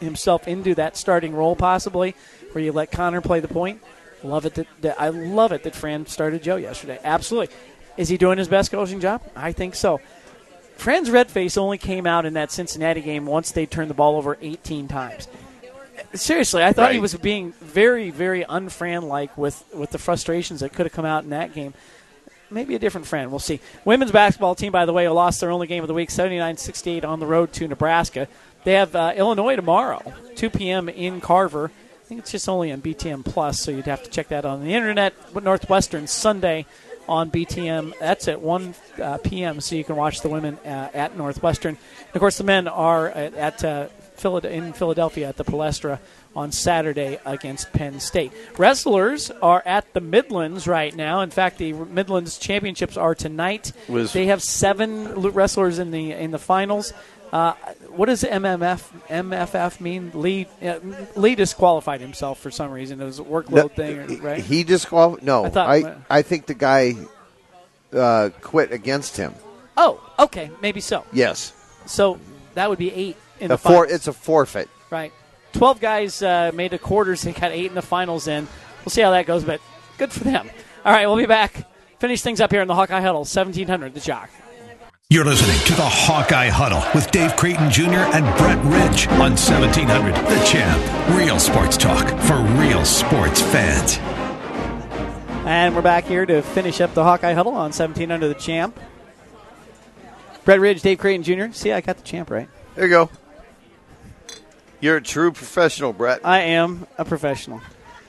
himself 0.00 0.48
into 0.48 0.74
that 0.76 0.96
starting 0.96 1.34
role 1.34 1.56
possibly, 1.56 2.14
where 2.52 2.62
you 2.62 2.72
let 2.72 2.90
Connor 2.90 3.20
play 3.20 3.40
the 3.40 3.48
point. 3.48 3.82
Love 4.22 4.46
it 4.46 4.54
that, 4.54 4.66
that 4.80 5.00
I 5.00 5.10
love 5.10 5.52
it 5.52 5.62
that 5.62 5.74
Fran 5.74 6.06
started 6.06 6.42
Joe 6.42 6.56
yesterday. 6.56 6.98
Absolutely. 7.04 7.54
Is 7.96 8.08
he 8.08 8.16
doing 8.16 8.38
his 8.38 8.48
best 8.48 8.70
coaching 8.70 9.00
job? 9.00 9.22
I 9.36 9.52
think 9.52 9.74
so. 9.74 10.00
Fran's 10.76 11.10
red 11.10 11.30
face 11.30 11.56
only 11.56 11.78
came 11.78 12.06
out 12.06 12.24
in 12.24 12.34
that 12.34 12.52
Cincinnati 12.52 13.00
game 13.00 13.26
once 13.26 13.50
they 13.50 13.66
turned 13.66 13.90
the 13.90 13.94
ball 13.94 14.16
over 14.16 14.38
18 14.40 14.86
times. 14.88 15.26
Seriously, 16.14 16.62
I 16.62 16.72
thought 16.72 16.92
he 16.92 17.00
was 17.00 17.14
being 17.16 17.52
very, 17.60 18.10
very 18.10 18.44
unfran 18.44 19.02
like 19.02 19.36
with, 19.36 19.64
with 19.74 19.90
the 19.90 19.98
frustrations 19.98 20.60
that 20.60 20.72
could 20.72 20.86
have 20.86 20.92
come 20.92 21.04
out 21.04 21.24
in 21.24 21.30
that 21.30 21.52
game 21.52 21.74
maybe 22.50 22.74
a 22.74 22.78
different 22.78 23.06
friend. 23.06 23.30
We'll 23.30 23.38
see. 23.38 23.60
Women's 23.84 24.12
basketball 24.12 24.54
team, 24.54 24.72
by 24.72 24.86
the 24.86 24.92
way, 24.92 25.08
lost 25.08 25.40
their 25.40 25.50
only 25.50 25.66
game 25.66 25.84
of 25.84 25.88
the 25.88 25.94
week, 25.94 26.10
79-68 26.10 27.04
on 27.04 27.20
the 27.20 27.26
road 27.26 27.52
to 27.54 27.68
Nebraska. 27.68 28.28
They 28.64 28.74
have 28.74 28.94
uh, 28.94 29.12
Illinois 29.16 29.56
tomorrow, 29.56 30.12
2 30.36 30.50
p.m. 30.50 30.88
in 30.88 31.20
Carver. 31.20 31.70
I 31.70 32.04
think 32.08 32.20
it's 32.20 32.32
just 32.32 32.48
only 32.48 32.72
on 32.72 32.80
BTN 32.80 33.24
Plus, 33.24 33.60
so 33.60 33.70
you'd 33.70 33.86
have 33.86 34.02
to 34.02 34.10
check 34.10 34.28
that 34.28 34.44
on 34.44 34.64
the 34.64 34.74
internet. 34.74 35.14
But 35.32 35.44
Northwestern 35.44 36.06
Sunday 36.06 36.66
on 37.08 37.30
BTN. 37.30 37.94
That's 37.98 38.28
at 38.28 38.40
1 38.40 38.74
uh, 39.02 39.18
p.m., 39.18 39.60
so 39.60 39.74
you 39.74 39.84
can 39.84 39.96
watch 39.96 40.20
the 40.20 40.28
women 40.28 40.58
uh, 40.64 40.90
at 40.92 41.16
Northwestern. 41.16 41.76
And 41.76 42.14
of 42.14 42.20
course, 42.20 42.38
the 42.38 42.44
men 42.44 42.68
are 42.68 43.08
at, 43.08 43.34
at 43.34 43.64
uh, 43.64 43.88
in 44.24 44.72
Philadelphia 44.72 45.28
at 45.28 45.36
the 45.36 45.44
Palestra 45.44 46.00
on 46.34 46.50
Saturday 46.52 47.18
against 47.24 47.72
Penn 47.72 48.00
State. 48.00 48.32
Wrestlers 48.56 49.30
are 49.30 49.62
at 49.64 49.92
the 49.92 50.00
Midlands 50.00 50.66
right 50.66 50.94
now. 50.94 51.20
In 51.20 51.30
fact, 51.30 51.58
the 51.58 51.72
Midlands 51.72 52.36
championships 52.36 52.96
are 52.96 53.14
tonight. 53.14 53.72
They 54.12 54.26
have 54.26 54.42
seven 54.42 55.14
wrestlers 55.32 55.78
in 55.78 55.92
the 55.92 56.12
in 56.12 56.32
the 56.32 56.38
finals. 56.38 56.92
Uh, 57.32 57.52
what 57.90 58.06
does 58.06 58.22
MMF 58.24 58.82
MFF 59.08 59.80
mean? 59.80 60.10
Lee 60.14 60.46
uh, 60.62 60.78
Lee 61.14 61.34
disqualified 61.34 62.00
himself 62.00 62.40
for 62.40 62.50
some 62.50 62.70
reason. 62.70 63.00
It 63.00 63.04
was 63.04 63.18
a 63.18 63.24
workload 63.24 63.74
thing, 63.76 64.22
right? 64.22 64.42
He 64.42 64.64
disqualified. 64.64 65.24
No, 65.24 65.44
I 65.44 65.46
I, 65.46 65.82
thought- 65.82 65.96
I, 66.08 66.22
think 66.22 66.46
the 66.46 66.54
guy 66.54 66.94
uh, 67.92 68.30
quit 68.40 68.72
against 68.72 69.16
him. 69.16 69.34
oh, 69.76 70.00
okay, 70.18 70.50
maybe 70.62 70.80
so. 70.80 71.04
Yes, 71.12 71.52
So 71.86 72.18
that 72.54 72.68
would 72.70 72.78
be 72.78 72.92
eight 72.92 73.16
in 73.40 73.46
a 73.46 73.54
the 73.54 73.58
finals. 73.58 73.92
it's 73.92 74.06
a 74.08 74.12
forfeit. 74.12 74.68
Right. 74.90 75.12
12 75.52 75.80
guys 75.80 76.22
uh, 76.22 76.50
made 76.54 76.70
the 76.72 76.78
quarters. 76.78 77.24
and 77.24 77.34
got 77.34 77.52
eight 77.52 77.66
in 77.66 77.74
the 77.74 77.82
finals 77.82 78.26
in. 78.28 78.46
We'll 78.84 78.90
see 78.90 79.00
how 79.02 79.10
that 79.12 79.26
goes, 79.26 79.44
but 79.44 79.60
good 79.96 80.12
for 80.12 80.24
them. 80.24 80.48
All 80.84 80.92
right, 80.92 81.06
we'll 81.06 81.16
be 81.16 81.26
back. 81.26 81.66
Finish 81.98 82.22
things 82.22 82.40
up 82.40 82.50
here 82.52 82.62
in 82.62 82.68
the 82.68 82.74
Hawkeye 82.74 83.00
Huddle, 83.00 83.20
1700, 83.20 83.92
the 83.94 84.00
Jock. 84.00 84.30
You're 85.10 85.24
listening 85.24 85.58
to 85.64 85.72
the 85.72 85.88
Hawkeye 85.88 86.50
Huddle 86.50 86.82
with 86.94 87.10
Dave 87.10 87.34
Creighton 87.34 87.70
Jr. 87.70 88.04
and 88.12 88.26
Brett 88.36 88.62
Ridge 88.62 89.08
on 89.08 89.38
1700 89.38 90.14
The 90.14 90.44
Champ. 90.44 91.16
Real 91.16 91.38
sports 91.38 91.78
talk 91.78 92.06
for 92.24 92.36
real 92.60 92.84
sports 92.84 93.40
fans. 93.40 93.96
And 95.46 95.74
we're 95.74 95.80
back 95.80 96.04
here 96.04 96.26
to 96.26 96.42
finish 96.42 96.82
up 96.82 96.92
the 96.92 97.04
Hawkeye 97.04 97.32
Huddle 97.32 97.52
on 97.52 97.72
1700, 97.72 98.28
the 98.28 98.34
Champ. 98.34 98.78
Brett 100.44 100.60
Ridge, 100.60 100.82
Dave 100.82 100.98
Creighton 100.98 101.22
Jr. 101.22 101.54
See, 101.54 101.72
I 101.72 101.80
got 101.80 101.96
the 101.96 102.02
champ 102.04 102.30
right. 102.30 102.50
There 102.74 102.84
you 102.84 102.90
go. 102.90 103.10
You're 104.80 104.98
a 104.98 105.02
true 105.02 105.32
professional, 105.32 105.94
Brett. 105.94 106.20
I 106.22 106.40
am 106.40 106.86
a 106.98 107.06
professional. 107.06 107.62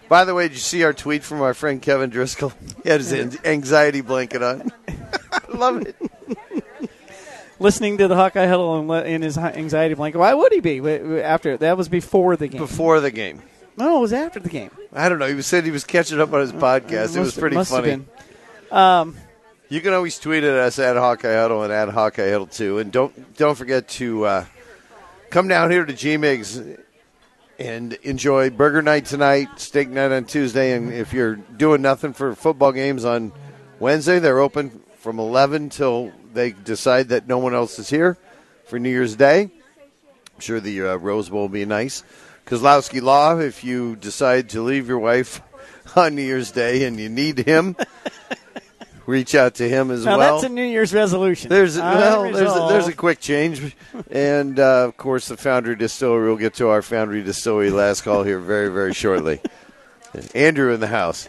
By 0.09 0.25
the 0.25 0.35
way, 0.35 0.49
did 0.49 0.55
you 0.55 0.59
see 0.59 0.83
our 0.83 0.91
tweet 0.91 1.23
from 1.23 1.39
our 1.39 1.53
friend 1.53 1.81
Kevin 1.81 2.09
Driscoll? 2.09 2.51
He 2.83 2.89
had 2.89 2.99
his 2.99 3.13
anxiety 3.45 4.01
blanket 4.01 4.43
on. 4.43 4.69
I 5.31 5.39
love 5.53 5.81
it. 5.87 5.95
Listening 7.59 7.97
to 7.97 8.07
the 8.07 8.15
Hawkeye 8.15 8.45
Huddle 8.47 8.91
in- 8.93 9.05
in 9.05 9.21
his 9.21 9.37
anxiety 9.37 9.93
blanket. 9.95 10.17
Why 10.17 10.33
would 10.33 10.51
he 10.53 10.59
be 10.61 10.79
after? 11.21 11.57
That 11.57 11.77
was 11.77 11.89
before 11.89 12.35
the 12.37 12.47
game. 12.47 12.61
Before 12.61 12.99
the 12.99 13.11
game. 13.11 13.41
No, 13.77 13.97
it 13.97 14.01
was 14.01 14.13
after 14.13 14.39
the 14.39 14.49
game. 14.49 14.71
I 14.93 15.09
don't 15.09 15.19
know. 15.19 15.27
He 15.27 15.35
was 15.35 15.45
said 15.45 15.63
he 15.65 15.71
was 15.71 15.83
catching 15.83 16.19
up 16.19 16.33
on 16.33 16.41
his 16.41 16.51
podcast. 16.53 17.15
It 17.15 17.19
was 17.19 17.35
pretty 17.35 17.55
have 17.57 17.67
funny. 17.67 18.05
Um, 18.71 19.15
You 19.69 19.81
can 19.81 19.93
always 19.93 20.17
tweet 20.19 20.43
at 20.43 20.53
us 20.55 20.79
at 20.79 20.95
Hawkeye 20.95 21.33
Huddle 21.33 21.63
and 21.63 21.71
at 21.71 21.89
Hawkeye 21.89 22.29
Huddle 22.31 22.47
too, 22.47 22.79
and 22.79 22.91
don't 22.91 23.35
don't 23.37 23.55
forget 23.55 23.87
to 23.89 24.25
uh, 24.25 24.45
come 25.29 25.47
down 25.47 25.69
here 25.71 25.85
to 25.85 25.93
G 25.93 26.15
Migs 26.17 26.77
and 27.59 27.93
enjoy 28.03 28.49
burger 28.49 28.81
night 28.81 29.05
tonight, 29.05 29.47
steak 29.59 29.89
night 29.89 30.11
on 30.11 30.25
Tuesday, 30.25 30.73
and 30.73 30.91
if 30.93 31.13
you're 31.13 31.35
doing 31.35 31.81
nothing 31.81 32.13
for 32.13 32.33
football 32.35 32.71
games 32.71 33.05
on 33.05 33.31
Wednesday, 33.79 34.17
they're 34.19 34.39
open 34.39 34.81
from 34.97 35.19
eleven 35.19 35.69
till 35.69 36.11
they 36.39 36.51
decide 36.51 37.09
that 37.09 37.27
no 37.27 37.37
one 37.37 37.53
else 37.53 37.79
is 37.79 37.89
here 37.89 38.17
for 38.65 38.79
New 38.79 38.89
Year's 38.89 39.15
Day. 39.15 39.41
I'm 39.43 40.39
sure 40.39 40.61
the 40.61 40.81
uh, 40.81 40.95
Rose 40.95 41.29
Bowl 41.29 41.41
will 41.41 41.49
be 41.49 41.65
nice. 41.65 42.03
Kozlowski 42.45 43.01
Law, 43.01 43.37
if 43.39 43.63
you 43.63 43.97
decide 43.97 44.49
to 44.51 44.61
leave 44.61 44.87
your 44.87 44.99
wife 44.99 45.41
on 45.97 46.15
New 46.15 46.21
Year's 46.21 46.51
Day 46.51 46.85
and 46.85 46.97
you 46.97 47.09
need 47.09 47.39
him, 47.39 47.75
reach 49.05 49.35
out 49.35 49.55
to 49.55 49.67
him 49.67 49.91
as 49.91 50.05
well. 50.05 50.17
now 50.17 50.25
well. 50.25 50.35
that's 50.35 50.49
a 50.49 50.53
New 50.53 50.63
Year's 50.63 50.93
resolution. 50.93 51.49
There's 51.49 51.77
I 51.77 51.95
well, 51.95 52.23
there's 52.31 52.55
a, 52.55 52.67
there's 52.69 52.87
a 52.87 52.95
quick 52.95 53.19
change, 53.19 53.75
and 54.09 54.57
uh, 54.59 54.85
of 54.85 54.95
course 54.95 55.27
the 55.27 55.35
Foundry 55.35 55.75
Distillery. 55.75 56.29
We'll 56.29 56.37
get 56.37 56.53
to 56.55 56.69
our 56.69 56.81
Foundry 56.81 57.21
Distillery 57.21 57.69
last 57.69 58.03
call 58.03 58.23
here 58.23 58.39
very 58.39 58.69
very 58.69 58.93
shortly. 58.93 59.41
Andrew 60.33 60.73
in 60.73 60.79
the 60.79 60.87
house. 60.87 61.27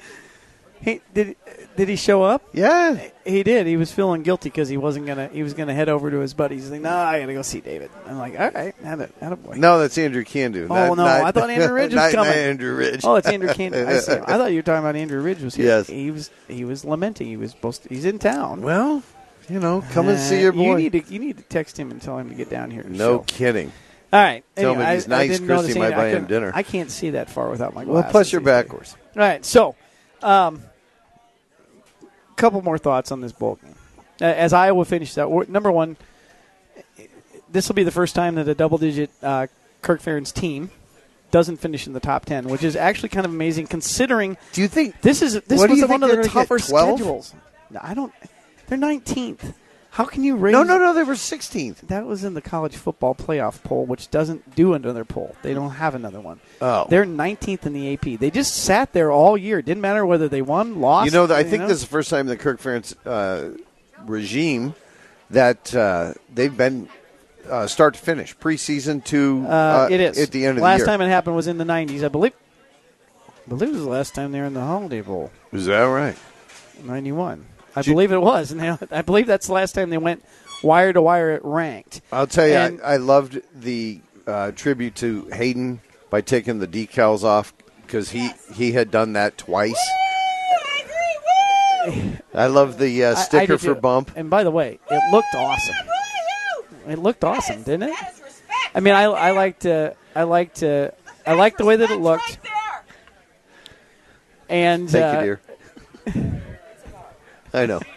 He, 0.80 1.00
did 1.12 1.36
did 1.76 1.88
he 1.88 1.96
show 1.96 2.22
up? 2.22 2.42
Yeah, 2.52 3.08
He 3.24 3.42
did. 3.42 3.66
He 3.66 3.76
was 3.76 3.90
feeling 3.92 4.22
guilty 4.22 4.48
because 4.50 4.68
he 4.68 4.76
wasn't 4.76 5.06
gonna. 5.06 5.28
He 5.28 5.42
was 5.42 5.54
gonna 5.54 5.72
head 5.74 5.88
over 5.88 6.10
to 6.10 6.18
his 6.18 6.34
buddies. 6.34 6.62
He's 6.64 6.70
like, 6.70 6.80
"No, 6.82 6.94
I 6.94 7.20
gotta 7.20 7.32
go 7.32 7.42
see 7.42 7.60
David." 7.60 7.90
I'm 8.06 8.18
like, 8.18 8.38
"All 8.38 8.50
right, 8.50 8.74
have 8.82 9.00
it, 9.00 9.14
have 9.20 9.32
a 9.32 9.36
boy." 9.36 9.54
no, 9.56 9.78
that's 9.78 9.96
Andrew 9.96 10.24
Candu. 10.24 10.66
Oh, 10.68 10.94
no, 10.94 11.04
I 11.06 11.30
thought 11.32 11.48
Andrew 11.50 11.72
Ridge 11.74 11.92
was 11.92 11.94
not, 11.94 12.12
coming. 12.12 12.28
Not 12.30 12.36
Andrew 12.36 12.74
Ridge. 12.76 13.00
Oh, 13.04 13.14
it's 13.14 13.28
Andrew 13.28 13.52
Candy. 13.54 13.78
I 13.78 13.98
see. 13.98 14.12
Him. 14.12 14.24
I 14.26 14.36
thought 14.36 14.50
you 14.50 14.56
were 14.56 14.62
talking 14.62 14.80
about 14.84 14.96
Andrew 14.96 15.20
Ridge 15.22 15.40
was 15.42 15.54
here. 15.54 15.66
Yes. 15.66 15.86
he 15.86 16.10
was. 16.10 16.30
He 16.48 16.64
was 16.64 16.84
lamenting. 16.84 17.28
He 17.28 17.36
was 17.36 17.52
supposed. 17.52 17.84
To, 17.84 17.88
he's 17.88 18.04
in 18.04 18.18
town. 18.18 18.62
well, 18.62 19.02
you 19.48 19.58
know, 19.60 19.82
come 19.92 20.08
and 20.08 20.18
see 20.18 20.38
Uh, 20.38 20.40
your 20.40 20.52
boy. 20.52 20.76
You 20.76 20.90
need 20.90 20.92
to. 20.92 21.12
You 21.12 21.18
need 21.20 21.36
to 21.38 21.44
text 21.44 21.78
him 21.78 21.90
and 21.90 22.02
tell 22.02 22.18
him 22.18 22.28
to 22.30 22.34
get 22.34 22.50
down 22.50 22.70
here. 22.70 22.84
No 22.84 23.18
show. 23.18 23.24
kidding. 23.26 23.72
All 24.12 24.20
right. 24.20 24.42
Tell 24.56 24.72
him 24.72 24.80
Anyway, 24.80 24.90
if 24.96 25.04
he's 25.04 25.12
I- 25.12 25.14
I 25.14 25.18
nice, 25.28 25.38
didn't 25.38 25.46
Christy 25.56 25.78
might 25.78 25.94
buy 25.94 26.08
him 26.08 26.26
dinner. 26.26 26.50
I 26.52 26.64
can't 26.64 26.90
see 26.90 27.10
that 27.10 27.30
far 27.30 27.48
without 27.48 27.74
my 27.74 27.84
glasses. 27.84 28.02
Well, 28.02 28.10
plus 28.10 28.32
you're 28.32 28.40
backwards. 28.40 28.96
All 29.14 29.22
right. 29.22 29.44
So, 29.44 29.76
um, 30.20 30.62
couple 32.40 32.62
more 32.62 32.78
thoughts 32.78 33.12
on 33.12 33.20
this 33.20 33.32
bowl 33.32 33.58
game. 33.62 33.74
As 34.20 34.52
Iowa 34.52 34.84
finishes 34.84 35.16
out, 35.18 35.48
number 35.48 35.72
one, 35.72 35.96
this 37.50 37.68
will 37.68 37.74
be 37.74 37.84
the 37.84 37.90
first 37.90 38.14
time 38.14 38.34
that 38.34 38.48
a 38.48 38.54
double-digit 38.54 39.10
uh, 39.22 39.46
Kirk 39.82 40.02
Ferentz 40.02 40.32
team 40.32 40.70
doesn't 41.30 41.58
finish 41.58 41.86
in 41.86 41.92
the 41.92 42.00
top 42.00 42.24
ten, 42.24 42.48
which 42.48 42.64
is 42.64 42.76
actually 42.76 43.08
kind 43.08 43.24
of 43.24 43.32
amazing 43.32 43.66
considering 43.66 44.36
Do 44.52 44.60
you 44.60 44.68
think 44.68 45.00
this 45.00 45.22
is 45.22 45.34
this 45.42 45.60
was 45.60 45.60
one 45.60 45.70
of 45.70 45.78
the 45.78 45.86
they're 45.86 45.98
gonna 46.16 46.22
get, 46.22 46.32
tougher 46.32 46.58
schedules. 46.58 47.34
No, 47.70 47.80
I 47.82 47.94
don't. 47.94 48.12
They're 48.66 48.78
nineteenth. 48.78 49.54
How 49.92 50.04
can 50.04 50.22
you 50.22 50.36
raise? 50.36 50.52
No, 50.52 50.62
no, 50.62 50.78
no. 50.78 50.94
They 50.94 51.02
were 51.02 51.14
16th. 51.14 51.80
That 51.88 52.06
was 52.06 52.22
in 52.22 52.34
the 52.34 52.40
college 52.40 52.76
football 52.76 53.14
playoff 53.14 53.60
poll, 53.64 53.86
which 53.86 54.08
doesn't 54.10 54.54
do 54.54 54.74
another 54.74 55.04
poll. 55.04 55.34
They 55.42 55.52
don't 55.52 55.70
have 55.72 55.96
another 55.96 56.20
one. 56.20 56.38
Oh. 56.60 56.86
They're 56.88 57.04
19th 57.04 57.66
in 57.66 57.72
the 57.72 57.94
AP. 57.94 58.20
They 58.20 58.30
just 58.30 58.54
sat 58.54 58.92
there 58.92 59.10
all 59.10 59.36
year. 59.36 59.60
Didn't 59.62 59.80
matter 59.80 60.06
whether 60.06 60.28
they 60.28 60.42
won, 60.42 60.80
lost. 60.80 61.06
You 61.06 61.12
know, 61.12 61.32
I 61.34 61.40
you 61.40 61.48
think 61.48 61.62
know? 61.62 61.68
this 61.68 61.78
is 61.78 61.84
the 61.84 61.90
first 61.90 62.08
time 62.08 62.20
in 62.20 62.26
the 62.28 62.36
Kirk 62.36 62.60
Ferentz 62.60 62.94
uh, 63.04 63.56
regime 64.06 64.74
that 65.30 65.74
uh, 65.74 66.14
they've 66.32 66.56
been 66.56 66.88
uh, 67.48 67.66
start 67.66 67.94
to 67.94 68.00
finish 68.00 68.36
preseason 68.36 69.02
to 69.06 69.44
Uh, 69.48 69.88
it 69.90 70.00
is 70.00 70.18
at 70.18 70.30
the 70.30 70.46
end 70.46 70.58
of 70.58 70.62
last 70.62 70.78
the 70.78 70.82
year. 70.82 70.86
time 70.86 71.00
it 71.00 71.08
happened 71.08 71.34
was 71.34 71.48
in 71.48 71.58
the 71.58 71.64
90s, 71.64 72.04
I 72.04 72.08
believe. 72.08 72.32
I 73.26 73.48
believe 73.48 73.70
it 73.70 73.72
was 73.72 73.82
the 73.82 73.88
last 73.88 74.14
time 74.14 74.30
they 74.30 74.38
were 74.38 74.46
in 74.46 74.54
the 74.54 74.60
Holiday 74.60 75.00
Bowl, 75.00 75.32
Is 75.52 75.66
that 75.66 75.82
right? 75.82 76.16
91. 76.84 77.46
I 77.76 77.82
Gee- 77.82 77.92
believe 77.92 78.12
it 78.12 78.20
was, 78.20 78.50
and 78.52 78.60
they, 78.60 78.76
I 78.90 79.02
believe 79.02 79.26
that's 79.26 79.46
the 79.46 79.52
last 79.52 79.72
time 79.74 79.90
they 79.90 79.98
went 79.98 80.24
wire 80.62 80.92
to 80.92 81.00
wire 81.00 81.30
at 81.30 81.44
ranked. 81.44 82.00
I'll 82.12 82.26
tell 82.26 82.46
you, 82.46 82.54
And- 82.54 82.80
I, 82.82 82.94
I 82.94 82.96
loved 82.96 83.40
the 83.54 84.00
uh, 84.26 84.52
tribute 84.52 84.94
to 84.96 85.26
Hayden 85.32 85.80
by 86.10 86.20
taking 86.20 86.58
the 86.58 86.66
decals 86.68 87.22
off 87.24 87.52
because 87.86 88.10
he 88.10 88.30
he 88.54 88.72
had 88.72 88.90
done 88.90 89.12
that 89.14 89.38
twice. 89.38 89.80
I 92.34 92.46
love 92.46 92.78
the 92.78 93.04
uh, 93.04 93.08
I- 93.08 93.12
I 93.12 93.14
sticker 93.14 93.58
for 93.58 93.74
too. 93.74 93.80
bump. 93.80 94.12
And 94.16 94.28
by 94.28 94.44
the 94.44 94.50
way, 94.50 94.78
it 94.90 95.12
looked 95.12 95.34
awesome. 95.34 95.74
It 96.88 96.98
looked 96.98 97.24
awesome, 97.24 97.62
didn't 97.62 97.84
it? 97.90 97.96
I 98.74 98.80
mean, 98.80 98.94
I, 98.94 99.04
I 99.04 99.30
liked 99.32 99.64
uh, 99.66 99.92
I 100.14 100.24
liked 100.24 100.62
uh, 100.62 100.90
I 101.26 101.34
liked 101.34 101.58
the 101.58 101.64
way 101.64 101.76
that 101.76 101.90
it 101.90 101.96
looked. 102.00 102.38
Right 102.44 102.50
And 104.48 104.90
Thank 104.90 105.04
uh, 105.04 105.18
you, 105.20 105.24
dear. 105.24 105.40
I 107.52 107.66
know. 107.66 107.80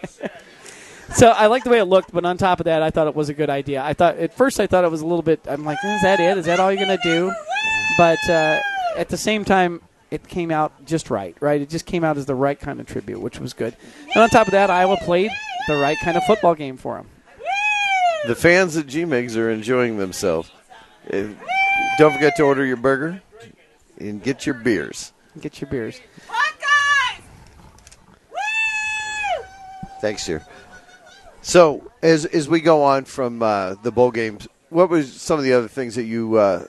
So 1.14 1.28
I 1.28 1.46
like 1.46 1.62
the 1.62 1.70
way 1.70 1.78
it 1.78 1.84
looked, 1.84 2.12
but 2.12 2.24
on 2.24 2.38
top 2.38 2.60
of 2.60 2.64
that, 2.64 2.82
I 2.82 2.90
thought 2.90 3.06
it 3.06 3.14
was 3.14 3.28
a 3.28 3.34
good 3.34 3.50
idea. 3.50 3.82
I 3.82 3.92
thought 3.92 4.16
at 4.16 4.34
first 4.34 4.58
I 4.58 4.66
thought 4.66 4.84
it 4.84 4.90
was 4.90 5.00
a 5.00 5.06
little 5.06 5.22
bit. 5.22 5.40
I'm 5.46 5.64
like, 5.64 5.78
is 5.84 6.02
that 6.02 6.18
it? 6.18 6.38
Is 6.38 6.46
that 6.46 6.58
all 6.58 6.72
you're 6.72 6.84
going 6.84 6.98
to 6.98 7.04
do? 7.04 7.32
But 7.96 8.18
uh, 8.28 8.60
at 8.96 9.10
the 9.10 9.16
same 9.16 9.44
time, 9.44 9.80
it 10.10 10.26
came 10.26 10.50
out 10.50 10.84
just 10.86 11.10
right. 11.10 11.36
Right? 11.40 11.60
It 11.60 11.68
just 11.68 11.86
came 11.86 12.02
out 12.02 12.16
as 12.16 12.26
the 12.26 12.34
right 12.34 12.58
kind 12.58 12.80
of 12.80 12.86
tribute, 12.86 13.20
which 13.20 13.38
was 13.38 13.52
good. 13.52 13.76
And 14.12 14.22
on 14.22 14.28
top 14.30 14.48
of 14.48 14.52
that, 14.52 14.70
Iowa 14.70 14.96
played 15.02 15.30
the 15.68 15.76
right 15.76 15.96
kind 16.02 16.16
of 16.16 16.24
football 16.24 16.54
game 16.54 16.76
for 16.76 16.96
them. 16.96 17.08
The 18.26 18.34
fans 18.34 18.76
at 18.76 18.86
G-Migs 18.86 19.36
are 19.36 19.50
enjoying 19.50 19.98
themselves. 19.98 20.50
Uh, 21.12 21.28
don't 21.98 22.12
forget 22.12 22.34
to 22.36 22.42
order 22.42 22.64
your 22.64 22.78
burger 22.78 23.22
and 23.98 24.22
get 24.22 24.46
your 24.46 24.54
beers. 24.56 25.12
Get 25.40 25.60
your 25.60 25.70
beers. 25.70 26.00
Thanks, 30.04 30.26
dear. 30.26 30.44
So, 31.40 31.90
as 32.02 32.26
as 32.26 32.46
we 32.46 32.60
go 32.60 32.82
on 32.82 33.06
from 33.06 33.42
uh, 33.42 33.76
the 33.82 33.90
bowl 33.90 34.10
games, 34.10 34.46
what 34.68 34.90
was 34.90 35.10
some 35.10 35.38
of 35.38 35.46
the 35.46 35.54
other 35.54 35.66
things 35.68 35.94
that 35.94 36.04
you 36.04 36.36
uh, 36.36 36.66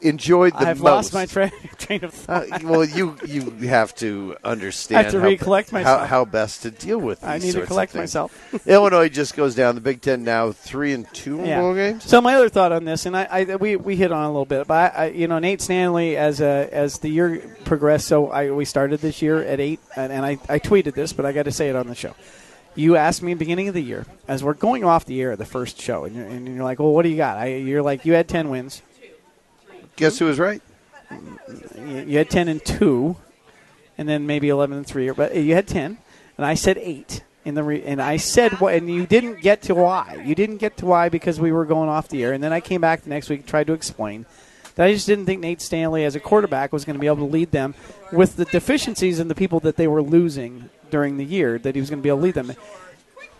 enjoyed 0.00 0.52
the 0.54 0.68
I've 0.68 0.80
most? 0.80 1.12
lost 1.12 1.14
my 1.14 1.26
tra- 1.26 1.52
train 1.78 2.02
of 2.04 2.30
Uh, 2.30 2.44
well, 2.62 2.84
you 2.84 3.16
you 3.26 3.50
have 3.68 3.94
to 3.96 4.36
understand. 4.42 4.98
I 4.98 5.02
have 5.02 5.12
to 5.12 5.20
how, 5.20 5.26
recollect 5.26 5.70
how, 5.70 5.78
myself. 5.78 6.08
how 6.08 6.24
best 6.24 6.62
to 6.62 6.70
deal 6.70 6.98
with. 6.98 7.20
These 7.20 7.28
I 7.28 7.38
need 7.38 7.40
to 7.40 7.52
sorts 7.52 7.64
of 7.64 7.68
collect 7.68 7.92
things. 7.92 8.00
myself. 8.02 8.66
Illinois 8.66 9.08
just 9.08 9.36
goes 9.36 9.54
down. 9.54 9.74
The 9.74 9.80
Big 9.80 10.00
Ten 10.00 10.24
now 10.24 10.52
three 10.52 10.92
and 10.92 11.06
two 11.12 11.40
in 11.40 11.60
bowl 11.60 11.74
games. 11.74 12.04
So 12.04 12.20
my 12.20 12.34
other 12.34 12.48
thought 12.48 12.72
on 12.72 12.84
this, 12.84 13.06
and 13.06 13.16
I, 13.16 13.24
I 13.30 13.56
we, 13.56 13.76
we 13.76 13.96
hit 13.96 14.12
on 14.12 14.24
it 14.24 14.26
a 14.26 14.28
little 14.28 14.46
bit, 14.46 14.66
but 14.66 14.94
I, 14.94 15.04
I, 15.04 15.06
you 15.08 15.28
know 15.28 15.38
Nate 15.38 15.60
Stanley 15.60 16.16
as 16.16 16.40
a, 16.40 16.68
as 16.72 16.98
the 17.00 17.08
year 17.08 17.38
progressed. 17.64 18.08
So 18.08 18.28
I 18.28 18.50
we 18.50 18.64
started 18.64 19.00
this 19.00 19.20
year 19.20 19.42
at 19.42 19.60
eight, 19.60 19.80
and, 19.94 20.12
and 20.12 20.24
I, 20.24 20.38
I 20.48 20.58
tweeted 20.58 20.94
this, 20.94 21.12
but 21.12 21.26
I 21.26 21.32
got 21.32 21.44
to 21.44 21.52
say 21.52 21.68
it 21.68 21.76
on 21.76 21.86
the 21.86 21.94
show. 21.94 22.14
You 22.74 22.96
asked 22.96 23.22
me 23.22 23.34
beginning 23.34 23.68
of 23.68 23.74
the 23.74 23.82
year 23.82 24.06
as 24.26 24.42
we're 24.42 24.54
going 24.54 24.84
off 24.84 25.04
the 25.04 25.20
air, 25.20 25.32
at 25.32 25.38
the 25.38 25.44
first 25.44 25.80
show, 25.80 26.04
and 26.04 26.16
you're, 26.16 26.24
and 26.24 26.48
you're 26.48 26.64
like, 26.64 26.78
"Well, 26.78 26.92
what 26.92 27.02
do 27.02 27.10
you 27.10 27.16
got?" 27.16 27.36
I, 27.36 27.56
you're 27.56 27.82
like, 27.82 28.04
"You 28.06 28.14
had 28.14 28.28
ten 28.28 28.48
wins. 28.48 28.82
Guess 29.96 30.18
who 30.18 30.26
was 30.26 30.38
right? 30.38 30.62
You, 31.76 32.04
you 32.06 32.18
had 32.18 32.30
ten 32.30 32.48
and 32.48 32.64
two, 32.64 33.16
and 33.98 34.08
then 34.08 34.26
maybe 34.26 34.48
eleven 34.48 34.78
and 34.78 34.86
three, 34.86 35.10
but 35.10 35.36
you 35.36 35.54
had 35.54 35.66
ten, 35.68 35.98
And 36.38 36.46
I 36.46 36.54
said 36.54 36.78
eight 36.78 37.22
in 37.44 37.54
the 37.54 37.62
re- 37.62 37.82
and 37.84 38.00
I 38.00 38.16
said 38.16 38.60
what, 38.60 38.74
and 38.74 38.88
you 38.88 39.06
didn't 39.06 39.42
get 39.42 39.62
to 39.62 39.74
why. 39.74 40.22
You 40.24 40.34
didn't 40.34 40.58
get 40.58 40.78
to 40.78 40.86
why 40.86 41.08
because 41.08 41.40
we 41.40 41.52
were 41.52 41.66
going 41.66 41.88
off 41.88 42.08
the 42.08 42.24
air, 42.24 42.32
and 42.32 42.42
then 42.42 42.52
I 42.52 42.60
came 42.60 42.80
back 42.80 43.02
the 43.02 43.10
next 43.10 43.28
week 43.28 43.40
and 43.40 43.48
tried 43.48 43.66
to 43.66 43.74
explain 43.74 44.26
that 44.76 44.86
I 44.86 44.94
just 44.94 45.06
didn't 45.06 45.26
think 45.26 45.40
Nate 45.40 45.60
Stanley 45.60 46.04
as 46.04 46.16
a 46.16 46.20
quarterback 46.20 46.72
was 46.72 46.84
going 46.84 46.94
to 46.94 47.00
be 47.00 47.06
able 47.06 47.16
to 47.18 47.24
lead 47.24 47.50
them 47.50 47.74
with 48.10 48.36
the 48.36 48.46
deficiencies 48.46 49.18
and 49.18 49.30
the 49.30 49.34
people 49.34 49.60
that 49.60 49.76
they 49.76 49.86
were 49.86 50.02
losing 50.02 50.70
during 50.92 51.16
the 51.16 51.24
year. 51.24 51.58
That 51.58 51.74
he 51.74 51.80
was 51.80 51.90
going 51.90 51.98
to 51.98 52.02
be 52.02 52.08
able 52.08 52.18
to 52.18 52.24
lead 52.24 52.34
them. 52.34 52.54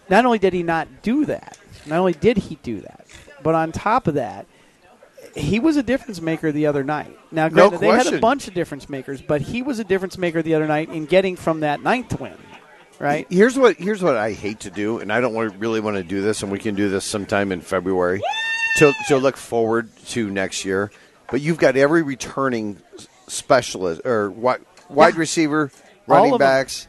Not 0.09 0.25
only 0.25 0.41
did 0.41 0.53
he 0.53 0.65
not 0.65 0.89
do 1.03 1.25
that, 1.27 1.57
not 1.87 2.01
only 2.01 2.13
did 2.15 2.37
he 2.37 2.57
do 2.57 2.81
that, 2.81 3.07
but 3.45 3.55
on 3.55 3.71
top 3.71 4.09
of 4.09 4.15
that, 4.15 4.47
he 5.37 5.61
was 5.61 5.77
a 5.77 5.83
difference 5.83 6.21
maker 6.21 6.51
the 6.53 6.67
other 6.67 6.83
night. 6.85 7.17
Now, 7.31 7.49
No 7.49 7.71
they 7.71 7.87
had 7.89 8.13
a 8.13 8.19
bunch 8.19 8.49
of 8.49 8.55
difference 8.55 8.89
makers, 8.89 9.23
but 9.23 9.41
he 9.41 9.63
was 9.63 9.79
a 9.79 9.85
difference 9.85 10.19
maker 10.19 10.43
the 10.43 10.55
other 10.55 10.67
night 10.67 10.89
in 10.91 11.07
getting 11.07 11.37
from 11.37 11.61
that 11.61 11.83
ninth 11.83 12.21
win, 12.21 12.37
right? 12.99 13.27
Here's 13.31 13.57
what 13.59 13.77
here's 13.77 14.03
what 14.03 14.17
I 14.17 14.33
hate 14.33 14.61
to 14.61 14.71
do, 14.71 14.99
and 14.99 15.13
I 15.13 15.21
don't 15.21 15.33
want 15.33 15.55
really 15.59 15.81
want 15.81 15.97
to 15.97 16.03
do 16.03 16.21
this, 16.21 16.43
and 16.43 16.51
we 16.53 16.59
can 16.59 16.75
do 16.75 16.91
this 16.91 17.05
sometime 17.05 17.53
in 17.53 17.61
February 17.61 18.21
to 18.79 18.93
to 19.09 19.17
look 19.17 19.37
forward 19.37 19.89
to 20.09 20.31
next 20.31 20.65
year. 20.65 20.91
But 21.31 21.41
you've 21.41 21.59
got 21.59 21.77
every 21.77 22.03
returning 22.03 22.83
specialist 23.27 24.03
or 24.05 24.31
wide, 24.31 24.61
wide 24.91 25.15
Yeah. 25.15 25.21
receiver, 25.21 25.71
running 26.07 26.37
backs. 26.37 26.89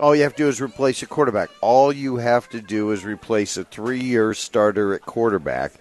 All 0.00 0.16
you 0.16 0.22
have 0.22 0.34
to 0.36 0.42
do 0.44 0.48
is 0.48 0.60
replace 0.60 1.02
a 1.02 1.06
quarterback. 1.06 1.50
All 1.60 1.92
you 1.92 2.16
have 2.16 2.48
to 2.50 2.60
do 2.60 2.90
is 2.90 3.04
replace 3.04 3.56
a 3.56 3.64
three-year 3.64 4.34
starter 4.34 4.94
at 4.94 5.02
quarterback, 5.02 5.72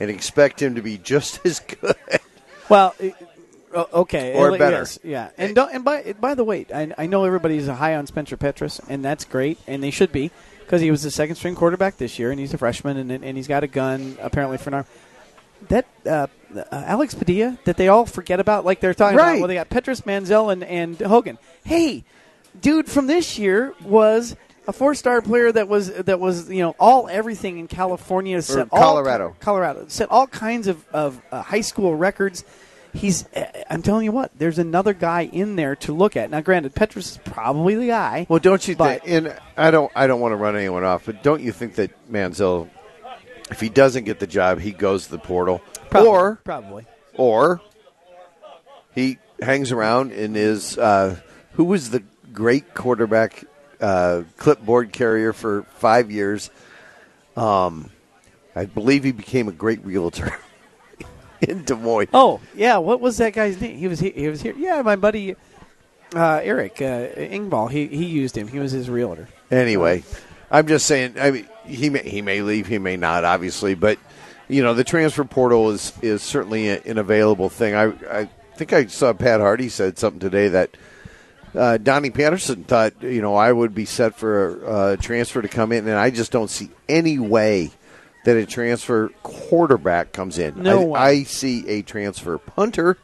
and 0.00 0.10
expect 0.10 0.60
him 0.62 0.74
to 0.76 0.82
be 0.82 0.98
just 0.98 1.40
as 1.46 1.60
good. 1.60 1.94
Well, 2.68 2.94
okay, 3.74 4.34
Or 4.34 4.56
better. 4.58 4.76
Yes, 4.78 4.98
yeah, 5.04 5.28
and 5.38 5.54
don't, 5.54 5.72
and 5.74 5.84
by 5.84 6.14
by 6.18 6.34
the 6.34 6.44
way, 6.44 6.66
I, 6.74 6.92
I 6.96 7.06
know 7.06 7.24
everybody's 7.24 7.66
high 7.68 7.94
on 7.96 8.06
Spencer 8.06 8.36
Petras, 8.36 8.80
and 8.88 9.04
that's 9.04 9.24
great, 9.24 9.58
and 9.66 9.82
they 9.82 9.90
should 9.90 10.12
be 10.12 10.30
because 10.60 10.80
he 10.80 10.90
was 10.90 11.02
the 11.02 11.10
second 11.10 11.36
string 11.36 11.54
quarterback 11.54 11.96
this 11.98 12.18
year, 12.18 12.30
and 12.30 12.40
he's 12.40 12.54
a 12.54 12.58
freshman, 12.58 12.96
and 12.96 13.10
and 13.24 13.36
he's 13.36 13.46
got 13.48 13.62
a 13.62 13.68
gun 13.68 14.16
apparently 14.20 14.58
for 14.58 14.70
now. 14.70 14.84
That 15.68 15.86
uh, 16.04 16.26
uh, 16.54 16.64
Alex 16.70 17.14
Padilla 17.14 17.58
that 17.64 17.76
they 17.76 17.88
all 17.88 18.04
forget 18.06 18.40
about, 18.40 18.64
like 18.64 18.80
they're 18.80 18.94
talking 18.94 19.16
Right. 19.16 19.30
about. 19.32 19.38
Well, 19.40 19.48
they 19.48 19.54
got 19.54 19.68
Petras, 19.70 20.04
Mansell, 20.04 20.50
and 20.50 20.62
and 20.64 21.00
Hogan. 21.00 21.38
Hey, 21.64 22.04
dude 22.60 22.88
from 22.88 23.06
this 23.06 23.38
year 23.38 23.74
was 23.84 24.36
a 24.68 24.72
four-star 24.72 25.22
player 25.22 25.52
that 25.52 25.68
was 25.68 25.92
that 25.92 26.18
was 26.18 26.50
you 26.50 26.60
know 26.62 26.74
all 26.80 27.08
everything 27.08 27.58
in 27.58 27.68
California, 27.68 28.40
set 28.42 28.68
all- 28.72 28.80
Colorado. 28.80 29.36
Colorado 29.40 29.84
set 29.88 30.10
all 30.10 30.26
kinds 30.26 30.66
of 30.66 30.84
of 30.92 31.20
uh, 31.30 31.42
high 31.42 31.60
school 31.60 31.94
records. 31.94 32.44
He's, 32.94 33.26
uh, 33.34 33.44
I'm 33.68 33.82
telling 33.82 34.06
you 34.06 34.12
what, 34.12 34.30
there's 34.38 34.58
another 34.58 34.94
guy 34.94 35.22
in 35.30 35.54
there 35.56 35.76
to 35.76 35.92
look 35.92 36.16
at. 36.16 36.30
Now, 36.30 36.40
granted, 36.40 36.74
Petras 36.74 36.96
is 37.12 37.18
probably 37.26 37.74
the 37.74 37.88
guy. 37.88 38.24
Well, 38.26 38.38
don't 38.38 38.66
you 38.66 38.74
But- 38.74 39.02
think? 39.04 39.26
And 39.26 39.38
I 39.54 39.70
don't, 39.70 39.92
I 39.94 40.06
don't 40.06 40.18
want 40.18 40.32
to 40.32 40.36
run 40.36 40.56
anyone 40.56 40.82
off, 40.82 41.04
but 41.04 41.22
don't 41.22 41.42
you 41.42 41.52
think 41.52 41.74
that 41.74 41.90
Mansell, 42.08 42.70
if 43.50 43.60
he 43.60 43.68
doesn't 43.68 44.04
get 44.04 44.18
the 44.18 44.26
job, 44.26 44.60
he 44.60 44.70
goes 44.72 45.04
to 45.06 45.10
the 45.10 45.18
portal, 45.18 45.60
Probably, 45.90 46.08
or 46.08 46.36
probably. 46.42 46.86
or 47.16 47.60
he 48.94 49.18
hangs 49.42 49.72
around 49.72 50.12
and 50.12 50.34
is 50.34 50.78
uh, 50.78 51.16
who 51.52 51.64
was 51.64 51.90
the 51.90 52.02
great 52.36 52.74
quarterback 52.74 53.44
uh, 53.80 54.22
clipboard 54.36 54.92
carrier 54.92 55.32
for 55.32 55.62
five 55.78 56.10
years. 56.10 56.50
Um, 57.36 57.90
I 58.54 58.66
believe 58.66 59.02
he 59.04 59.12
became 59.12 59.48
a 59.48 59.52
great 59.52 59.84
realtor 59.84 60.36
in 61.40 61.64
Des 61.64 61.74
Moines. 61.74 62.08
Oh, 62.14 62.40
yeah. 62.54 62.76
What 62.76 63.00
was 63.00 63.16
that 63.16 63.32
guy's 63.32 63.60
name? 63.60 63.76
He 63.76 63.88
was 63.88 63.98
he, 63.98 64.10
he 64.10 64.28
was 64.28 64.40
here. 64.42 64.54
Yeah, 64.56 64.82
my 64.82 64.96
buddy 64.96 65.34
uh, 66.14 66.40
Eric 66.42 66.80
uh, 66.80 67.08
Ingval. 67.16 67.70
He 67.70 67.88
he 67.88 68.04
used 68.04 68.36
him. 68.36 68.48
He 68.48 68.58
was 68.58 68.72
his 68.72 68.88
realtor. 68.88 69.28
Anyway, 69.50 70.04
I'm 70.50 70.66
just 70.66 70.86
saying. 70.86 71.16
I 71.18 71.30
mean, 71.30 71.48
he 71.64 71.90
may 71.90 72.08
he 72.08 72.22
may 72.22 72.42
leave, 72.42 72.66
he 72.66 72.78
may 72.78 72.96
not, 72.96 73.24
obviously, 73.24 73.74
but 73.74 73.98
you 74.48 74.62
know, 74.62 74.74
the 74.74 74.84
transfer 74.84 75.24
portal 75.24 75.70
is 75.70 75.92
is 76.02 76.22
certainly 76.22 76.68
a- 76.68 76.82
an 76.82 76.98
available 76.98 77.48
thing. 77.48 77.74
I 77.74 77.92
I 78.10 78.28
think 78.56 78.72
I 78.72 78.86
saw 78.86 79.12
Pat 79.12 79.40
Harty 79.40 79.68
said 79.68 79.98
something 79.98 80.20
today 80.20 80.48
that 80.48 80.76
uh, 81.56 81.76
Donnie 81.78 82.10
Patterson 82.10 82.64
thought 82.64 83.02
you 83.02 83.22
know 83.22 83.34
I 83.34 83.50
would 83.52 83.74
be 83.74 83.84
set 83.84 84.16
for 84.16 84.64
a, 84.64 84.92
a 84.92 84.96
transfer 84.96 85.42
to 85.42 85.48
come 85.48 85.72
in, 85.72 85.88
and 85.88 85.96
I 85.96 86.10
just 86.10 86.32
don't 86.32 86.50
see 86.50 86.70
any 86.88 87.18
way 87.18 87.70
that 88.24 88.36
a 88.36 88.44
transfer 88.46 89.08
quarterback 89.22 90.12
comes 90.12 90.38
in. 90.38 90.62
No 90.62 90.80
I, 90.80 90.84
way. 90.84 91.00
I 91.00 91.22
see 91.24 91.66
a 91.68 91.82
transfer 91.82 92.38
punter 92.38 92.98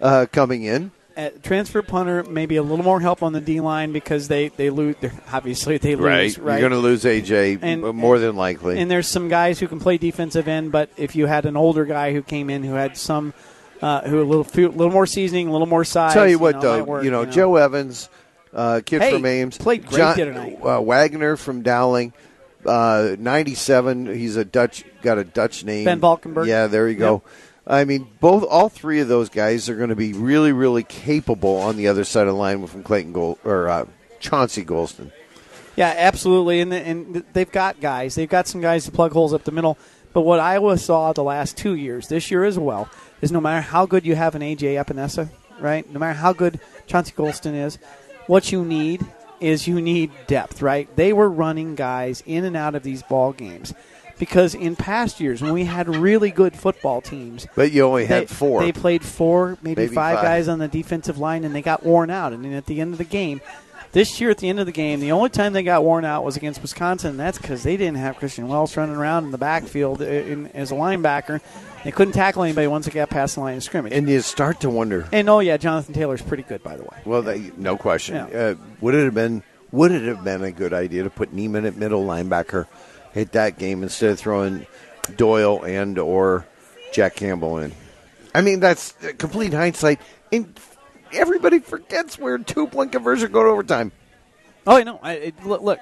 uh, 0.00 0.26
coming 0.30 0.64
in. 0.64 0.92
Uh, 1.16 1.30
transfer 1.42 1.82
punter, 1.82 2.22
maybe 2.22 2.56
a 2.56 2.62
little 2.62 2.84
more 2.84 3.00
help 3.00 3.22
on 3.22 3.32
the 3.32 3.40
D 3.40 3.60
line 3.60 3.92
because 3.92 4.28
they 4.28 4.48
they 4.48 4.70
lose. 4.70 4.96
they're- 5.00 5.12
Obviously, 5.32 5.76
they 5.78 5.96
lose. 5.96 6.38
Right. 6.38 6.60
You're 6.60 6.68
going 6.68 6.70
to 6.72 6.78
lose 6.78 7.04
AJ 7.04 7.58
And- 7.62 7.82
more 7.82 8.18
than 8.18 8.36
likely. 8.36 8.78
And 8.78 8.90
there's 8.90 9.08
some 9.08 9.28
guys 9.28 9.58
who 9.58 9.66
can 9.66 9.80
play 9.80 9.98
defensive 9.98 10.46
end, 10.46 10.72
but 10.72 10.88
if 10.96 11.16
you 11.16 11.26
had 11.26 11.46
an 11.46 11.56
older 11.56 11.84
guy 11.84 12.12
who 12.12 12.22
came 12.22 12.48
in 12.48 12.62
who 12.62 12.74
had 12.74 12.96
some, 12.96 13.34
uh, 13.82 14.02
who 14.02 14.22
a 14.22 14.24
little 14.24 14.44
few, 14.44 14.68
little 14.68 14.92
more 14.92 15.06
seasoning, 15.06 15.48
a 15.48 15.52
little 15.52 15.66
more 15.66 15.84
size. 15.84 16.12
Tell 16.12 16.28
you 16.28 16.38
what, 16.38 16.56
know, 16.56 16.60
though, 16.60 16.84
work, 16.84 17.04
you 17.04 17.10
know, 17.10 17.24
Joe 17.24 17.56
Evans, 17.56 18.08
uh, 18.52 18.80
kid 18.84 19.02
Hey, 19.02 19.12
from 19.12 19.26
Ames, 19.26 19.58
played 19.58 19.86
great 19.86 19.98
John, 19.98 20.16
the 20.16 20.22
other 20.22 20.32
night. 20.32 20.58
Uh, 20.62 20.80
Waggoner 20.80 21.36
from 21.36 21.62
Dowling. 21.62 22.12
Uh, 22.64 23.16
97. 23.18 24.06
He's 24.06 24.36
a 24.36 24.44
Dutch. 24.44 24.84
Got 25.02 25.18
a 25.18 25.24
Dutch 25.24 25.64
name. 25.64 25.86
VanValkenburg. 25.86 26.46
Yeah, 26.46 26.66
there 26.66 26.88
you 26.88 26.96
go. 26.96 27.22
I 27.66 27.84
mean, 27.84 28.08
both 28.20 28.44
all 28.44 28.68
three 28.68 29.00
of 29.00 29.08
those 29.08 29.28
guys 29.28 29.68
are 29.68 29.76
going 29.76 29.90
to 29.90 29.96
be 29.96 30.12
really, 30.12 30.52
really 30.52 30.82
capable 30.82 31.56
on 31.56 31.76
the 31.76 31.88
other 31.88 32.04
side 32.04 32.22
of 32.22 32.34
the 32.34 32.38
line 32.38 32.66
from 32.66 32.82
Clayton 32.82 33.12
Gold 33.12 33.38
or 33.44 33.68
uh, 33.68 33.86
Chauncey 34.18 34.64
Golston. 34.64 35.12
Yeah, 35.76 35.94
absolutely, 35.96 36.60
and 36.60 36.72
and 36.74 37.24
they've 37.32 37.50
got 37.50 37.80
guys. 37.80 38.14
They've 38.14 38.28
got 38.28 38.48
some 38.48 38.60
guys 38.60 38.84
to 38.86 38.90
plug 38.90 39.12
holes 39.12 39.32
up 39.32 39.44
the 39.44 39.52
middle. 39.52 39.78
But 40.12 40.22
what 40.22 40.40
Iowa 40.40 40.76
saw 40.78 41.12
the 41.12 41.22
last 41.22 41.56
two 41.56 41.74
years, 41.74 42.08
this 42.08 42.30
year 42.30 42.44
as 42.44 42.58
well, 42.58 42.88
is 43.20 43.32
no 43.32 43.40
matter 43.40 43.60
how 43.60 43.86
good 43.86 44.04
you 44.04 44.14
have 44.14 44.34
an 44.34 44.42
AJ 44.42 44.82
Epenesa, 44.82 45.28
right? 45.58 45.88
No 45.92 45.98
matter 46.00 46.18
how 46.18 46.32
good 46.32 46.60
Chauncey 46.86 47.12
Golston 47.12 47.54
is, 47.54 47.78
what 48.26 48.52
you 48.52 48.64
need 48.64 49.04
is 49.40 49.66
you 49.66 49.80
need 49.80 50.10
depth, 50.26 50.62
right? 50.62 50.94
They 50.96 51.12
were 51.12 51.28
running 51.28 51.74
guys 51.74 52.22
in 52.26 52.44
and 52.44 52.56
out 52.56 52.74
of 52.74 52.82
these 52.82 53.02
ball 53.02 53.32
games 53.32 53.72
because 54.18 54.54
in 54.54 54.76
past 54.76 55.18
years 55.18 55.40
when 55.40 55.52
we 55.54 55.64
had 55.64 55.88
really 55.88 56.30
good 56.30 56.54
football 56.54 57.00
teams, 57.00 57.46
but 57.56 57.72
you 57.72 57.82
only 57.84 58.04
had 58.04 58.24
they, 58.24 58.26
four. 58.26 58.60
They 58.60 58.72
played 58.72 59.02
four, 59.02 59.56
maybe, 59.62 59.82
Maybe 59.82 59.94
five, 59.94 60.16
five. 60.16 60.24
guys 60.24 60.48
on 60.48 60.58
the 60.58 60.68
defensive 60.68 61.18
line, 61.18 61.44
and 61.44 61.54
they 61.54 61.62
got 61.62 61.82
worn 61.84 62.10
out. 62.10 62.32
And 62.34 62.44
then 62.44 62.52
at 62.52 62.66
the 62.66 62.80
end 62.82 62.92
of 62.92 62.98
the 62.98 63.04
game, 63.04 63.40
this 63.92 64.20
year 64.20 64.30
at 64.30 64.38
the 64.38 64.48
end 64.48 64.60
of 64.60 64.66
the 64.66 64.72
game, 64.72 65.00
the 65.00 65.12
only 65.12 65.30
time 65.30 65.52
they 65.52 65.62
got 65.62 65.82
worn 65.82 66.04
out 66.04 66.22
was 66.22 66.36
against 66.36 66.62
Wisconsin. 66.62 67.12
And 67.12 67.20
that's 67.20 67.38
because 67.38 67.62
they 67.62 67.76
didn't 67.76 67.96
have 67.96 68.18
Kristian 68.18 68.46
Welch 68.46 68.76
running 68.76 68.94
around 68.94 69.24
in 69.24 69.30
the 69.32 69.38
backfield 69.38 70.00
uh, 70.00 70.04
in, 70.04 70.46
as 70.48 70.70
a 70.70 70.74
linebacker. 70.74 71.40
They 71.84 71.90
couldn't 71.92 72.12
tackle 72.12 72.42
anybody 72.42 72.66
once 72.66 72.86
they 72.86 72.92
got 72.92 73.08
past 73.08 73.36
the 73.36 73.40
line 73.40 73.56
of 73.56 73.62
scrimmage. 73.62 73.92
and 73.92 74.08
you 74.08 74.20
start 74.20 74.60
to 74.60 74.70
wonder. 74.70 75.08
And 75.12 75.28
oh 75.28 75.40
yeah, 75.40 75.56
Jonathan 75.56 75.94
Taylor's 75.94 76.22
pretty 76.22 76.42
good, 76.42 76.62
by 76.62 76.76
the 76.76 76.82
way. 76.82 76.98
Well, 77.04 77.22
they, 77.22 77.50
no 77.56 77.76
question. 77.76 78.16
Yeah. 78.16 78.38
Uh, 78.38 78.54
would 78.80 78.94
it 78.94 79.04
have 79.04 79.14
been? 79.14 79.42
Would 79.72 79.92
it 79.92 80.02
have 80.02 80.24
been 80.24 80.42
a 80.42 80.50
good 80.50 80.72
idea 80.72 81.04
to 81.04 81.10
put 81.10 81.32
Niemann 81.32 81.64
at 81.64 81.76
middle 81.76 82.04
linebacker, 82.04 82.66
hit 83.12 83.32
that 83.32 83.56
game 83.56 83.82
instead 83.82 84.10
of 84.10 84.18
throwing 84.18 84.66
Doyle 85.16 85.64
and 85.64 85.98
or 85.98 86.46
Jack 86.92 87.14
Campbell 87.14 87.58
in? 87.58 87.72
I 88.34 88.42
mean, 88.42 88.60
that's 88.60 88.92
complete 89.18 89.52
hindsight. 89.52 90.00
And 90.32 90.58
everybody 91.12 91.60
forgets 91.60 92.18
we're 92.18 92.38
two 92.38 92.66
point 92.66 92.92
conversion 92.92 93.32
going 93.32 93.46
to 93.46 93.52
overtime. 93.52 93.92
Oh, 94.66 94.76
I 94.76 94.82
know. 94.82 95.00
I, 95.02 95.12
it, 95.14 95.46
look, 95.46 95.62
look, 95.62 95.80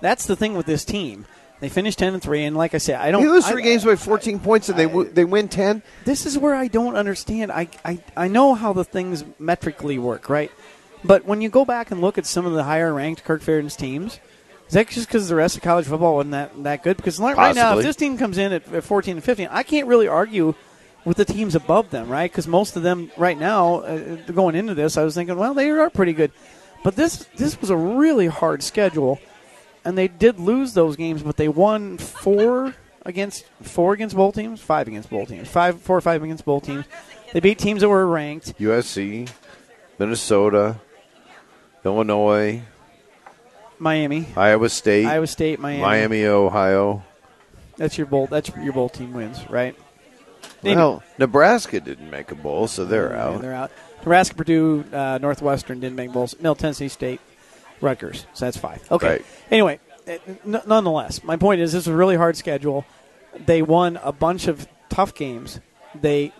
that's 0.00 0.26
the 0.26 0.36
thing 0.36 0.54
with 0.54 0.66
this 0.66 0.84
team. 0.84 1.26
They 1.60 1.68
finished 1.68 1.98
ten 1.98 2.14
and 2.14 2.22
three, 2.22 2.44
and 2.44 2.56
like 2.56 2.74
I 2.74 2.78
said, 2.78 3.00
I 3.00 3.10
don't. 3.10 3.22
You 3.22 3.32
lose 3.32 3.44
I- 3.44 3.50
three 3.50 3.62
games 3.62 3.84
by 3.84 3.96
14 3.96 4.38
points, 4.38 4.68
and 4.68 4.78
they 4.78 4.86
w- 4.86 5.10
they 5.10 5.24
win 5.24 5.48
10. 5.48 5.82
this 6.04 6.24
is 6.24 6.38
where 6.38 6.54
I 6.54 6.68
don't 6.68 6.94
understand. 6.94 7.50
I, 7.50 7.68
I, 7.84 7.98
I 8.16 8.28
know 8.28 8.54
how 8.54 8.72
the 8.72 8.84
things 8.84 9.24
metrically 9.40 9.98
work, 9.98 10.28
right? 10.28 10.52
But 11.04 11.24
when 11.24 11.40
you 11.40 11.48
go 11.48 11.64
back 11.64 11.90
and 11.90 12.00
look 12.00 12.18
at 12.18 12.26
some 12.26 12.46
of 12.46 12.52
the 12.52 12.64
higher 12.64 12.92
ranked 12.94 13.24
Kirk 13.24 13.42
Ferentz 13.42 13.76
teams, 13.76 14.20
is 14.68 14.74
that 14.74 14.88
just 14.88 15.08
because 15.08 15.28
the 15.28 15.34
rest 15.34 15.56
of 15.56 15.62
college 15.62 15.86
football 15.86 16.16
wasn't 16.16 16.32
that, 16.32 16.62
that 16.62 16.82
good? 16.82 16.96
Because 16.96 17.18
like 17.18 17.36
right 17.36 17.54
now, 17.54 17.78
if 17.78 17.84
this 17.84 17.96
team 17.96 18.18
comes 18.18 18.38
in 18.38 18.52
at, 18.52 18.72
at 18.72 18.84
14 18.84 19.16
and 19.16 19.24
15, 19.24 19.48
I 19.50 19.62
can't 19.62 19.86
really 19.88 20.08
argue 20.08 20.54
with 21.04 21.16
the 21.16 21.24
teams 21.24 21.54
above 21.54 21.90
them, 21.90 22.08
right? 22.08 22.30
Because 22.30 22.46
most 22.46 22.76
of 22.76 22.82
them 22.82 23.10
right 23.16 23.38
now, 23.38 23.76
uh, 23.76 24.16
going 24.32 24.54
into 24.54 24.74
this, 24.74 24.96
I 24.96 25.04
was 25.04 25.14
thinking, 25.14 25.36
well, 25.38 25.54
they 25.54 25.70
are 25.70 25.90
pretty 25.90 26.12
good. 26.12 26.32
But 26.84 26.96
this 26.96 27.26
this 27.36 27.60
was 27.60 27.70
a 27.70 27.76
really 27.76 28.26
hard 28.26 28.62
schedule, 28.62 29.18
and 29.88 29.96
they 29.96 30.06
did 30.06 30.38
lose 30.38 30.74
those 30.74 30.96
games, 30.96 31.22
but 31.22 31.38
they 31.38 31.48
won 31.48 31.96
four 31.96 32.74
against 33.06 33.46
four 33.62 33.94
against 33.94 34.14
bowl 34.14 34.32
teams, 34.32 34.60
five 34.60 34.86
against 34.86 35.08
bowl 35.08 35.24
teams, 35.24 35.48
five 35.48 35.80
four 35.80 35.96
or 35.96 36.00
five 36.02 36.22
against 36.22 36.44
bowl 36.44 36.60
teams. 36.60 36.84
They 37.32 37.40
beat 37.40 37.58
teams 37.58 37.80
that 37.80 37.88
were 37.88 38.06
ranked. 38.06 38.58
USC, 38.58 39.30
Minnesota, 39.98 40.76
Illinois, 41.86 42.60
Miami, 43.78 44.26
Iowa 44.36 44.68
State, 44.68 45.06
Iowa 45.06 45.26
State, 45.26 45.58
Miami. 45.58 45.80
Miami, 45.80 46.26
Ohio. 46.26 47.02
That's 47.78 47.96
your 47.96 48.06
bowl. 48.08 48.26
That's 48.26 48.50
your 48.62 48.72
bowl 48.74 48.90
team 48.90 49.14
wins, 49.14 49.48
right? 49.48 49.74
Maybe. 50.62 50.76
Well, 50.76 51.02
Nebraska 51.16 51.80
didn't 51.80 52.10
make 52.10 52.30
a 52.30 52.34
bowl, 52.34 52.66
so 52.68 52.84
they're 52.84 53.10
Yeah, 53.12 53.24
out. 53.24 53.40
They're 53.40 53.54
out. 53.54 53.70
Nebraska, 54.00 54.34
Purdue, 54.34 54.84
uh, 54.92 55.18
Northwestern 55.22 55.80
didn't 55.80 55.96
make 55.96 56.12
bowls. 56.12 56.34
Middle 56.36 56.56
Tennessee 56.56 56.88
State, 56.88 57.20
Rutgers. 57.80 58.26
So 58.34 58.44
that's 58.44 58.56
five. 58.56 58.86
Okay. 58.90 59.08
Right. 59.08 59.26
Anyway, 59.50 59.80
uh, 60.06 60.12
n- 60.44 60.62
nonetheless, 60.66 61.22
my 61.24 61.36
point 61.36 61.60
is 61.60 61.72
this 61.72 61.82
is 61.82 61.88
a 61.88 61.94
really 61.94 62.16
hard 62.16 62.36
schedule. 62.36 62.84
They 63.46 63.62
won 63.62 63.98
a 64.02 64.12
bunch 64.12 64.48
of 64.48 64.66
tough 64.88 65.14
games. 65.14 65.60
They 65.94 66.32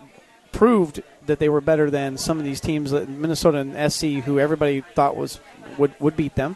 proved 0.51 1.03
that 1.27 1.39
they 1.39 1.49
were 1.49 1.61
better 1.61 1.89
than 1.89 2.17
some 2.17 2.39
of 2.39 2.43
these 2.43 2.59
teams, 2.59 2.91
Minnesota 2.91 3.59
and 3.59 3.91
SC, 3.91 4.23
who 4.25 4.39
everybody 4.39 4.81
thought 4.95 5.15
was 5.15 5.39
would 5.77 5.93
would 5.99 6.15
beat 6.17 6.35
them. 6.35 6.55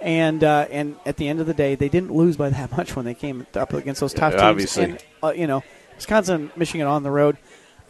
And 0.00 0.42
uh, 0.44 0.66
and 0.70 0.96
at 1.06 1.16
the 1.16 1.28
end 1.28 1.40
of 1.40 1.46
the 1.46 1.54
day, 1.54 1.74
they 1.74 1.88
didn't 1.88 2.12
lose 2.12 2.36
by 2.36 2.50
that 2.50 2.72
much 2.76 2.94
when 2.94 3.04
they 3.04 3.14
came 3.14 3.46
up 3.54 3.72
against 3.72 4.00
those 4.00 4.12
tough 4.12 4.32
teams. 4.32 4.42
Obviously. 4.42 4.84
And, 4.84 5.04
uh, 5.22 5.32
you 5.34 5.46
know, 5.46 5.62
Wisconsin, 5.96 6.50
Michigan 6.56 6.86
on 6.86 7.02
the 7.02 7.10
road. 7.10 7.36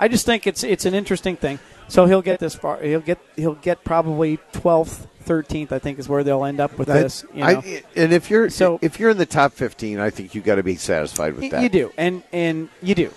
I 0.03 0.09
just 0.09 0.27
think 0.27 0.49
it's 0.49 0.65
it's 0.65 0.85
an 0.85 0.95
interesting 0.95 1.37
thing. 1.37 1.61
So 1.87 2.07
he'll 2.07 2.23
get 2.23 2.41
this 2.41 2.57
far. 2.57 2.83
He'll 2.83 2.99
get 2.99 3.21
he'll 3.37 3.55
get 3.55 3.85
probably 3.85 4.41
twelfth, 4.51 5.07
thirteenth. 5.21 5.71
I 5.73 5.79
think 5.79 6.01
is 6.01 6.09
where 6.09 6.25
they'll 6.25 6.45
end 6.45 6.59
up 6.59 6.77
with 6.77 6.89
this. 6.89 7.25
You 7.33 7.45
know? 7.45 7.63
I, 7.65 7.83
and 7.95 8.13
if 8.13 8.29
you're 8.29 8.51
So- 8.51 8.81
if 8.83 8.99
you're 8.99 9.11
in 9.11 9.19
the 9.19 9.27
top 9.27 9.53
15, 9.53 10.01
I 10.01 10.11
think 10.11 10.35
you 10.35 10.41
got 10.41 10.57
to 10.57 10.65
be 10.65 10.75
satisfied 10.75 11.37
with 11.37 11.53
that. 11.53 11.63
You 11.63 11.69
do, 11.69 11.93
and 11.97 12.25
and 12.33 12.69
you 12.83 12.97
do, 12.97 13.13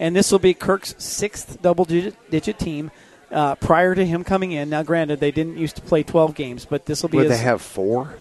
and 0.00 0.16
this 0.16 0.32
will 0.32 0.40
be 0.40 0.54
Kirk's 0.54 0.96
sixth 0.98 1.62
double 1.62 1.84
digit, 1.84 2.16
digit 2.30 2.58
team. 2.58 2.90
Uh, 3.30 3.54
prior 3.54 3.94
to 3.94 4.04
him 4.04 4.24
coming 4.24 4.50
in, 4.50 4.70
now 4.70 4.82
granted 4.82 5.20
they 5.20 5.30
didn't 5.30 5.56
used 5.56 5.76
to 5.76 5.82
play 5.82 6.02
twelve 6.02 6.34
games, 6.34 6.64
but 6.64 6.86
this 6.86 7.02
will 7.02 7.10
be 7.10 7.18
Would 7.18 7.30
his, 7.30 7.38
they 7.38 7.44
have 7.44 7.62
four, 7.62 8.18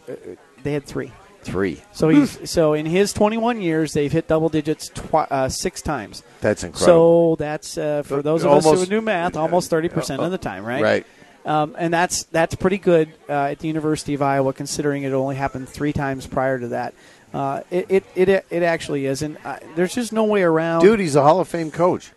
they 0.61 0.73
had 0.73 0.85
three. 0.85 1.11
Three? 1.43 1.81
So 1.91 2.09
he's 2.09 2.49
so 2.49 2.73
in 2.73 2.85
his 2.85 3.13
twenty 3.13 3.37
one 3.37 3.61
years 3.61 3.93
they've 3.93 4.11
hit 4.11 4.27
double 4.27 4.49
digits 4.49 4.89
twi- 4.89 5.27
uh, 5.29 5.49
six 5.49 5.81
times. 5.81 6.23
That's 6.41 6.63
incredible. 6.63 7.35
So 7.35 7.35
that's 7.39 7.77
uh, 7.77 8.03
for 8.03 8.21
those 8.21 8.43
of 8.43 8.49
Almost- 8.49 8.67
us 8.67 8.79
who 8.81 8.85
do 8.87 9.01
math, 9.01 9.35
almost 9.37 9.69
thirty 9.69 9.89
percent 9.89 10.21
of 10.21 10.31
the 10.31 10.37
time, 10.37 10.65
right? 10.65 10.81
Right. 10.83 11.05
Um, 11.45 11.75
and 11.77 11.93
that's 11.93 12.23
that's 12.23 12.55
pretty 12.55 12.77
good 12.77 13.11
uh, 13.27 13.51
at 13.51 13.59
the 13.59 13.67
University 13.67 14.13
of 14.13 14.21
Iowa, 14.21 14.53
considering 14.53 15.03
it 15.03 15.11
only 15.11 15.35
happened 15.35 15.67
three 15.67 15.91
times 15.91 16.25
prior 16.25 16.57
to 16.57 16.69
that. 16.69 16.93
Uh, 17.33 17.61
it, 17.69 17.85
it 17.89 18.03
it 18.15 18.45
it 18.49 18.63
actually 18.63 19.05
is, 19.05 19.21
and 19.21 19.37
uh, 19.43 19.57
there's 19.75 19.93
just 19.93 20.13
no 20.13 20.23
way 20.23 20.43
around. 20.43 20.81
Dude, 20.81 20.99
he's 20.99 21.15
a 21.15 21.21
Hall 21.23 21.39
of 21.39 21.47
Fame 21.47 21.71
coach. 21.71 22.11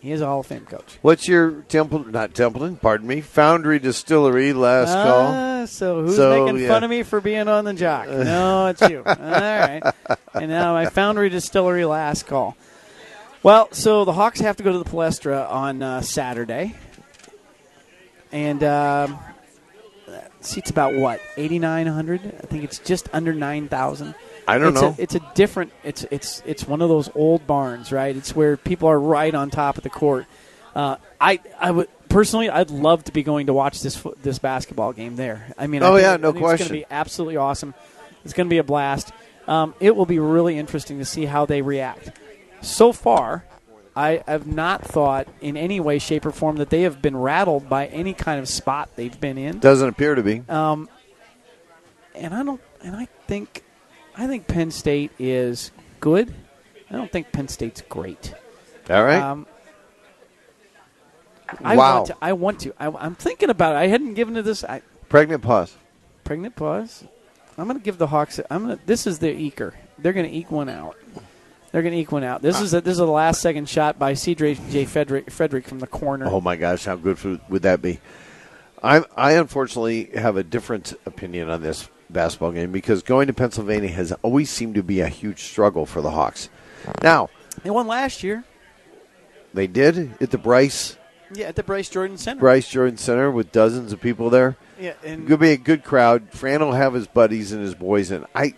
He 0.00 0.12
is 0.12 0.20
a 0.20 0.26
Hall 0.26 0.40
of 0.40 0.46
Fame 0.46 0.64
coach. 0.66 0.98
What's 1.02 1.26
your 1.28 1.62
Temple? 1.62 2.04
Not 2.08 2.34
Templeton. 2.34 2.76
Pardon 2.76 3.06
me. 3.06 3.20
Foundry 3.20 3.78
Distillery. 3.78 4.52
Last 4.52 4.92
call. 4.92 5.32
Ah, 5.34 5.64
so 5.66 6.02
who's 6.04 6.16
So, 6.16 6.44
making 6.44 6.62
yeah. 6.62 6.68
fun 6.68 6.84
of 6.84 6.90
me 6.90 7.02
for 7.02 7.20
being 7.20 7.48
on 7.48 7.64
the 7.64 7.74
jock? 7.74 8.06
No, 8.08 8.66
it's 8.68 8.80
you. 8.82 9.02
All 9.04 9.14
right. 9.16 9.82
And 10.34 10.50
now 10.50 10.72
my 10.74 10.86
Foundry 10.86 11.28
Distillery 11.30 11.84
last 11.84 12.26
call. 12.26 12.56
Well, 13.42 13.68
so 13.72 14.04
the 14.04 14.12
Hawks 14.12 14.40
have 14.40 14.56
to 14.56 14.62
go 14.62 14.72
to 14.72 14.78
the 14.78 14.84
Palestra 14.84 15.48
on 15.50 15.80
uh, 15.82 16.00
Saturday, 16.00 16.74
and 18.32 18.62
um, 18.64 19.18
seats 20.40 20.70
about 20.70 20.94
what 20.94 21.20
eighty 21.36 21.58
nine 21.60 21.86
hundred. 21.86 22.20
I 22.24 22.46
think 22.46 22.64
it's 22.64 22.78
just 22.80 23.08
under 23.12 23.32
nine 23.32 23.68
thousand. 23.68 24.14
I 24.48 24.58
don't 24.58 24.72
it's 24.72 24.82
know. 24.82 24.88
A, 24.98 25.02
it's 25.02 25.14
a 25.14 25.20
different. 25.34 25.72
It's 25.84 26.04
it's 26.10 26.42
it's 26.46 26.66
one 26.66 26.82
of 26.82 26.88
those 26.88 27.10
old 27.14 27.46
barns, 27.46 27.92
right? 27.92 28.14
It's 28.16 28.34
where 28.34 28.56
people 28.56 28.88
are 28.88 28.98
right 28.98 29.34
on 29.34 29.50
top 29.50 29.76
of 29.76 29.82
the 29.82 29.90
court. 29.90 30.26
Uh, 30.74 30.96
I 31.20 31.40
I 31.58 31.70
would 31.70 31.88
personally, 32.08 32.48
I'd 32.50 32.70
love 32.70 33.04
to 33.04 33.12
be 33.12 33.22
going 33.22 33.46
to 33.48 33.52
watch 33.52 33.82
this 33.82 34.02
this 34.22 34.38
basketball 34.38 34.92
game 34.92 35.16
there. 35.16 35.52
I 35.58 35.66
mean, 35.66 35.82
I 35.82 35.86
Oh, 35.88 35.94
think- 35.94 36.02
yeah, 36.02 36.12
I 36.12 36.16
no 36.16 36.32
think 36.32 36.36
It's 36.36 36.40
going 36.42 36.56
question. 36.56 36.66
to 36.68 36.72
be 36.72 36.86
absolutely 36.90 37.36
awesome. 37.36 37.74
It's 38.24 38.32
going 38.34 38.46
to 38.48 38.50
be 38.50 38.58
a 38.58 38.64
blast. 38.64 39.12
Um, 39.46 39.74
it 39.80 39.94
will 39.96 40.06
be 40.06 40.18
really 40.18 40.58
interesting 40.58 40.98
to 40.98 41.04
see 41.04 41.24
how 41.24 41.46
they 41.46 41.62
react. 41.62 42.10
So 42.60 42.92
far, 42.92 43.44
I 43.96 44.22
have 44.26 44.46
not 44.46 44.84
thought 44.84 45.26
in 45.40 45.56
any 45.56 45.80
way, 45.80 45.98
shape, 45.98 46.26
or 46.26 46.30
form 46.32 46.56
that 46.56 46.70
they 46.70 46.82
have 46.82 47.00
been 47.00 47.16
rattled 47.16 47.68
by 47.68 47.86
any 47.86 48.12
kind 48.12 48.38
of 48.40 48.48
spot 48.48 48.90
they've 48.96 49.18
been 49.18 49.38
in. 49.38 49.58
Doesn't 49.60 49.88
appear 49.88 50.14
to 50.14 50.22
be. 50.22 50.42
Um, 50.48 50.88
and 52.14 52.34
I 52.34 52.42
don't. 52.42 52.60
And 52.82 52.94
I 52.94 53.08
think, 53.26 53.62
I 54.18 54.26
think 54.26 54.46
Penn 54.48 54.70
State 54.70 55.12
is 55.18 55.70
good. 56.00 56.34
I 56.90 56.94
don't 56.96 57.10
think 57.10 57.30
Penn 57.32 57.48
State's 57.48 57.82
great. 57.88 58.34
All 58.90 59.04
right. 59.04 59.22
Um, 59.22 59.46
I 61.64 61.76
Wow. 61.76 61.94
want 61.96 62.06
to. 62.08 62.16
I 62.20 62.32
want 62.32 62.60
to. 62.60 62.74
I, 62.78 62.88
I'm 62.88 63.14
thinking 63.14 63.48
about 63.50 63.74
it. 63.74 63.78
I 63.78 63.86
hadn't 63.86 64.14
given 64.14 64.36
it 64.36 64.42
this. 64.42 64.64
I, 64.64 64.82
Pregnant 65.08 65.42
pause. 65.42 65.74
pregnant 66.24 66.54
pause. 66.56 67.04
I'm 67.56 67.66
going 67.66 67.78
to 67.78 67.84
give 67.84 67.96
the 67.98 68.06
Hawks. 68.08 68.38
I'm 68.50 68.66
going 68.66 68.78
to. 68.78 68.86
This 68.86 69.06
is 69.06 69.18
their 69.18 69.34
eker. 69.34 69.72
They're 69.98 70.12
going 70.12 70.28
to 70.28 70.34
eke 70.36 70.50
one 70.50 70.68
out. 70.68 70.96
They're 71.72 71.82
going 71.82 71.94
to 71.94 72.00
eke 72.00 72.12
one 72.12 72.24
out. 72.24 72.42
This 72.42 72.60
is 72.60 72.72
a, 72.74 72.80
this 72.80 72.92
is 72.92 72.98
a 72.98 73.06
last 73.06 73.40
second 73.40 73.68
shot 73.68 73.98
by 73.98 74.12
CJ 74.12 74.70
J. 74.70 74.84
Fredrick, 74.84 75.26
Fredrick 75.26 75.64
from 75.64 75.78
the 75.78 75.86
corner. 75.86 76.26
Oh 76.28 76.40
my 76.40 76.56
gosh, 76.56 76.84
how 76.84 76.96
good 76.96 77.18
would 77.48 77.62
that 77.62 77.80
be? 77.82 78.00
I 78.82 79.04
I 79.16 79.32
unfortunately 79.32 80.10
have 80.14 80.36
a 80.36 80.42
different 80.44 80.94
opinion 81.06 81.48
on 81.50 81.62
this 81.62 81.88
basketball 82.10 82.52
game 82.52 82.72
because 82.72 83.02
going 83.02 83.26
to 83.26 83.32
Pennsylvania 83.32 83.90
has 83.90 84.12
always 84.22 84.50
seemed 84.50 84.74
to 84.76 84.82
be 84.82 85.00
a 85.00 85.08
huge 85.08 85.42
struggle 85.42 85.84
for 85.86 86.00
the 86.00 86.10
Hawks. 86.10 86.48
Now 87.02 87.28
They 87.62 87.70
won 87.70 87.86
last 87.86 88.22
year. 88.22 88.44
they 89.52 89.66
did 89.66 90.14
at 90.20 90.30
the 90.30 90.38
Bryce 90.38 90.96
Yeah, 91.32 91.46
at 91.48 91.56
the 91.56 91.62
Bryce 91.62 91.88
Jordan 91.88 92.16
Center. 92.16 92.40
Bryce 92.40 92.68
Jordan 92.68 92.96
Center 92.96 93.30
with 93.30 93.52
dozens 93.52 93.92
of 93.92 94.00
people 94.00 94.30
there. 94.30 94.56
Yeah, 94.80 94.94
and 95.04 95.26
to 95.28 95.36
be 95.36 95.50
a 95.50 95.56
good 95.56 95.82
crowd. 95.84 96.28
Fran 96.30 96.60
will 96.60 96.72
have 96.72 96.94
his 96.94 97.06
buddies 97.08 97.52
and 97.52 97.60
his 97.60 97.74
boys, 97.74 98.10
and 98.12 98.24
I 98.34 98.54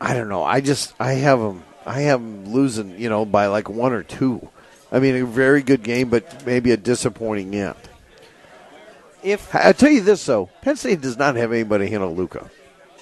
I 0.00 0.14
don't 0.14 0.28
know. 0.28 0.42
I 0.42 0.60
just 0.60 0.94
I 0.98 1.12
have 1.12 1.38
them. 1.38 1.62
I 1.86 2.00
have 2.02 2.20
them 2.20 2.52
losing, 2.52 2.98
you 2.98 3.08
know, 3.08 3.24
by 3.24 3.46
like 3.46 3.68
one 3.68 3.92
or 3.92 4.02
two. 4.02 4.48
I 4.90 4.98
mean, 4.98 5.16
a 5.16 5.24
very 5.24 5.62
good 5.62 5.82
game, 5.82 6.10
but 6.10 6.44
maybe 6.44 6.70
a 6.72 6.76
disappointing 6.76 7.54
end. 7.54 7.76
If 9.22 9.54
I 9.54 9.72
tell 9.72 9.90
you 9.90 10.00
this 10.00 10.24
though, 10.26 10.50
Penn 10.62 10.76
State 10.76 11.00
does 11.00 11.16
not 11.16 11.36
have 11.36 11.52
anybody 11.52 11.88
handle 11.88 12.14
Luka. 12.14 12.50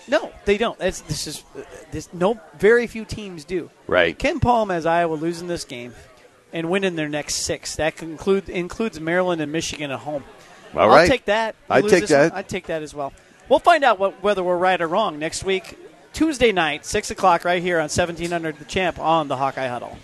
no, 0.09 0.33
they 0.45 0.59
don't. 0.59 0.79
That's, 0.79 1.01
this 1.03 1.27
is 1.27 1.45
uh, 1.57 1.63
this. 1.93 2.13
No, 2.13 2.39
very 2.59 2.87
few 2.87 3.05
teams 3.05 3.45
do. 3.45 3.71
Right. 3.87 4.19
KenPom 4.19 4.71
has 4.71 4.87
Iowa 4.87 5.15
losing 5.15 5.49
this 5.49 5.65
game 5.65 5.95
and 6.53 6.69
winning 6.69 6.97
their 6.97 7.09
next 7.09 7.37
six. 7.37 7.77
That 7.77 7.97
conclude, 7.97 8.49
includes 8.49 8.99
Maryland 9.01 9.41
and 9.41 9.53
Michigan 9.53 9.91
at 9.91 10.01
home. 10.01 10.25
All 10.75 10.81
I'll 10.81 10.89
right. 10.89 11.09
take 11.09 11.25
that. 11.27 11.55
I'd 11.69 11.89
take 11.89 12.07
that. 12.09 12.35
I'd 12.35 12.49
take 12.49 12.67
that 12.67 12.83
as 12.83 12.95
well. 12.95 13.13
We'll 13.49 13.59
find 13.59 13.83
out 13.83 13.99
what, 13.99 14.23
whether 14.23 14.43
we're 14.45 14.57
right 14.59 14.81
or 14.81 14.87
wrong 14.87 15.19
next 15.19 15.43
week, 15.43 15.77
Tuesday 16.13 16.53
night, 16.53 16.87
6 16.87 17.11
o'clock, 17.11 17.45
right 17.45 17.63
here 17.63 17.77
on 17.79 17.85
1700 17.85 18.59
The 18.59 18.65
Champ 18.65 18.99
on 18.99 19.27
the 19.29 19.37
Hawkeye 19.37 19.67
Huddle. 19.67 19.97